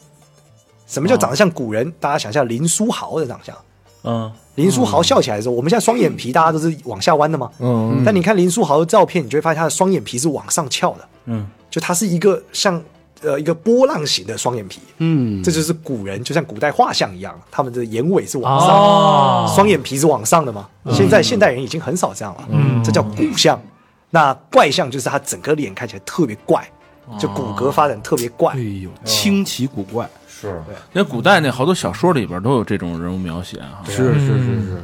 [0.85, 1.91] 什么叫长得像古人？
[1.99, 3.55] 大家想象林书豪的长相。
[4.03, 12.79] 嗯，林书豪笑起来的时候，我们现在双眼皮大家都是往下弯的嘛，嗯，但你看林书豪的照片，你就会发现他的双眼皮是往上翘的，嗯，就他是一个像
[13.21, 19.53] 呃一个波浪形的双眼皮，嗯，这就是古人，就像古代画像一样，他们的眼尾是往上，哦。
[19.55, 20.69] 双眼皮是往上的嘛。
[20.91, 22.83] 现在现代人已经很少这样了，嗯。
[22.83, 23.59] 这叫古相。
[24.11, 26.63] 那怪相就是他整个脸看起来特别怪，
[27.17, 28.53] 就骨骼发展特别怪。
[28.53, 28.59] 哎。
[28.59, 30.07] 呦，清奇古怪，
[30.49, 30.61] 是。
[30.91, 33.83] 那古代那好多小说里边都有这种人物描写啊。
[33.85, 34.83] 是是是是，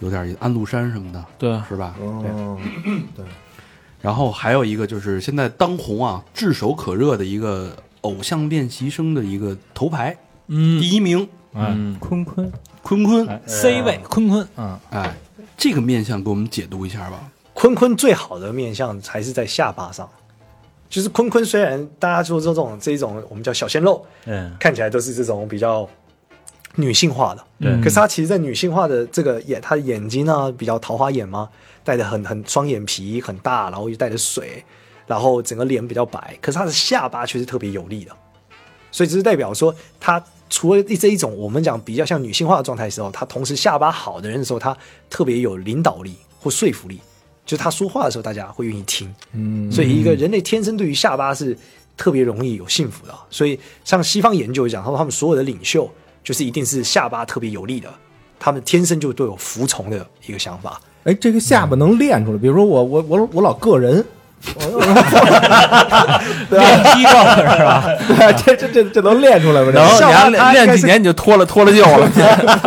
[0.00, 1.94] 有点安禄山什么的，对，是吧？
[1.98, 3.24] 对，
[4.00, 10.16] 然后还有一个就是现在当红啊、炙手可热的一个偶像练习生的一个头牌，
[10.48, 10.80] 嗯。
[10.80, 11.28] 第一名。
[11.58, 12.52] 嗯，坤坤。
[12.82, 15.12] 坤坤，哎 C 位坤坤，嗯，哎，
[15.56, 17.18] 这个面相给我们解读一下吧。
[17.52, 20.08] 坤坤最好的面相还是在下巴上，
[20.88, 25.88] 就是坤坤虽然大家说这种这一种我们叫小鲜肉，嗯，看起来都是这种比较
[26.76, 27.82] 女性化的，对。
[27.82, 31.48] 可是他其实，在女性化的这个眼，他的眼睛呢比较桃花眼嘛，
[31.82, 34.64] 戴的很很双眼皮很大，然后又带着水，
[35.06, 38.12] 然后整个脸比较白，可是他的下巴却是特别有力的，
[38.90, 44.76] 所以这是代表说他除了这一种我们讲比较像女性化的状态的时候，他同时下巴好的人的时候，他
[45.10, 47.00] 特别有领导力或说服力，
[47.46, 49.10] 就是他说话的时候，大家会愿意听。
[49.32, 51.56] 嗯，所以一个人类天生对于下巴是
[51.96, 53.14] 特别容易有幸福的。
[53.30, 55.88] 所以像西方研究讲，他们他们所有的领袖
[56.24, 57.88] 就是一定是下巴特别有力的，
[58.38, 60.80] 他们天生就都有服从的一个想法。
[61.04, 62.38] 哎，这个下巴能练出来？
[62.38, 64.04] 比如说我我我我老个人，
[66.50, 67.84] 练肌肉是吧？
[68.06, 69.70] 对，这这这这能练出来吗？
[69.72, 70.14] 这然后你下巴
[70.44, 72.08] 还练练几年你就脱了脱了臼了，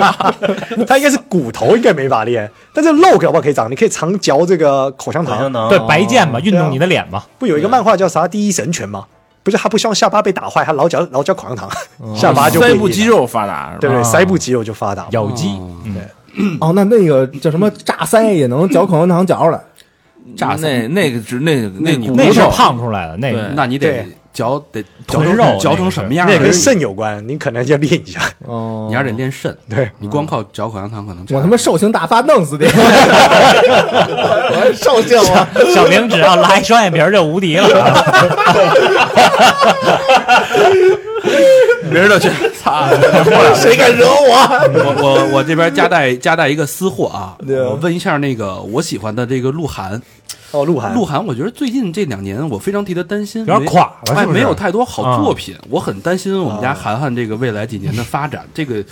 [0.85, 5.51] 他应该是骨头应该没法练，但是肉搞不好可以长，你可以常嚼这个口香糖。
[5.69, 7.23] 对，白剑嘛，运动你的脸嘛。
[7.37, 9.05] 不有一个漫画叫啥《第一神拳》吗？
[9.41, 11.69] 不是他不希望下巴被打坏，他老嚼老嚼口香糖，
[12.13, 14.03] 下巴就腮部肌，肉发达，是吧对不对？
[14.03, 15.07] 腮部肌肉就发达。
[15.11, 15.57] 咬肌，
[16.59, 19.59] 哦，那那个叫什么榨腮也能嚼口香糖嚼出来。
[20.35, 26.31] 炸那那个是那那你骨那是头胖出来的，那对个那你得对嚼得嚼成纯肉嚼成什么样儿？
[26.31, 28.21] 那跟肾有关，你可能要练一下。
[28.45, 29.55] 哦， 你还得练肾。
[29.69, 32.65] 对你光靠嚼口香糖可能我他妈兽性大发，弄死你！
[34.51, 35.47] 我兽性啊！
[35.73, 37.67] 小明只要拉一双眼皮儿就无敌了。
[41.89, 42.87] 明儿就去， 操！
[43.55, 44.35] 谁敢惹我？
[44.73, 50.01] 我我我这边夹带夹带一个私货啊，我问一下那个我喜欢的这个鹿晗，
[50.51, 58.83] 哦，鹿晗，鹿晗，我觉得最近这两年我非常替他担心，有点垮了没哎，没有太多好作品，我很担心我们家涵涵这个未来几年的发展，这个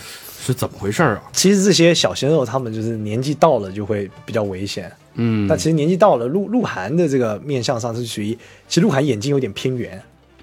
[0.44, 1.20] 是怎么回事啊？
[1.32, 4.90] 其实这些小鲜肉他们就是年纪到了就会比较危险。
[5.20, 10.00] 嗯，但其实年纪到了，鹿鹿晗的这个面相上是属于，其实鹿晗眼睛有点偏圆，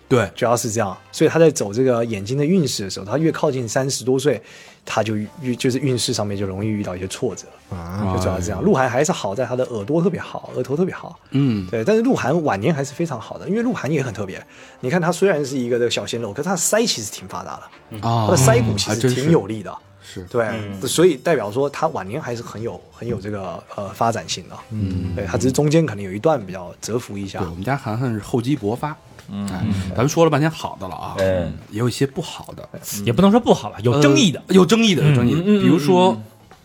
[0.08, 4.40] 对，主要是这样，所以他在走这个眼睛的运势的时候，他越靠近三十多岁，
[4.86, 8.62] 他就越就是运势上面就容易遇到一些挫折，啊，就主要是这样。
[8.62, 14.40] 鹿晗还是好在他的耳朵特别好，额头特别好，嗯，对，但是鹿晗晚年还是非常好的，因为鹿晗也很特别。
[14.82, 17.60] 你看他虽然是一个这个小鲜肉，可是他的腮其实挺发达
[17.92, 19.76] 的，啊他的腮骨其实挺有力的。
[20.08, 24.56] 是，对，嗯所以代表说他晚年还是很有很有这个呃发展性的。
[24.70, 27.48] 嗯，对他只是中间可能有一段比较蛰伏一下对，。
[27.48, 28.96] 我们家涵涵是厚积薄发。
[29.32, 31.54] 嗯，哎，咱们说了半天好的了啊，嗯。
[31.72, 32.68] 也有一些不好的，
[33.06, 34.42] 也不能说不好吧，有争议的。
[34.48, 36.18] 呃有争议的，有争议的，比如说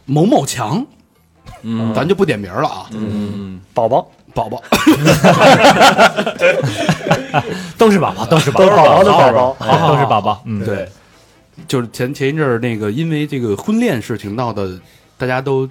[0.05, 0.85] 某某强，
[1.63, 1.93] 嗯。
[1.95, 4.07] 咱就不点名了啊，嗯，宝宝。
[4.33, 4.63] 宝宝，
[7.77, 9.03] 都是宝宝，都是宝宝。
[9.03, 10.41] 都是宝宝都是宝宝。
[10.45, 10.89] 嗯，对，
[11.67, 14.79] 就是前前一阵儿那个因为这个婚恋事情闹的，
[15.19, 15.69] 大家都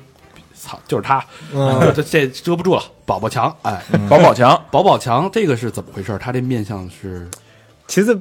[0.60, 6.18] 操，就是他，嗯这这遮不住了，宝宝强，哎，宝宝强，宝宝强这个是怎么回事？
[6.20, 7.28] 他这面相是
[7.88, 8.14] 其实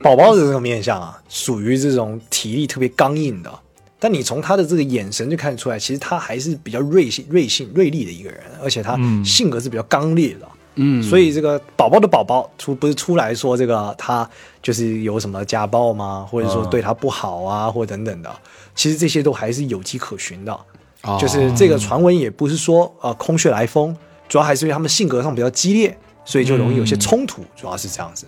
[0.00, 3.52] 宝宝的这个面相啊，属于这种体力特别刚硬的。
[4.00, 10.48] 但你从他的这个眼神就看得出来，其实他还是比较锐性、锐性、锐利的一个人，而且他嗯性格是比较刚烈的。
[10.76, 14.28] 嗯，所以这个宝宝的宝宝出不是出来说这个他
[14.62, 16.24] 就是有什么家暴吗？
[16.30, 18.32] 或者说对他不好啊，或等等的，
[18.76, 20.56] 其实这些都还是有迹可循的。
[21.02, 23.96] 哦就是这个传闻也不是说呃空穴来风，
[24.28, 28.26] 主要还是因为他们性格上比较激烈，所以就容易有些冲突，主要是这样子。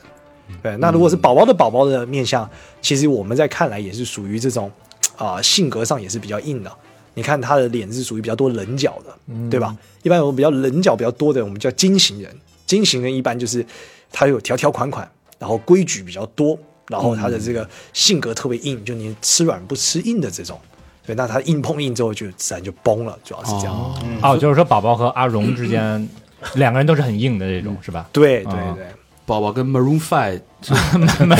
[0.62, 2.48] 对，那如果是宝宝的宝宝的面相，
[2.80, 4.70] 其实我们在看来也是属于这种
[5.16, 6.72] 啊、性格上也是比较硬的。
[7.14, 9.14] 你看他的脸是属于比较多棱角的，
[9.50, 9.76] 对吧？
[10.02, 12.34] 一般我们比较棱角比较多的，我们叫金型人。
[12.66, 13.66] 金型人一般就是
[14.12, 16.58] 他有条条款款，然后规矩比较多，
[16.88, 20.58] 然后他的这个性格特别硬，就你吃软不吃硬的这种。
[21.06, 23.74] 对，那他硬碰硬之后就自然就崩了，主要是这样。
[23.74, 23.94] 哦。
[24.22, 26.08] 哦，就是说宝宝和阿荣之间
[26.54, 28.08] 两个人都是很硬的这种，是吧？
[28.12, 28.86] 对对啊对。
[29.26, 30.40] 宝宝跟 Maroon Five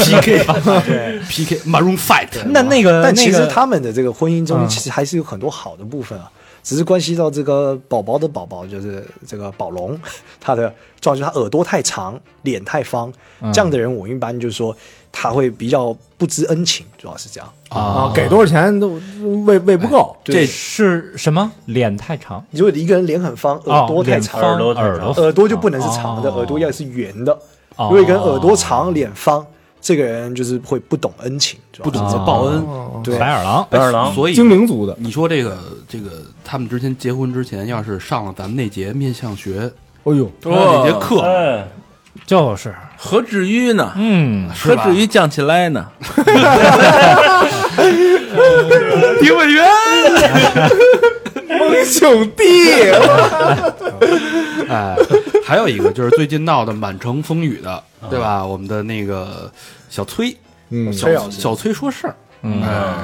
[0.06, 4.68] PK，PK Maroon Fight， 那那个但其实他们的这个婚姻中，嗯。
[4.68, 6.30] 其实还是有很多好的部分啊，
[6.62, 10.00] 只是关系到这个宝宝的宝宝，就是这个宝龙，
[10.40, 13.52] 他的状况就是他耳朵太长，脸太方，嗯。
[13.52, 14.76] 这样的人我一般就是说
[15.12, 17.52] 他会比较不知恩情，主要是这样。
[17.68, 19.00] 啊，给多少钱都
[19.44, 20.16] 喂喂不够。
[20.24, 21.50] 这是什么？
[21.66, 25.10] 脸太长，如果一个人脸很方，哦耳朵太长，耳朵太耳朵。
[25.22, 26.38] 耳朵就不能是长的，哦。
[26.38, 27.32] 耳朵要是圆的。
[27.76, 27.86] 哦。
[27.86, 29.46] 如果一个人耳朵长，脸方，
[29.80, 32.60] 这个人就是会不懂恩情，不懂得报恩。
[32.62, 33.00] 哦。
[33.04, 33.66] 对白眼狼。
[33.70, 34.12] 白眼狼。
[34.12, 35.56] 所以精灵族的，你说这个
[35.88, 36.10] 这个，
[36.44, 39.70] 他们之前结婚之前，要是上了咱们那节面相学
[40.02, 41.68] 哎呦，那节课，哎，
[42.26, 43.92] 就是，何至于呢？
[43.96, 45.86] 嗯，何至于降起来呢？
[49.22, 49.66] 评委员，
[51.58, 52.90] 蒙兄弟，
[54.68, 54.94] 哎，
[55.46, 58.44] 还有一个就是最近闹得满城风雨的，对吧？
[58.44, 59.50] 我们的那个
[59.88, 60.36] 小崔，
[60.68, 62.62] 嗯，小小崔说事儿，嗯。
[62.62, 62.94] 哎，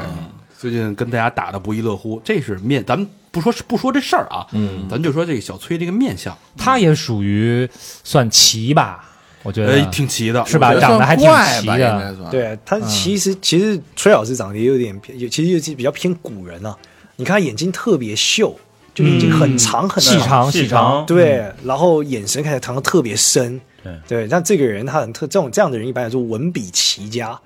[0.58, 7.66] 最近跟大家打的不亦乐乎，这是面，咱们不说不说这事儿啊，嗯，咱就说这个小崔这个面相，他也属于
[8.04, 9.02] 算奇吧，
[9.46, 10.74] 我觉得呃，挺齐的，是吧？
[10.74, 11.24] 长得还挺
[11.60, 16.76] 齐的，对他其实、其实崔老师长得也有点偏，有其实有比较偏古人啊。
[17.14, 18.54] 你看他眼睛特别秀，
[18.92, 23.92] 就眼睛很长很细长细长，对，然后眼神看起来藏得特别深，对。
[24.08, 24.28] 对。
[24.28, 27.38] 但这个人他很特，这种这样的人一般来说文笔奇佳，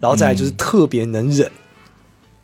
[0.00, 1.48] 然后再来就是特别能忍，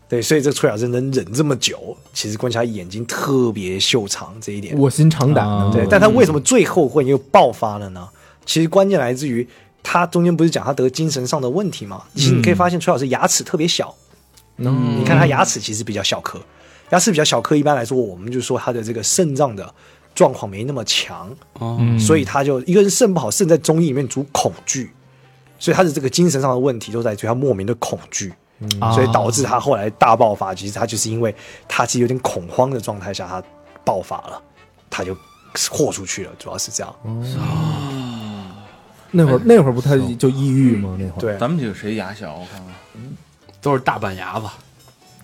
[0.09, 4.79] 对，所以这崔老师能忍这么久，其实关键他眼睛特别秀长这一点。
[4.79, 8.09] 卧薪尝胆对，但他为什么最后会又爆发了呢？
[8.49, 9.47] 其实关键来自于
[9.83, 12.03] 他中间不是讲他得精神上的问题吗？
[12.15, 13.95] 其实你可以发现崔老师牙齿特别小，
[14.57, 16.41] 嗯你看他牙齿其实比较小颗，
[16.89, 19.73] 牙齿比较小颗，一般来说我们就说他的这个肾脏的
[20.15, 21.31] 状况没那么强，
[21.99, 24.91] 所以他就一个人肾不好，肾在中医里面主恐惧，
[25.59, 28.33] 所以他的这个精神上的问题都在于他莫名的恐惧，
[28.81, 30.55] 啊所以导致他后来大爆发。
[30.55, 31.35] 其实他就是因为
[31.69, 33.43] 他其实有点恐慌的状态下，他
[33.85, 34.43] 爆发了，
[34.89, 35.15] 他就
[35.71, 36.95] 豁出去了，主要是这样。
[39.11, 40.97] 那会儿那会儿不他就抑郁吗？
[40.99, 42.35] 那会儿对，咱们几个谁牙小？
[42.35, 42.75] 我看看，
[43.63, 44.47] 都是大板牙子。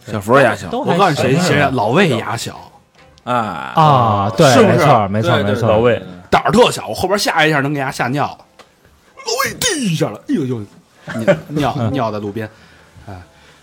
[0.06, 1.70] 小佛牙小，我告诉你谁谁啊？
[1.72, 2.70] 老魏牙小，
[3.24, 8.44] 哎啊，对，是不是没错，没错，没错，老魏胆儿特小，我后边吓一下能给牙吓尿了。
[9.16, 10.62] 老魏滴一下了，哎呦呦，
[11.48, 12.46] 尿尿尿在路边。
[13.06, 13.18] 哎，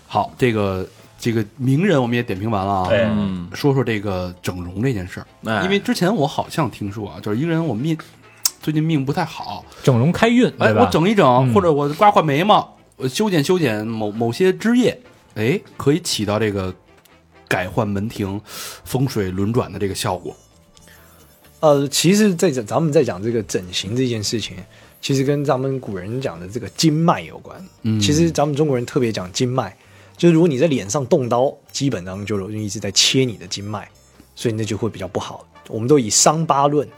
[0.08, 0.84] 好，这个
[1.16, 2.88] 这个名人我们也点评完了啊。
[2.90, 7.96] 哎嗯，说说这个整容这件事儿，哎因为之前我好像听说啊，就是一个人我命
[8.62, 10.72] 最近命不太好，整容开运，哎？
[10.72, 14.96] 我整一整，嗯或者我刮刮眉毛，我修剪修剪某某些枝叶，
[15.34, 16.72] 哎，可以起到这个
[17.48, 18.40] 改换门庭、
[18.84, 20.34] 风水轮转的这个效果。
[21.58, 24.56] 呃，其实在讲咱们在讲这个整形这件事情，
[25.00, 27.60] 其实跟咱们古人讲的这个经脉有关。
[27.82, 29.72] 嗯其实咱们中国人特别讲经脉，
[30.16, 33.88] 就是如果你在脸上动刀，基本上就容易是在切你的经脉，
[34.36, 35.44] 所以那就会比较不好。
[35.68, 36.88] 我们都以伤疤论，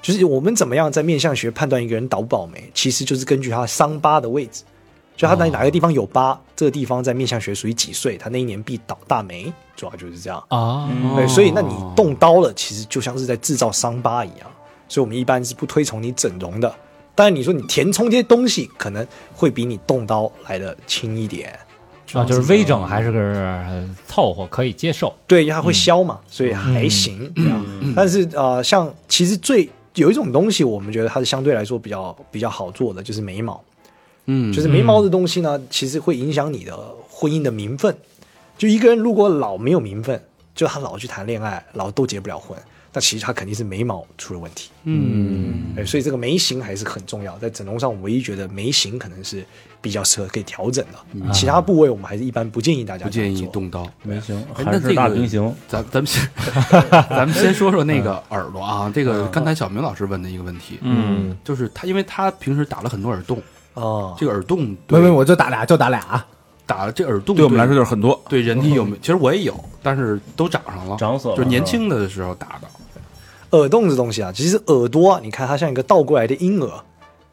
[0.00, 4.62] 就是我们怎么样在面相学判断一个人倒不倒霉，其实就是根据他伤疤的位置，
[5.16, 10.42] 就他在哪个地方有疤，这个地方在面相学属于几岁，他那一年必倒大霉，主要就是这样。
[10.48, 14.46] 啊，对，所以那你动刀了，其实就像是在制造伤疤一样，
[14.88, 16.72] 所以我们一般是不推崇你整容的。
[17.14, 21.58] 当然，你说你填充这些东西，可能会比你动刀来的轻一点。
[22.14, 27.30] 啊，就是微整还是个呃凑合可以接受，对，它会消嘛，所以还行。
[27.94, 29.68] 但是呃，像其实最
[29.98, 33.62] 有一种东西，我们觉得它是相对来说比较比较好做的，就是眉毛。
[34.26, 36.76] 嗯，就是眉毛的东西呢，其实会影响你的
[37.08, 37.96] 婚姻的名分。
[38.56, 40.22] 就一个人如果老没有名分，
[40.54, 42.58] 就他老去谈恋爱，老都结不了婚，
[42.92, 44.70] 那其实他肯定是眉毛出了问题。
[44.84, 47.38] 嗯，对，所以这个眉形还是很重要。
[47.38, 49.44] 在整容上，我唯一觉得眉形可能是
[49.80, 53.46] 比较适合可以调整的，其他部位我们还是一般不建议大家不建议。
[53.52, 53.86] 动刀。
[54.02, 55.54] 没行，哎还是那这个大平行。
[55.68, 56.28] 咱咱们先
[57.10, 63.40] 咱们先说说那个耳朵啊，这个刚才小明老师问的一个问题，嗯，就是他，因为他平时打了很多耳洞，
[63.74, 66.24] 哦，这个耳洞没没，我就打俩，就打俩。
[66.66, 68.20] 打了这耳洞对我们来说就是很多。
[68.28, 68.96] 对人体有没有？
[69.00, 73.58] 其实我也有，但是都长上了，长死了就是年轻的时候打的。
[73.58, 76.70] 耳洞这东西啊，其实耳朵啊，你看它像一个倒过来的婴儿，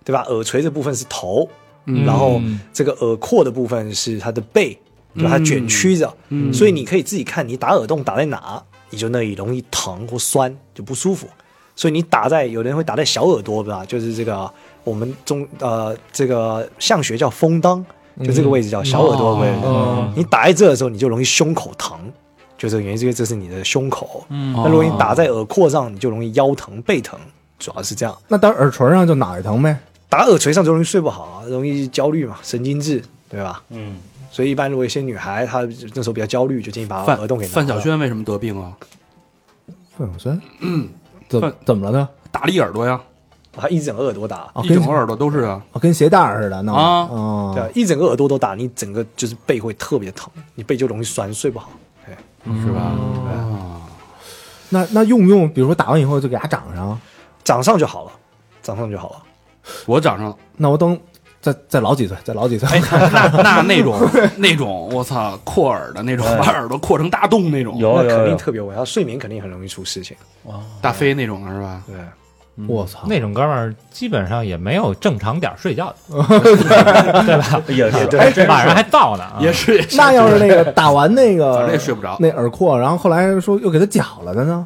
[0.05, 0.21] 对吧？
[0.29, 1.49] 耳垂这部分是头，
[1.85, 2.41] 嗯然后
[2.73, 4.77] 这个耳廓的部分是它的背，
[5.15, 11.27] 就它卷曲着，嗯所以你可以自己看你打耳洞打在哪，你就那里容易疼或酸，就不舒服。
[11.75, 13.83] 所以你打在有的人会打在小耳朵，对吧？
[13.85, 14.49] 就是这个
[14.85, 17.85] 我们中呃这个相学叫风当，
[18.23, 19.59] 就这个位置叫小耳朵的位置。
[19.65, 21.99] 嗯你打在这的时候，你就容易胸口疼，
[22.57, 24.25] 就这个原因，是因为这是你的胸口。
[24.29, 27.19] 嗯那如果你打在耳廓上，你就容易腰疼、背疼，
[27.59, 28.17] 主要是这样。
[28.29, 29.77] 那打耳垂上就哪儿疼呗。
[30.09, 33.61] 打耳垂上就容易睡不好啊，容易焦虑嘛，神经质，对吧？
[33.69, 33.97] 嗯，
[34.31, 35.61] 所以一般如果一些女孩她
[35.93, 37.79] 那时候比较焦虑，就建议把范耳洞给拿范晓。
[37.79, 38.71] 萱为什么得病啊？
[39.97, 40.87] 范晓萱，嗯，
[41.27, 42.09] 怎范怎么了呢？
[42.31, 43.01] 打了一耳朵呀，
[43.51, 45.61] 她一整个耳朵打，啊，一整个耳朵都是啊。
[45.73, 51.71] 哦跟鞋带儿似的，那啊哦对啊，一整个耳朵都打，你整个就是背会特别疼，你背就容易酸，睡不好。
[52.07, 52.17] 哎，
[52.61, 52.93] 是吧？
[52.97, 53.81] 哦
[54.69, 55.47] 那那用不用？
[55.51, 56.99] 比如说打完以后就给它长上，
[57.43, 58.11] 长上就好了，
[58.63, 59.23] 长上就好了。
[59.85, 60.97] 我长上了，那我等
[61.41, 62.67] 再再老几岁，再老几岁。
[62.69, 63.99] 哎，那 那那种
[64.37, 70.15] 那种，我操，扩耳的那种，把耳朵扩成大洞那种，那肯有有有，定特别危，她睡眠肯定很容易出事情。
[70.81, 71.81] 大飞那种的是吧？
[71.85, 71.95] 对，
[72.67, 76.17] 我操，那种哥们儿基本上也没有正常点儿睡觉的，
[77.25, 77.91] 对吧也
[78.31, 84.65] 是晚上还造呢啊，也是，也是那要是那个 打完那个，反正也睡不着那耳廓，然后后来说又给他绞了的呢？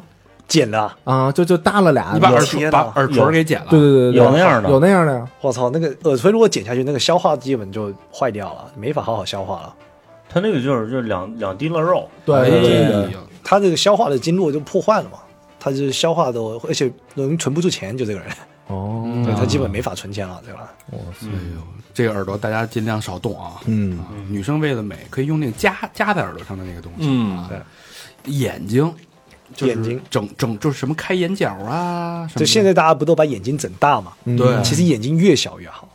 [0.50, 5.26] 剪的，啊，就就搭了俩，你把耳垂把耳垂给剪了，对对对对，有那样的有那样的呀。
[5.40, 9.74] 我操，那个耳垂如果剪下去，那个消化基本就坏掉了，没法好好消化了。
[10.28, 13.08] 他那个就是就是两两滴了肉，对
[13.44, 15.18] 他这个消化的经络就破坏了嘛，
[15.60, 18.28] 他就是消化的，而且容易存不住钱，就这个人。
[18.66, 20.72] 哦， 对他基本没法存钱了，对吧？
[20.92, 21.62] 哎呦，
[21.94, 23.54] 这个耳朵大家尽量少动啊。
[23.66, 27.06] 嗯啊，女生为了美，可以用那个夹夹在耳朵上的那个东西。
[27.08, 28.92] 嗯对，眼睛，
[29.54, 30.00] 就是眼睛。
[30.10, 34.12] 整整就是什么开眼角啊，什么就现在大家不都把眼睛整大嘛？
[34.24, 34.36] 嗯。
[34.36, 34.62] 对。
[34.62, 35.88] 其实眼睛越小越好。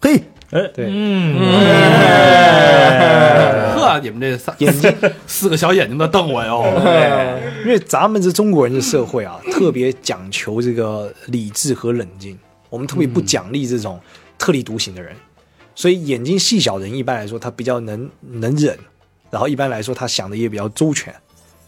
[0.00, 1.36] 嘿，哎，对，嗯。
[3.74, 4.94] 呵，你们这三眼睛
[5.26, 6.64] 四个小眼睛在瞪我哟。
[7.64, 12.38] 因为咱们这中国人的社会啊，特别讲求这个理智和冷静，
[12.70, 13.98] 我们特别不奖励这种
[14.38, 15.12] 特立独行的人，
[15.74, 18.78] 所以眼睛细小的人一般来说他比较能能忍，
[19.30, 21.12] 然后一般来说他想的也比较周全，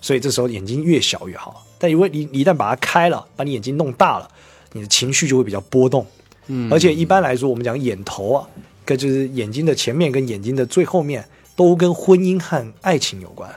[0.00, 1.64] 所以这时候眼睛越小越好。
[1.78, 4.28] 但如果你你一旦把它开了，把你眼睛弄大了，
[4.72, 6.06] 你的情绪就会比较波动，
[6.46, 8.48] 嗯而且一般来说我们讲眼头啊，
[8.84, 11.24] 跟就是眼睛的前面跟眼睛的最后面
[11.54, 13.48] 都跟婚姻和爱情有关。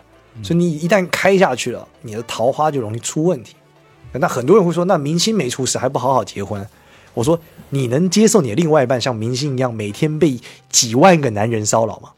[0.43, 3.55] 所以你一旦开下去了，你的桃花就容易出问题。
[4.13, 6.65] 那很多人会说，那明星没出事还不好好结婚？
[7.13, 7.37] 我说，
[7.69, 10.39] 你能接受你的另外一半像明星一样每天被
[10.69, 12.11] 几万个男人骚扰吗？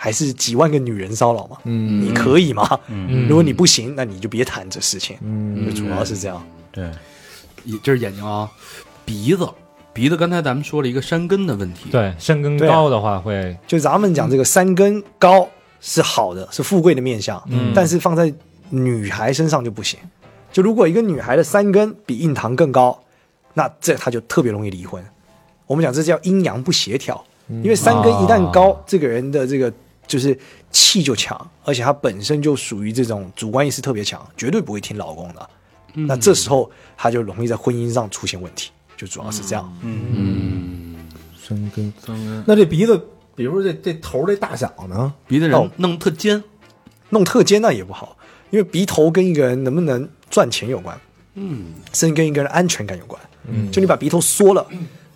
[0.00, 1.58] 还是几万个女人骚扰吗？
[1.64, 2.78] 嗯你可以吗？
[2.86, 5.16] 嗯如果你不行，那你就别谈这事情。
[5.20, 6.40] 嗯就主要是这样。
[6.70, 6.88] 对，
[7.64, 8.48] 也这是眼睛啊，
[9.04, 9.48] 鼻子，
[9.92, 15.48] 鼻子刚才咱们说了一个山根的问题。，对，山根高的话会，就咱们讲这个山根高
[15.80, 18.32] 是好的，是富贵的面相，嗯但是放在
[18.70, 19.98] 女孩身上就不行。
[20.52, 23.02] 就如果一个女孩的三根比印堂更高，
[23.54, 25.04] 那这她就特别容易离婚。
[25.66, 29.72] 我们讲这叫阴阳不协调，因为三根一旦高，这个人的这个
[30.08, 30.36] 就是
[30.72, 35.50] 气就强，而且他本身就属于这种主观意识特别强，绝对不会听老公的。
[35.94, 39.72] 那这时候他就容易在婚姻上出现问题，就主要是这样。
[41.40, 41.92] 深根。
[42.04, 43.00] 三根那这鼻子，
[43.36, 45.12] 比如说这这头儿这大小呢？
[45.26, 46.42] 鼻子人哦弄特尖。
[47.10, 48.16] 弄特尖那也不好，
[48.50, 51.00] 因为鼻头跟一个人能不能赚钱有关，
[51.34, 53.18] 嗯，甚至跟一个人安全感有关。
[53.46, 54.66] 嗯，就你把鼻头缩了，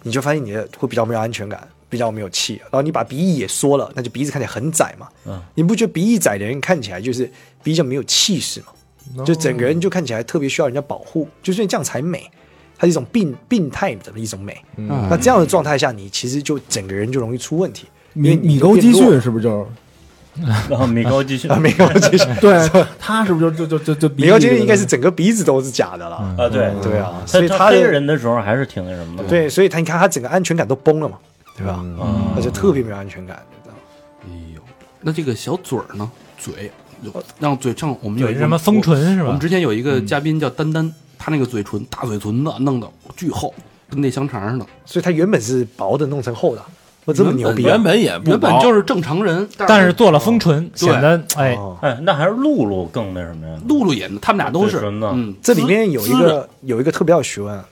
[0.03, 2.57] 你就发现你的会比较没有安全感，比较没有气。
[2.63, 5.07] 然后你把鼻翼也缩了，那就鼻子看起来很窄嘛。
[5.27, 7.31] 嗯，你不觉得鼻翼窄的人看起来就是
[7.63, 9.23] 比较没有气势嘛？
[9.27, 12.27] 就整个人就看起来特别需要人家保护，就是这样才美。
[12.79, 14.57] 它是一种病病态的一种美。
[14.77, 17.87] 嗯那这样的状态下，你其实就整个人就容易出问题。
[18.15, 19.67] 米米高基就变弱训是不是就是？
[20.71, 22.67] 然后米高继续啊，米高基逊，对，
[22.99, 26.17] 他是不是就就就就 就米高基逊应该是整个鼻子都是假的了。
[26.17, 31.19] 啊，对对啊，所以他的黑人的时候还是挺那什么的，对，所以他你看他整个安全感都崩了嘛，
[31.63, 31.81] 对吧？
[31.83, 32.33] 嗯。
[32.37, 33.81] 而且特别没有安全感，你知道吗？
[34.25, 34.61] 哎呦，
[35.01, 36.11] 那这个小嘴儿呢？
[36.39, 36.71] 嘴
[37.03, 39.27] 有让嘴上，我们有一个什么封唇是吧？
[39.27, 39.41] 我们？
[39.41, 43.55] 之前有一个嘉宾叫丹丹，他那个嘴唇大嘴唇子弄得巨厚，
[43.89, 44.67] 跟那香肠似的。
[44.85, 46.63] 所以他原本是薄的，弄成厚的，
[47.05, 47.71] 我这么牛逼啊！
[47.71, 51.77] 原本也不原本就是正常人，但是做了封唇，对显得哎，哦。
[51.83, 53.57] 哎，那还是露露更那什么呀？
[53.69, 54.81] 露露也，他们俩都是。
[54.85, 57.65] 嗯，这里面有一个有一个特别要学问啊，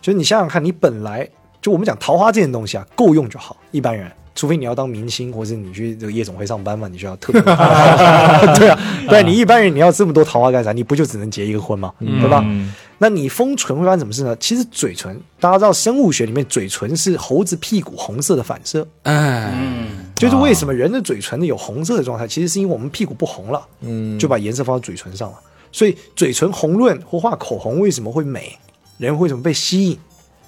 [0.00, 1.28] 就是你想想看，你本来
[1.60, 4.10] 就我们讲桃花这件东西啊，够用就好，一般人。
[4.34, 7.42] 除非你要当明星，或者你去这个夜总会上班嘛，你需要特别
[8.54, 8.78] 对啊，
[9.10, 10.70] 对你一般人你要这么多桃花干啥？
[10.70, 11.92] 你不就只能结一个婚吗？
[11.98, 12.42] 对吧？
[12.46, 14.34] 嗯那你封唇会发生什么事呢？
[14.40, 25.38] 其实嘴唇，大家知道生物学里面嘴唇是猴子屁股红色的反射，嗯，就是为什么人的嘴唇有红色的状态，其实是因为我们屁股不红了，嗯，就把颜色放到嘴唇上了。
[25.70, 28.56] 所以嘴唇红润或画口红为什么会美？
[28.98, 29.98] 人为什么被吸引？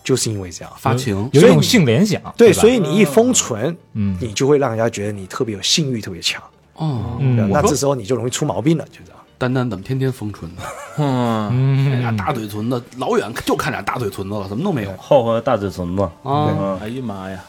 [0.03, 0.73] 就是因为这样。
[0.79, 4.17] 发情，有一种性联想，对，所以你一封唇，嗯。
[4.21, 6.43] 你就会让人家觉得你特别有性欲，特别强。
[6.75, 7.49] 哦，嗯。
[7.51, 9.21] 那这时候你就容易出毛病了，就这样。
[9.39, 10.63] 丹丹怎么天天封唇呢？
[10.99, 14.95] 嗯，俩嗯，大嘴唇子，老远就看俩大嘴唇子了，什么都没有。
[14.99, 17.43] 厚厚的大嘴唇子，啊嗯，哎呀妈呀，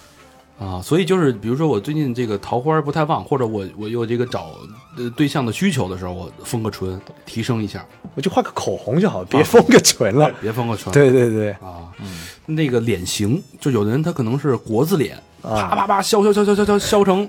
[0.62, 0.80] 啊！
[0.84, 4.52] 所以就是，比如说我最近这个桃花不太旺，或者我我有这个找
[4.96, 7.84] 呃对象的需求的时候，我封个唇提升一下，
[8.14, 10.32] 我就画个口红就好，别封个唇了。
[10.40, 10.94] 别封个唇。
[10.94, 11.90] 对对对，啊，
[12.46, 17.28] 那个脸型，就有的人他可能是国字脸，啊啪啪啪削削削削削削削成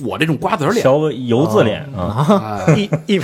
[0.00, 3.20] 我这种瓜子脸，削个油字脸啊，哎，一一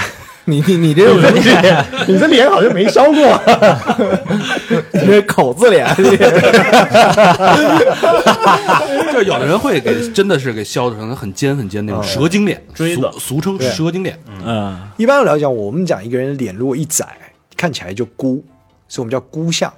[0.49, 3.15] 你你你这个你这脸好像没烧过。
[4.95, 5.85] 你这口字脸，
[9.13, 14.17] 就有的人会给真的是给削成很尖很尖那种蛇精脸，锥子俗俗称蛇精脸。
[14.45, 17.07] 嗯，一般来讲，我们讲一个人脸如果一窄，
[17.57, 18.45] 看起来就孤，
[18.87, 19.73] 所以我们叫孤相。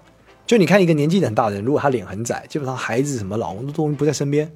[0.46, 4.50] 就你看一个年纪很大的人，如果他脸很窄，基本上孩子什么老公都都不在身边，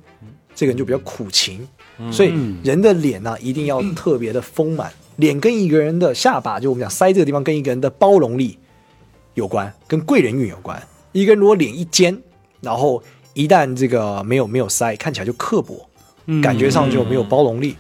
[0.55, 1.67] 这个人就比较苦情。
[2.11, 8.59] 所以人的脸呢、一定要特别的丰满，脸跟一个人的下巴，就我们讲腮这个地方，跟一个人的包容力
[9.35, 10.81] 有关，跟贵人运有关。
[11.13, 12.17] 一个人如果脸一尖，
[12.61, 13.03] 然后
[13.35, 15.89] 一旦这个没有没有腮，看起来就刻薄，
[16.43, 17.77] 感觉上就没有包容力，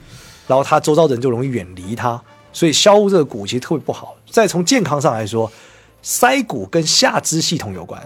[0.46, 2.20] 然后他周遭的人就容易远离他，
[2.52, 4.16] 所以削这个骨其实特别不好。
[4.30, 5.50] 再从健康上来说，
[6.02, 8.02] 腮骨跟下肢系统有关。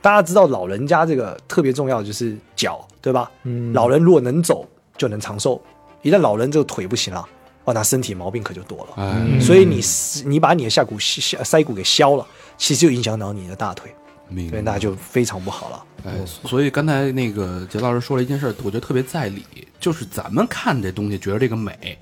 [0.00, 3.30] 大大家知道老人家这个特别重要，就是脚，对吧？
[3.42, 4.66] 嗯老人如果能走，
[4.96, 5.60] 就能长寿。
[6.00, 7.28] 一旦老人这个腿不行了，
[7.68, 9.02] 哦，那身体毛病可就多了。
[9.04, 9.80] 哎，所以你
[10.24, 13.94] 你把你的下骨下腮骨给削了，其实就影响到你的大腿，
[14.50, 15.84] 对，那就非常不好了。
[16.06, 16.12] 哎，
[16.46, 19.44] 所以刚才那个杰老师说了一件事，我觉得特别在理，
[19.78, 21.98] 就是咱们看这东西觉得这个美，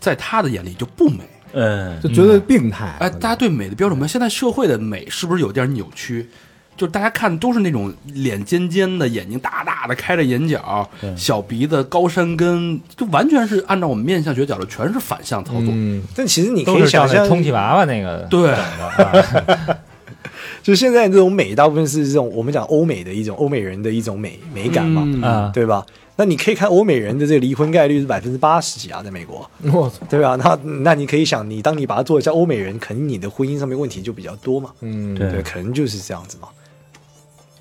[0.00, 1.28] 在他的眼里就不美。
[1.52, 2.96] 嗯，就觉得病态。
[2.98, 6.28] 哎，大家对美的标准我们，现在社会的美是不是有点扭曲？
[6.76, 15.68] 就是大家看都是那种脸尖尖的、眼睛大大的、开着眼角、小鼻子、高山根，就完全是按照我们面相学角度，全是反向操作。
[15.70, 18.54] 嗯，但其实你可以想象，那充气娃娃那个对。
[20.62, 25.22] 就现在这种美，大部分是这种我们讲欧美的一种欧美人的一种美美感嘛，嗯。
[25.22, 25.84] 啊，对吧？
[26.16, 30.36] 那你可以看欧美人的这个离婚概率是百分之八十几啊，在美国，我操，对吧？
[30.36, 36.48] 那那你可以想，你当你把它做一下欧美人，肯定你的婚姻上面问题就比较多嘛，嗯，对对，可能就是这样子嘛。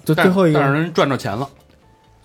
[0.05, 1.47] 但就最后一个，但是人赚着钱了，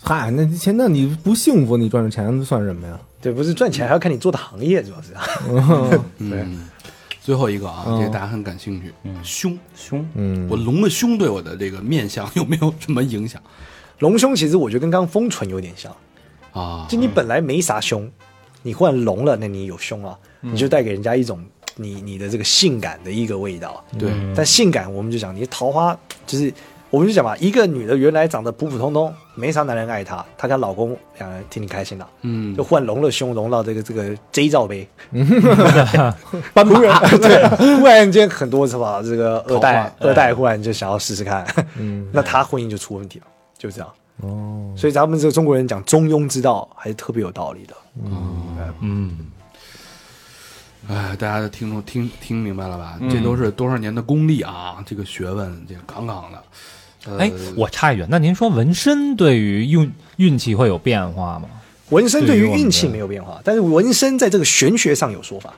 [0.03, 2.99] 嗨，那钱，那你不幸福，你赚着钱算什么呀？
[3.21, 5.25] 对，不是赚钱还要看你做的行业，主要是啊。
[6.19, 6.69] 嗯，
[7.21, 13.43] 最后一个啊，嗯这个大家很感兴趣，胸，胸嗯，我隆的胸对我的这个面相有没有什么影响
[13.99, 15.95] 隆胸其实我觉得跟刚刚丰唇有点像，
[16.53, 16.87] 啊？
[16.89, 18.09] 就你本来没啥胸，
[18.63, 23.85] 你忽然隆了，那你有胸了，你就带给人家一种你你的这个性感的一个味道。
[23.99, 26.55] 对，但性感我们就讲，你桃花就是，
[26.91, 32.57] 我们就讲吧，一个女的原来长得普普通通，没啥男人爱她，她跟老公两人挺挺开心的，嗯。
[32.57, 37.19] 就，忽然隆了胸，隆到这个这个 J 罩杯， 突然。
[37.21, 39.03] 对，忽然间很多是吧？
[39.03, 43.27] 这个二代二代忽然就想要试试看，嗯， 那他婚姻就出问题了，
[43.59, 43.91] 就这样。
[44.23, 47.75] 哦，所以咱们这个中国人讲中庸之道还是特别有道理的。
[48.81, 49.31] 嗯，
[50.89, 52.99] 哎，大家听众听听明白了吧？
[53.11, 56.43] 这都是多少年的功力啊，这个学问，这个杠杠的。
[57.07, 61.49] 呃哎，我插一句，那您说纹身对于运运气会有变化吗？
[61.91, 65.55] 纹身对于运气没有变化，但是纹身在这个玄学上有说法，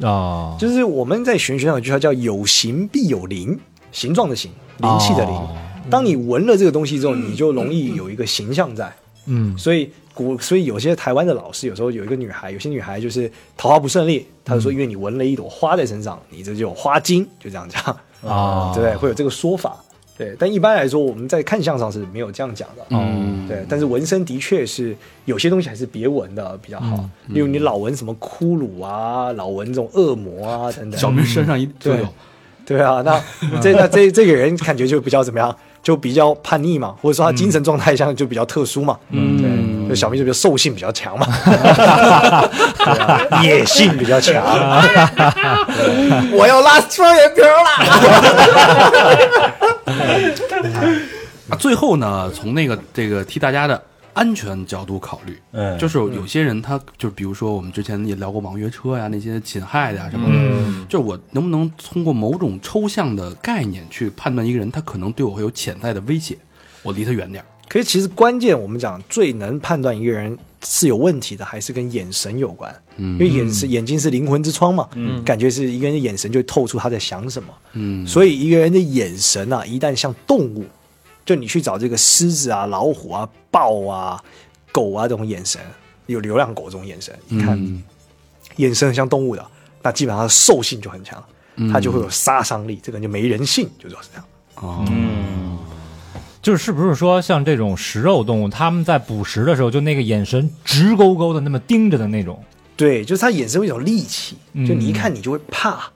[0.00, 3.58] 哦，就是我们在玄学上有句话叫“有形必有灵”，
[3.92, 5.34] 形状的形，灵气的灵。
[5.34, 5.54] 哦
[5.90, 8.90] 当你纹了这个东西之后，你就容易有一个形象在。
[9.26, 17.82] 嗯所以古，所以有些台湾的老师有时候有一个女孩，有些女孩就是桃花不顺利，他就说因为你纹了一朵花在身上，你这就有花精，就这样讲，
[18.26, 18.96] 啊，对 不对？
[18.96, 19.76] 会有这个说法。
[20.16, 22.86] 对，但一般来说，我们在看相上是没有这样讲的。
[22.90, 31.00] 嗯，对，但是纹身的确是有些东西还是别纹的比较好，例如你老纹什么骷髅啊，老纹这种恶魔啊等等。
[31.00, 32.08] 小明身上一就对有，
[32.64, 33.20] 对啊，那
[33.60, 35.54] 这那这这个人感觉就比较怎么样？
[35.82, 38.98] 就比较叛逆嘛，或者说他精神状态上就比较特殊嘛。
[39.10, 39.43] 嗯对，
[39.94, 41.26] 就小明就比较兽性比较强嘛，
[43.42, 44.42] 野性比较强。
[46.34, 47.48] 我要拉双眼皮了。
[51.50, 53.80] 啊，最后呢，从那个这个替大家的
[54.14, 66.36] 安全角度考虑，嗯，就是有些人他就比如说我们之前也聊过网约车呀，那些侵害的呀什么的，嗯就是我能不能通过某种抽象的概念去判断一个人他可能对我会有潜在的威胁，
[66.82, 67.46] 我离他远点儿。
[67.68, 72.74] 可是其实关键，我们讲最能判断一个人是有问题的，还是跟眼神有关。
[72.96, 77.48] 嗯因为眼是眼睛是灵魂之窗嘛，嗯感觉是一个人的眼神就会透出他在想什么。
[77.72, 80.64] 嗯，所以一个人的眼神啊，一旦像动物，
[81.24, 84.22] 就你去找这个狮子啊、老虎啊、豹啊、
[84.70, 85.60] 狗啊这种眼神，
[86.06, 87.82] 有流浪狗这种眼神，你看、嗯
[88.56, 89.44] 眼神很像动物的，
[89.82, 91.20] 那基本上兽性就很强，
[91.72, 94.24] 它就会有杀伤力，这个人就没人性，就主要是这样。
[94.56, 95.58] 哦，嗯，
[96.44, 102.38] 就是是不是说像这种食肉动物，它们在捕食的时候，就那个眼神直勾勾的那么盯着的那种，
[102.76, 105.90] 对，就是他眼神有一种戾气，嗯就你一看你就会怕。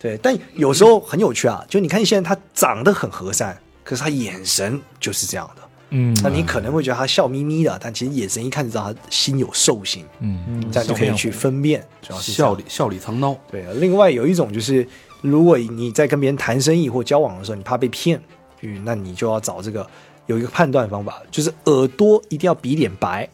[0.00, 5.62] 对，但有时候很有趣啊，就你看现在他长得很和善，可是他眼神就是这样的。
[5.94, 11.86] 嗯那你可能会觉得他笑眯眯的，但其实眼神一看就知道他心有兽性，嗯这样就可以去分辨。
[12.00, 13.38] 主要是笑里笑里藏刀。
[13.48, 14.84] 对，另外有一种就是，
[15.20, 18.20] 如果你在跟别人谈生意或交往的时候，你怕被骗，
[18.62, 19.86] 嗯，那你就要找这个
[20.26, 23.28] 有一个判断方法，就是耳朵一定要比脸白。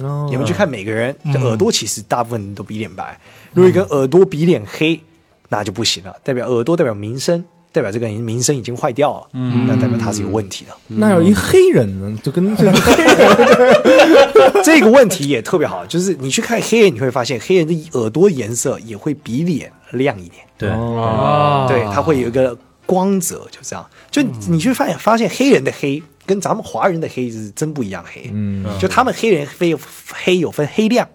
[0.00, 0.26] 哦。
[0.30, 3.18] 你们去看每个人，嗯这耳朵其实大部分人都比脸白，
[3.52, 5.00] 如果一个耳朵比脸黑，
[5.48, 10.72] 那就不行了，代表耳朵代表名声，代表这个人名声已经坏掉了，嗯，那代表他是有问题的。
[10.86, 20.42] 那有一黑人呢，就跟这个黑 人这个问题也特别好，就是你去看黑人，你会发现黑人的耳朵颜色也会比脸亮一点。
[20.56, 21.66] 对，哦。
[21.68, 23.84] 对，他会有一个光泽，就这样。
[24.10, 28.30] 就你去发现，发现黑人的黑跟咱们华人的黑是真不一样黑。
[28.32, 29.80] 嗯，就他们黑人黑有
[30.12, 31.08] 黑有分黑亮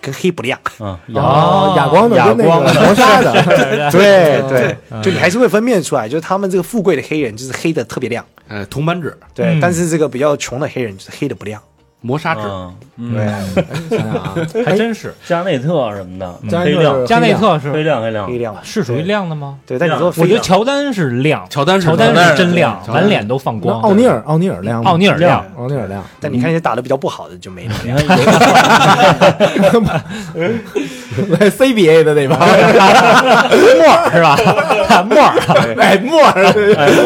[0.00, 0.58] 跟黑不亮。
[0.78, 3.32] 嗯，哦，哑光的跟那哑个磨砂的，
[3.92, 11.62] 对对，就你还是会分辨出来，就是他们这个富贵的黑人就是黑的特别亮，呃，铜板纸、对，嗯但是这个比较穷的黑人就是黑的不亮。
[12.02, 12.40] 磨砂纸，
[12.96, 13.26] 嗯，对，
[13.98, 15.14] 想想啊，还真是。
[15.26, 18.26] 加内特什么的，加黑亮，加内特黑是亮黑亮。
[18.26, 18.56] 黑，亮。
[18.62, 19.58] 是属于亮的吗？
[19.66, 23.80] 对，但你说我觉得乔丹是亮，乔丹是乔丹是是真亮，满脸都放那光。
[23.82, 27.96] 奥尼尔，奥尼尔亮吗，奥尼尔亮，奥尼尔亮，但你看一些打的比较不好的就没亮。
[27.98, 28.18] 看
[31.28, 32.46] 有 CBA 的那帮，莫
[33.92, 34.36] 尔是吧？
[35.04, 35.34] 莫尔，
[35.78, 36.32] 哎，莫尔，
[36.78, 37.02] 哎，莫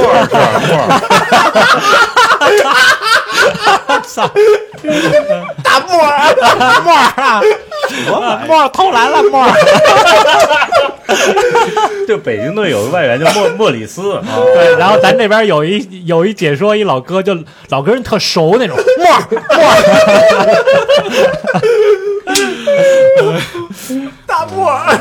[0.68, 0.86] 莫尔，
[5.62, 6.34] 大莫尔，
[6.84, 7.42] 莫尔啊，
[8.46, 9.52] 莫尔偷懒了，莫尔。
[12.08, 14.22] 就北京队有个外援叫莫莫里斯啊，
[14.54, 17.36] 对，然后咱这边有一有一解说，一老哥就
[17.68, 19.22] 老跟人特熟那种，莫尔
[19.56, 19.64] 莫
[23.32, 23.40] 尔，
[24.26, 24.98] 大莫尔，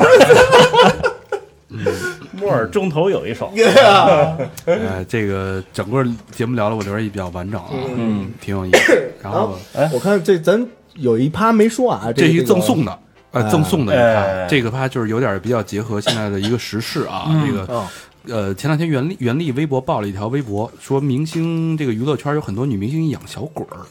[2.34, 3.51] 莫尔中头有一手，
[4.65, 9.11] 呃，这个整个节目聊了，我觉得也比较完整啊，嗯，挺有意思。
[9.22, 9.89] 然后哎。
[9.93, 12.99] 我看这咱有一趴没说啊，这一赠送的，
[13.31, 14.47] 呃，赠送的一趴，哎。
[14.49, 17.30] 这个趴就是有点比较结合现在的一个时事啊。
[17.45, 17.88] 这个哦。
[18.27, 23.84] 呃，前两天袁立袁立微博爆了一条微博，说明星这个娱乐圈有很多女明星养小鬼儿。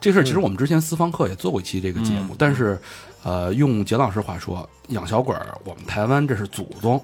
[0.00, 2.78] 这事儿其实我们之前私房课也做过一期这个节目，但是
[3.22, 6.98] 呃，用简老师话说，养小鬼儿，我们台湾这是祖宗。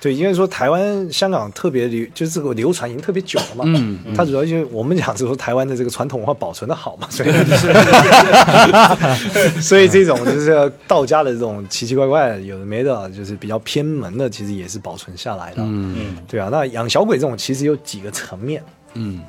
[0.00, 3.64] 对，应该说台湾、香港特别流，就是这个流传已经特别久了嘛。
[3.66, 7.30] 嗯，它主要就是我们讲就是说台湾的这个传统文化保存的好嘛，所以
[9.60, 15.56] 所以这种就是道家的这种奇奇怪怪有的没的，就是比较偏门的，其实也是保存下来的。
[15.60, 18.62] 嗯对啊，那养小鬼这种其实有几个层面。
[18.94, 19.22] 嗯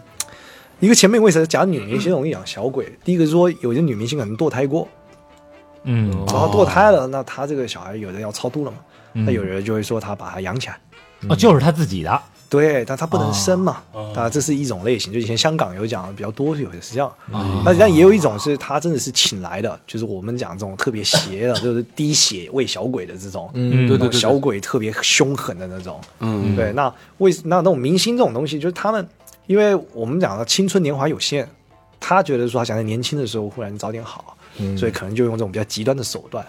[0.79, 2.87] 一个前面为什么讲女明星容易养小鬼？
[3.03, 4.87] 第一个是说有些女明星可能堕胎过，
[5.83, 10.79] 嗯然后堕胎了，那她这个小孩有人要超度了嘛，嗯那有人就会说他把他养起来。
[11.27, 15.11] 哦，就是他自己的，对，但他不能生嘛，哦啊，这是一种类型。
[15.11, 17.11] 就以前香港有讲的比较多，有些是这样。
[17.31, 25.99] 啊那但也有一种是他真的是请来的，就是我们讲这种特别邪的，就是滴血喂小鬼的这种，嗯对对对对那种小鬼特别凶狠的那种。
[26.19, 29.07] 嗯，对，那为那那种明星这种东西，就是他们，
[29.47, 31.49] 因为我们讲的青春年华有限，
[31.99, 34.37] 他觉得说他想在年轻的时候忽然早点好，
[34.77, 36.45] 所以可能就用这种比较极端的手段。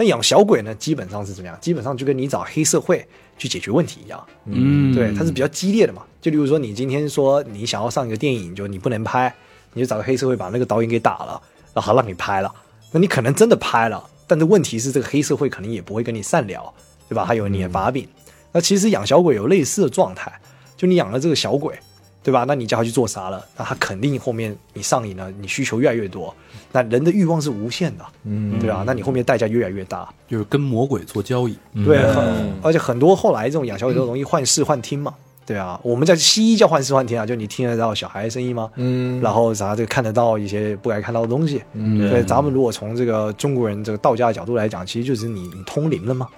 [0.00, 1.54] 但养小鬼呢，基本上是怎么样？
[1.60, 3.06] 基本上就跟你找黑社会
[3.36, 4.26] 去解决问题一样。
[4.46, 6.00] 嗯，对，它是比较激烈的嘛。
[6.22, 9.30] 就例如说，你今天说你想要上一个电影，就你不能拍，
[9.74, 11.38] 你就找个黑社会把那个导演给打了，
[11.74, 12.50] 然后让你拍了。
[12.90, 16.72] 那你可能真的拍了，但是问题是这个黑社会可能也不会跟你善了，
[17.06, 17.26] 对吧？
[17.26, 18.08] 还有你的把柄。
[18.52, 20.32] 那其实养小鬼有类似的状态，
[20.78, 21.78] 就你养了这个小鬼，
[22.22, 22.46] 对吧？
[22.48, 23.46] 那你叫他去做啥了？
[23.54, 26.34] 那他肯定后面你上瘾了，你需求越来越多，
[26.72, 28.84] 那人的欲望是无限的，嗯对吧？
[28.86, 30.08] 那你后面代价越来越大。
[30.28, 31.58] 就是跟魔鬼做交易。
[31.84, 35.12] 对，很而且很多后来这种养小鬼都容易幻视幻听嘛，
[35.44, 38.70] 对啊，我们在西医叫幻视幻听啊，就你听得到小孩的声音吗？
[38.76, 41.62] 嗯，然后啥这个看得到一些不该看到的东西。
[41.72, 46.28] 嗯对，咱们如果从这个中国人这个道家的角度来讲，其实就是你你通灵了嘛，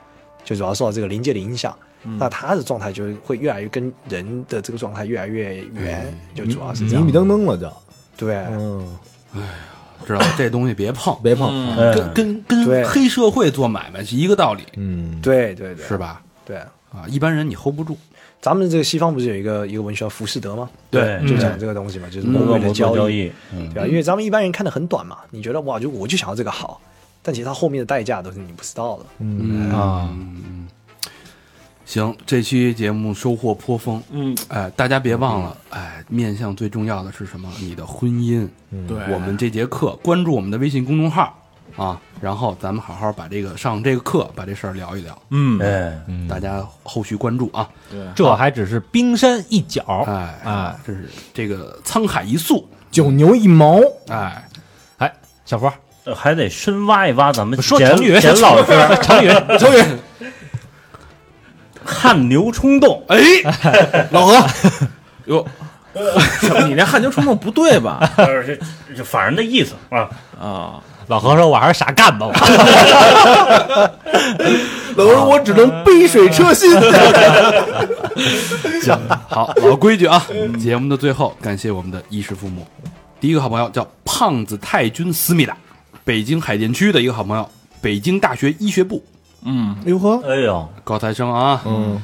[0.45, 1.75] 就主要受到这个灵界的影响。
[2.19, 7.13] 那他的状态就会越来越跟人的这个状态越来越远，就主要是这样迷迷。
[7.13, 7.73] 瞪瞪了就，
[8.17, 8.99] 对，嗯，
[10.07, 10.35] 知道吧？
[10.37, 12.13] 这东西别碰，别碰，嗯。
[12.15, 15.97] 跟跟跟黑社会做买卖是一个道理，嗯，对对对，是？
[15.97, 16.23] 吧？
[16.45, 17.97] 对，啊，一般人你 hold 不住。
[18.41, 20.69] 咱们这个西方不是有一个一个文学叫浮士德吗？
[20.91, 23.31] 对，就讲这个东西嘛，就是魔的交易。
[23.53, 23.69] 嗯。
[23.73, 26.81] 对吧，因为咱们一般人看的很短嘛，你觉得哇，就我就想要这个好，
[27.23, 29.05] 但其实它后面的代价都是你不知道的。
[29.21, 29.71] 嗯。
[29.71, 30.09] 啊。
[30.11, 30.62] 嗯，
[31.93, 34.03] 行，这期节目收获颇丰。
[34.13, 37.53] 嗯，哎，大家别忘了，哎，面向最重要的是什么？
[37.61, 38.49] 你的婚姻。
[38.89, 41.39] 对我们这节课关注我们的微信公众号
[41.77, 45.93] 啊，然后咱们好好把这个上这个课，把这事儿聊一聊，嗯，哎，
[46.27, 47.69] 大家后续关注啊。
[48.17, 49.83] 这还只是冰山一角。
[50.07, 52.67] 哎哎这是这个沧海一粟。
[52.91, 53.79] 九牛一毛，
[54.09, 54.49] 哎，
[54.97, 55.13] 哎，
[55.45, 55.71] 小佛
[56.05, 59.29] 呃还得深挖一挖咱们说简成语，简老师 成语，
[59.59, 59.83] 成语，
[61.85, 63.19] 汗牛充栋，哎，
[64.11, 64.47] 老何，
[65.27, 65.47] 哟，
[66.69, 68.11] 你这汗牛充栋不对吧？
[68.17, 68.59] 呃，这
[68.97, 70.09] 这反正的意思啊，
[70.41, 72.27] 啊，老何说：“我还是傻干吧。
[72.27, 72.33] 我
[74.97, 76.71] 老何说，我只能杯水车薪。
[78.83, 78.99] 行
[79.29, 80.25] 好，老规矩啊，
[80.61, 82.67] 节目的最后，感谢我们的衣食父母。
[83.21, 85.57] 第一个好朋友叫胖子太君思密达，
[86.05, 87.49] 北京海淀区的一个好朋友，
[87.81, 89.05] 北京大学医学部
[89.45, 92.01] 嗯，哟呵，哎呦，高材生啊，嗯，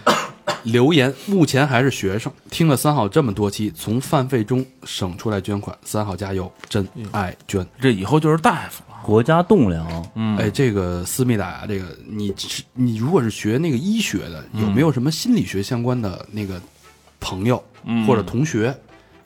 [0.65, 7.67] 留言目前还是学生，听了三好这么多期，从饭费中省出来捐款，三好加油，真爱捐。
[7.81, 8.99] 这以后就是大夫了。
[9.03, 12.35] 国家栋梁，嗯，哎，这个思密达呀，这个你
[12.75, 16.61] 你如果是学那个医学的，有没有什么心理学相关的那个
[17.21, 18.07] 朋友嗯。
[18.07, 18.77] 或者同学，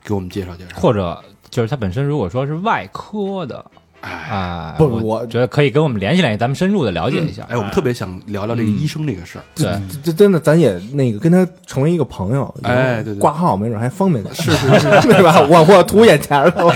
[0.05, 0.79] 给我们介绍介绍。
[0.79, 1.21] 或者
[1.51, 3.65] 就是他本身如果说是外科的，
[4.03, 7.47] 哎啊，不我我觉得可以跟我们联系联系，咱们深入的了解一下。
[7.49, 9.45] 哎，我们特别想聊聊这个医生这个事儿。
[9.55, 15.41] 对，这这真的，咱也那个跟他成为一个朋友，哎对对挂号没准还方便点，是是是， 对吧？
[15.49, 16.75] 我我图眼前了，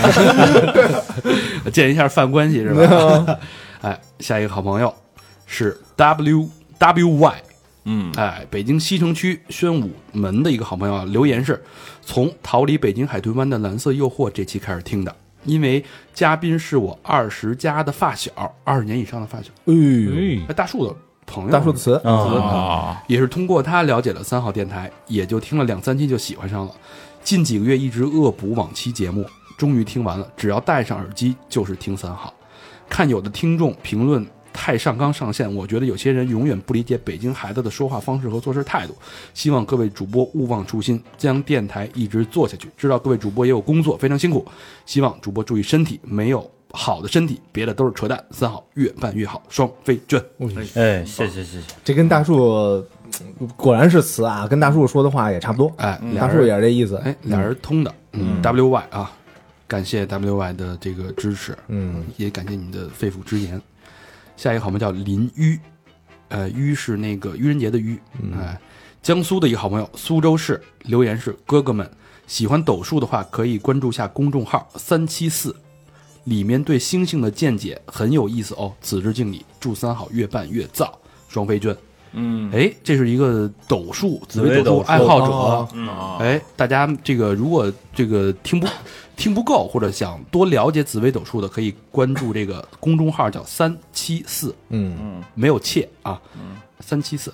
[1.73, 3.39] 见一下饭关系是吧？
[3.83, 4.93] 哎，下一个好朋友
[5.47, 6.49] 是 W
[6.79, 7.35] W Y，
[7.87, 11.61] 嗯，哎，北京西城区宣武门的一个好朋友啊，留言是
[12.03, 15.15] 从逃离北京海豚湾的蓝色诱惑这期开始听的，
[15.47, 18.31] 因为嘉宾是我二十加的发小，
[18.65, 20.95] 二十年以上的发小，哎大树的
[21.25, 26.73] 朋友，大树的词，啊，也是通过他了解了三号电台，也就听了两三期就喜欢上了。
[27.23, 29.25] 近几个月一直恶补往期节目，
[29.59, 30.29] 终于听完了。
[30.37, 32.33] 只要戴上耳机就是听三号。
[32.89, 34.25] 看有的听众评论
[34.57, 38.97] 太上纲上线，我觉得有些人永远不理解北京孩子的说话方式和做事态度。
[39.35, 42.67] 希望各位主播勿忘初心，将电台一直做下去。
[42.75, 44.45] 知道各位主播也有工作，非常辛苦。
[44.87, 48.19] 希望主播注意身体，没有好的身体，别的都是扯淡。
[48.31, 50.19] 三好越办越好，双飞卷。
[50.75, 52.83] 哎，谢谢谢谢，这跟大树
[53.57, 59.13] 果然是词啊，跟大树说的话也差不多，哎，大树也是这意思，哎，俩人通的，嗯，W Y 啊，
[59.69, 63.61] 感谢 W Y 的这个支持，嗯，也感谢你的肺腑之言。
[64.37, 65.59] 下一个好朋友叫林纡，
[66.29, 67.99] 呃，纡是那个愚人节的纡，
[68.39, 68.61] 哎，
[69.03, 71.91] 江苏的一个好朋友，苏州市留言是哥哥们
[72.27, 75.55] 喜欢斗数的话，可以关注下公众号三七四，
[76.25, 78.73] 里面对星星的见解很有意思哦。
[78.81, 80.91] 此致敬礼，祝三好越办越燥，
[81.29, 81.75] 双飞娟。
[82.13, 85.27] 嗯，哎，这是一个斗数紫微斗数爱好者。
[85.27, 85.89] 哦嗯，
[86.19, 88.67] 哎，大家这个如果这个听不
[89.17, 96.21] 听不够，或者想多了解紫微斗数的，可以关注这个公众号叫三七四，嗯嗯，没有切啊，
[96.81, 97.33] 三七四，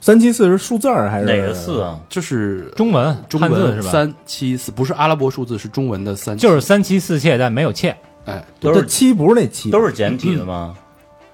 [0.00, 1.80] 三七四是数字儿还是哪个四？
[1.80, 1.98] 啊？
[2.08, 3.84] 就是中文中汉字是吧？
[3.84, 7.96] 文三七四，不是阿拉伯数字，是中文的三，就是三妻四妾，但没有妾。
[8.24, 10.76] 哎，都是这七不是那七，都是简体的吗？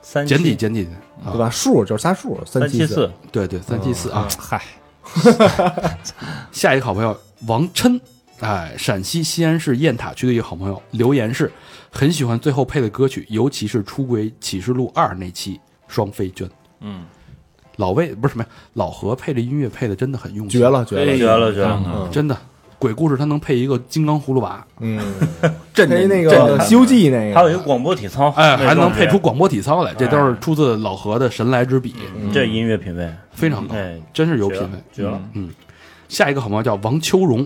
[0.00, 0.90] 三简体简体的
[1.22, 1.50] 啊对，吧？
[1.50, 4.26] 数就是仨数，七三七四，对对，三七四啊。
[4.38, 4.62] 嗨，
[6.50, 7.14] 下一个好朋友
[7.46, 8.00] 王琛，
[8.40, 11.51] 哎，陕西西安市雁塔区的一个好朋友，留言是
[11.90, 16.48] 很喜欢最后配的歌曲，尤其是《出轨启示录二》那期双飞娟。
[16.81, 17.05] 嗯，
[17.77, 21.52] 老魏不是什么呀，老何配这音乐配的真的很用心，绝，了绝了，绝了。
[21.52, 21.82] 绝了！
[21.86, 22.09] 嗯。
[22.12, 22.36] 真的。
[22.81, 25.02] 鬼故事他能配一个金刚葫芦娃，嗯，
[25.74, 31.93] 震配那个震《西游记》那个，还有一个广播体操，哎，还能配出广播体操来，这都是出自老何的神来之笔，
[32.32, 34.69] 这音乐品味，非常高，哎，真是有品味。
[34.93, 35.20] 绝了！
[35.32, 35.51] 嗯。
[36.09, 37.44] 下一个好朋友叫王秋荣，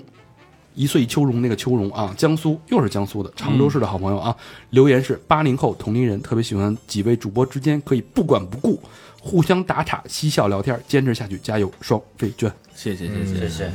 [0.74, 4.34] 一岁秋荣那个秋荣啊，江苏又是江苏的常州市的好朋友啊，
[4.70, 8.82] 留言是八零后同龄人，特别喜欢几位主播之间可以不管不顾，
[9.20, 12.50] 互相打岔、嬉笑聊天，坚持下去，加油，双飞娟。
[12.74, 13.72] 谢谢谢谢谢谢。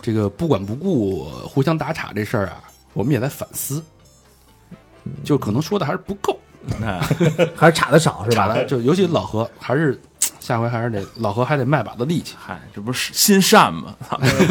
[0.00, 2.62] 这个不管不顾、互相打岔这事儿啊，
[2.92, 3.82] 我们也在反思，
[5.22, 6.38] 就可能说的还是不够，
[7.54, 8.62] 还是差的少是吧？
[8.64, 10.00] 就尤其老何还是。
[10.46, 13.92] 下回还是得老何还得卖把子力气，嗨，这不是心善吗？
[14.08, 14.46] 操不是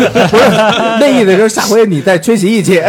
[0.99, 2.79] 那意思就是下回你再缺席一期，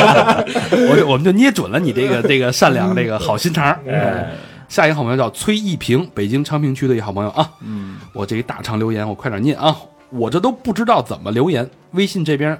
[0.88, 3.78] 我就我们就捏准了你这个 这个善良这个好心肠。
[3.86, 4.32] 哎，
[4.70, 7.46] 下一个好朋友叫崔一平，北京昌平区的一个好朋友啊。
[7.60, 9.76] 嗯，我这一大长留言，我快点念啊！
[10.08, 12.58] 我这都不知道怎么留言，微信这边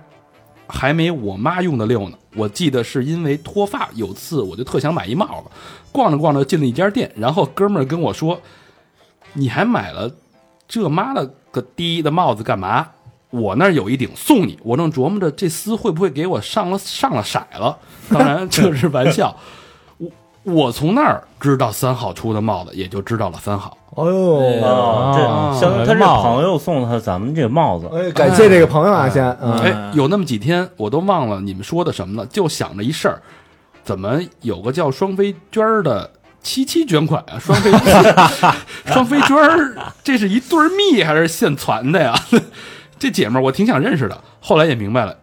[0.67, 2.19] 还没我妈用的溜呢。
[2.35, 5.51] 我记得是因为脱发，有次我就特想买一帽子，
[5.91, 8.39] 逛着逛着进了一家店，然后哥们儿跟我说
[9.35, 10.11] ：“你还买了
[10.69, 12.89] 这妈了个逼的帽子干嘛？”
[13.31, 17.77] 我那儿有一顶送你，我正琢磨着这厮会不会给我上了上了色了，
[18.09, 19.37] 当然这是玩笑。
[19.99, 20.09] 我
[20.45, 23.77] 我从那儿知道三好出的帽子，也就知道了三好。
[23.91, 24.15] 哦呦，
[24.65, 33.21] 哦，这相当于他这帽子朋友送他咱们这个帽子，哎，感谢这个朋友啊，先，嗯，哎，有那么几天我都忘了你们说的什么了，就想着一事儿，
[33.83, 36.09] 怎么有个叫双飞娟儿的
[36.47, 37.37] 七七捐款啊？
[37.41, 37.73] 双飞
[38.87, 39.75] 双飞娟儿，
[40.05, 42.15] 这是一对儿蜜还是现攒的呀？
[43.01, 45.17] 这姐们儿我挺想认识的，后来也明白了，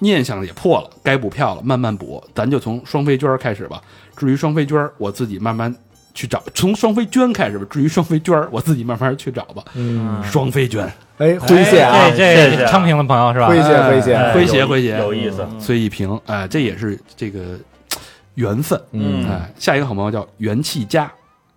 [0.00, 3.80] 念想也破了，该补票了，慢慢补，咱就从双飞娟儿开始吧。
[4.14, 5.74] 至于双飞娟儿，我自己慢慢
[6.12, 7.64] 去找，从双飞娟开始吧。
[7.70, 9.64] 至于双飞娟儿，我自己慢慢去找吧。
[9.74, 10.84] 嗯，双飞娟，
[11.16, 13.48] 哎，诙谐啊这，谢这谢昌平的朋友是吧？
[13.48, 15.46] 诙谐诙谐，哎诙谐有诙谐有意思。
[15.58, 17.58] 崔一平，哎，这也是这个
[18.38, 18.80] 缘分。
[18.92, 19.28] 嗯。
[19.28, 21.10] 哎，下一个好朋友叫元气佳，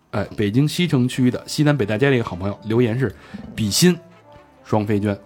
[0.09, 3.15] 哎，北京西城区的西南北大街的一个好朋友，留言是
[3.55, 3.97] 比心
[4.65, 5.17] 双飞娟，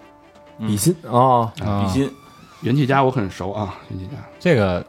[0.59, 2.11] 比心哦，啊比心。
[2.61, 4.17] 元气佳我很熟啊，元气佳。
[4.39, 4.83] 这个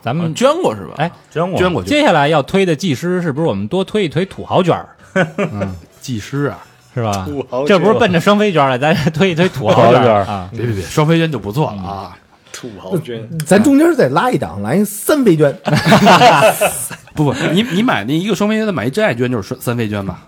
[0.00, 0.94] 咱啊们捐过是吧？
[0.98, 1.58] 哎捐过。
[1.58, 4.96] 捐过，接下来要推的技师是不是我们多推一推土豪卷儿？
[6.00, 6.58] 技师啊，
[6.94, 7.24] 是吧？
[7.26, 10.24] 土豪这不是奔着双飞卷儿来，咱推一推土豪卷儿。
[10.24, 10.48] 啊！
[10.52, 12.16] 别别别，双飞娟就不错了啊，
[12.58, 15.56] 土豪捐，咱中间再拉一档，来三倍捐，
[17.14, 20.24] 不不，你你买那一个双飞捐，再买一真爱捐就是三飞捐吧？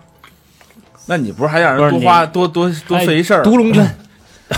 [1.07, 3.43] 那你不是还让人多花多多多费一事儿？
[3.43, 3.83] 独龙捐，
[4.47, 4.55] 哎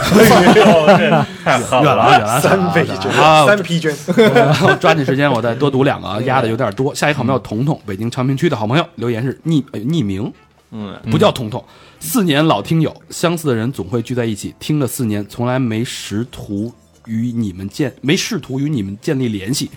[0.54, 3.46] 远了啊远了啊，三倍捐，啊！
[3.48, 3.92] 三批捐。
[4.08, 6.94] 我抓紧时间，我再多读两个啊，压的有点多。
[6.94, 10.32] 下一个好朋友彤彤，北京昌平区的好朋友，留言是匿呃匿名，
[10.72, 11.64] 嗯，不叫彤彤，
[12.00, 16.72] 四年老听友，相似的人总会聚在一起，听了四年，从来没识图
[17.06, 19.70] 与你们建，没试图与你们建立联系，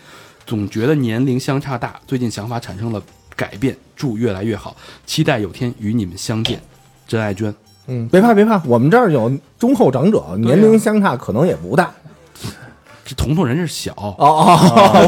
[0.46, 3.02] 总觉得年龄相差大，最近想法产生了
[3.34, 6.60] 改变，祝越来越好，期待有天与你们相见。
[7.06, 7.54] 真爱娟，
[7.86, 11.90] 嗯，别怕别怕，我们这儿有忠厚长者，年龄相差可能也不大。
[13.08, 14.58] 这彤彤人是小，哦哦，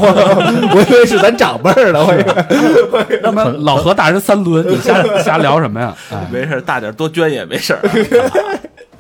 [0.00, 3.18] 我 我以为是咱长辈儿呢，我以为。
[3.24, 5.96] 那么老何大人三轮，你瞎 瞎聊什么呀？
[6.12, 7.80] 哎，没事，大点多捐也没事儿。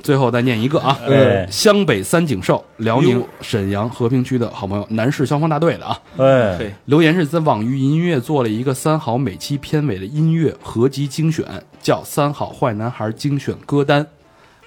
[0.02, 11.44] 最后再念一个啊，哎湘北三井寿，辽宁沈阳和平区的好朋友，南市消防大队的啊，哎，嘿留言是在网易云音乐做了一个三好每期片尾的音乐合集精选，
[11.82, 14.04] 叫《三好坏男孩精选歌单》，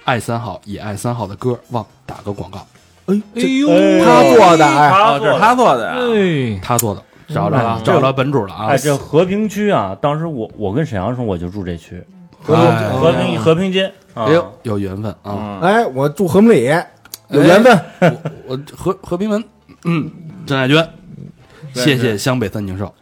[0.04, 2.66] 爱三好也爱三好的歌，忘打个广告，
[3.06, 3.68] 哎，哎呦，
[4.04, 5.94] 他做的，哎，哦，这是他做的呀。
[5.96, 8.66] 哎，他做的，找着了，嗯找着本主了啊。
[8.68, 8.76] 哎，！
[8.76, 12.02] 这和平区啊，当时我我跟沈阳的时候我就住这区，
[12.42, 12.88] 和哎。
[12.90, 13.92] 和平和平街。
[14.14, 14.24] 啊。
[14.26, 15.24] 哎，呦，有缘分啊！
[15.24, 16.70] 嗯，哎，我住和平里，
[17.30, 17.80] 有缘分。
[18.46, 19.42] 我和和平门，
[19.84, 20.10] 嗯，
[20.44, 20.86] 郑爱娟，
[21.72, 22.92] 谢谢湘北三井寿，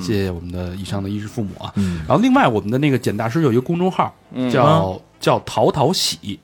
[0.00, 1.72] 谢谢我们的以上的衣食父母啊。
[1.76, 4.50] 嗯然后另外我们的那个简大师有一个公众号，嗯。
[4.50, 6.40] 叫叫淘淘喜，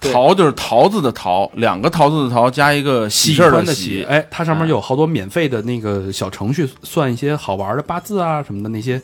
[0.00, 4.04] 桃就是桃子的桃，两个桃子的桃加一个喜事的喜。
[4.08, 9.00] 哎，它上面有好多免费的那个小程序，算一些好玩的八字啊什么的那些，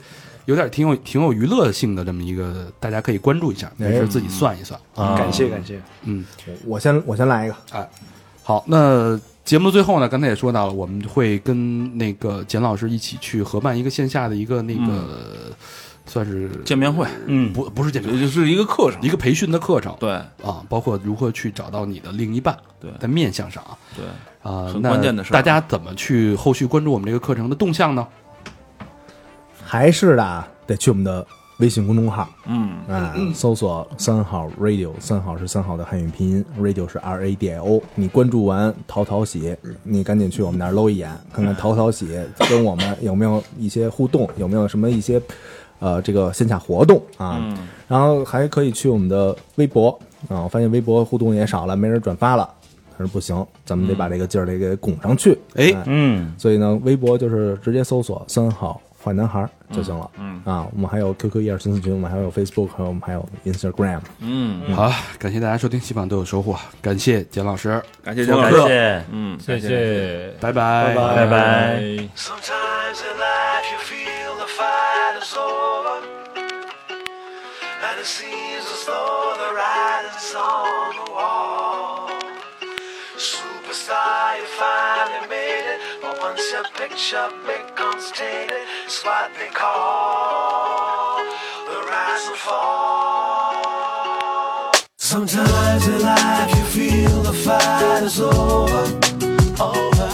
[0.47, 4.79] 有点挺有挺有娱乐性的这么一个，大家可以关注一下，没事自己算一算。
[4.95, 5.17] 啊。
[5.17, 6.25] 感谢感谢，嗯，
[6.67, 7.89] 我先我先来一个，哎
[8.43, 15.53] 好，那节目的最后呢，刚才也说到了，我们会跟那个简老师一起去合办一个线下的一个那个，
[16.07, 19.01] 算是见面会，嗯，不不是见面会，就是一个课程。
[19.01, 19.95] 一个培训的课程。
[20.01, 20.11] 对。
[20.43, 22.91] 啊，包括如何去找到你的另一半，对。
[22.99, 24.05] 在面相上啊，对，
[24.43, 25.35] 啊，很那关键的事儿。
[25.35, 28.05] 大家怎么去后续关注我们这个课程的动向呢？
[29.73, 31.27] 还是的，得去我们的
[31.57, 37.83] 微信公众号，嗯，啊，搜索“三号 radio”，三号是三号的汉语拼音，radio 是 R A D I O。
[37.95, 42.07] 你关注完淘淘喜，你赶紧去我们那儿搂一眼，看看淘淘喜
[42.51, 45.19] 跟我们有没有一些互动，有没有什么一些
[45.79, 47.39] 呃这个线下活动啊。
[47.41, 47.57] 嗯
[47.89, 49.89] 然后还可以去我们的微博
[50.29, 52.47] 啊，我发现微博互动也少了，没人转发了。
[52.99, 53.35] 但是不行，
[53.65, 55.39] 咱们得把这个劲儿得给拱上去。
[55.55, 60.11] 哎嗯，所以呢，微博就是直接搜索“三好坏男孩”就行了。
[60.19, 64.01] 嗯啊，我们还有 QQ 一二三四群，我们还有 Facebook，还有我们还有 Instagram。
[64.21, 66.57] 嗯，好，感谢大家收听，希望都有收获。
[66.81, 69.03] 感谢简老师，感谢简老师。
[69.11, 71.81] 嗯，谢谢，拜拜，拜拜。
[72.17, 72.72] Sometimes in
[87.11, 91.17] your picture becomes tainted, it's what they call
[91.67, 93.63] the rise and fall.
[94.99, 98.85] Sometimes in life you feel the fight is over,
[99.61, 100.11] over,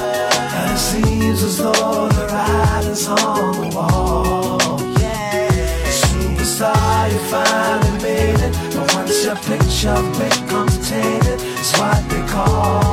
[0.59, 4.81] and it seems as though the writing's on the wall.
[4.99, 5.49] Yeah,
[5.91, 12.88] superstar, you finally made it, but once your picture becomes tainted, it's what they call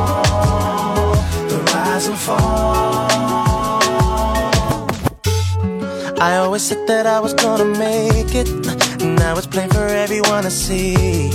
[6.19, 8.47] I always said that I was gonna make it.
[9.01, 11.29] Now it's plain for everyone to see.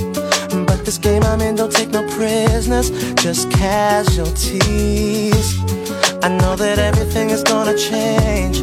[0.66, 4.61] But this game I'm in don't take no prisoners, just casualties.
[6.23, 8.59] I know that everything is gonna change.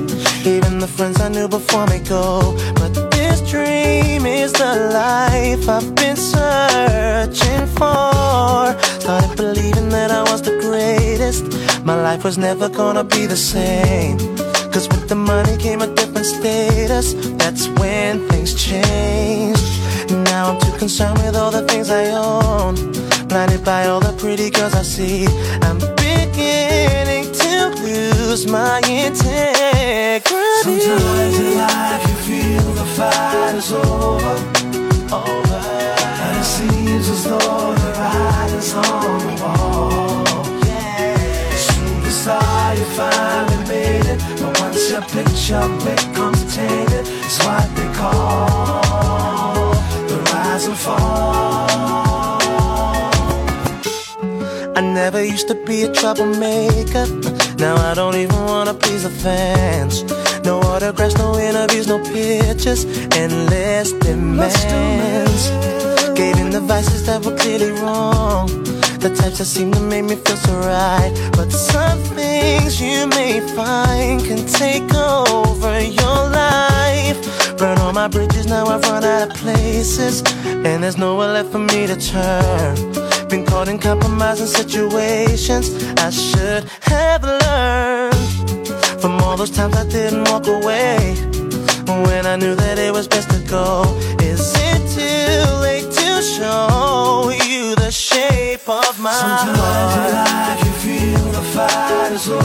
[0.46, 2.56] Even the friends I knew before me go.
[2.76, 8.76] But this dream is the life I've been searching for.
[9.02, 11.46] Started believing that I was the greatest.
[11.86, 14.18] My life was never gonna be the same.
[14.72, 17.14] Cause with the money came a different status.
[17.38, 19.60] That's when things change.
[20.10, 22.76] Now I'm too concerned with all the things I own.
[23.28, 25.28] Blinded by all the pretty girls I see.
[25.62, 30.24] I'm beginning to lose my integrity.
[30.64, 34.36] Sometimes in life you feel the fight is over.
[35.14, 35.62] Over.
[36.24, 40.24] And it seems as though the writing's on the wall.
[40.66, 41.16] Yeah.
[41.68, 44.07] Superstar, you finally made
[44.92, 45.00] it.
[45.00, 49.72] But once your picture becomes tainted, it's what they call
[50.08, 51.68] the rise and fall.
[54.76, 57.06] I never used to be a troublemaker.
[57.58, 60.04] Now I don't even wanna please the fans.
[60.46, 62.86] No autographs, no interviews, no pictures,
[63.16, 65.50] endless demands.
[66.16, 68.67] Gave in the vices that were clearly wrong.
[69.08, 71.14] The types that seem to make me feel so right.
[71.32, 77.18] But some things you may find can take over your life.
[77.58, 80.24] Burn all my bridges, now I've run out of places.
[80.46, 82.76] And there's nowhere left for me to turn.
[83.30, 88.68] Been caught in compromising situations I should have learned
[89.00, 91.16] from all those times I didn't walk away
[92.08, 93.84] when I knew that it was best to go.
[94.20, 97.47] Is it too late to show you
[98.58, 100.10] shape of my Sometimes heart?
[100.10, 102.42] in life you feel the fight is over.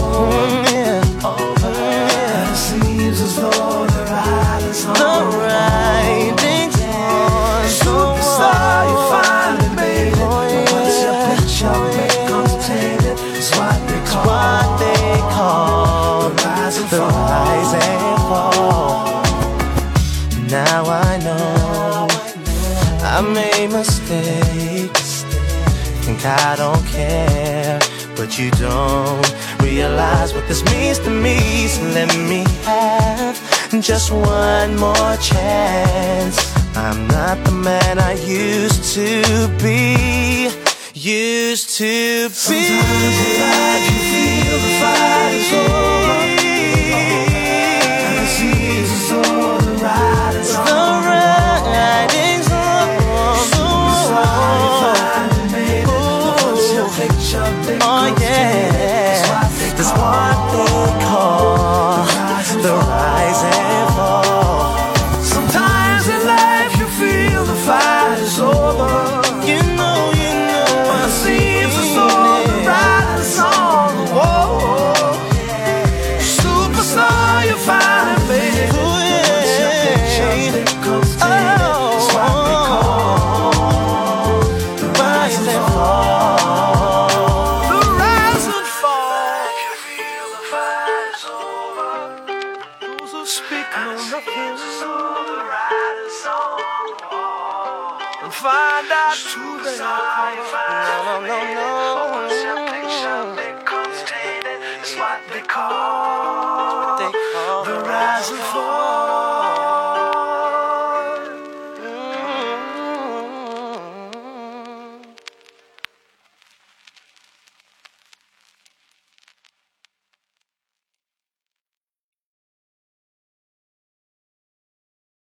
[0.72, 1.24] yeah.
[1.24, 1.68] over.
[1.68, 4.94] And it seems as though the ride is on.
[4.94, 5.02] The
[5.38, 7.66] riding's on.
[7.82, 10.18] Superstar, you finally made it.
[10.18, 16.30] Oh, but once your picture oh, becomes tainted, it's what they call, what they call
[16.30, 17.08] the rise and fall.
[17.10, 19.02] Rise and fall.
[20.50, 22.08] Now I know
[23.04, 24.71] I made mistakes.
[26.12, 27.78] Think I don't care,
[28.16, 31.66] but you don't realize what this means to me.
[31.68, 33.34] So let me have
[33.80, 36.36] just one more chance.
[36.76, 40.50] I'm not the man I used to be.
[40.92, 42.34] Used to be.
[42.34, 45.81] Sometimes life you feel the fight is over.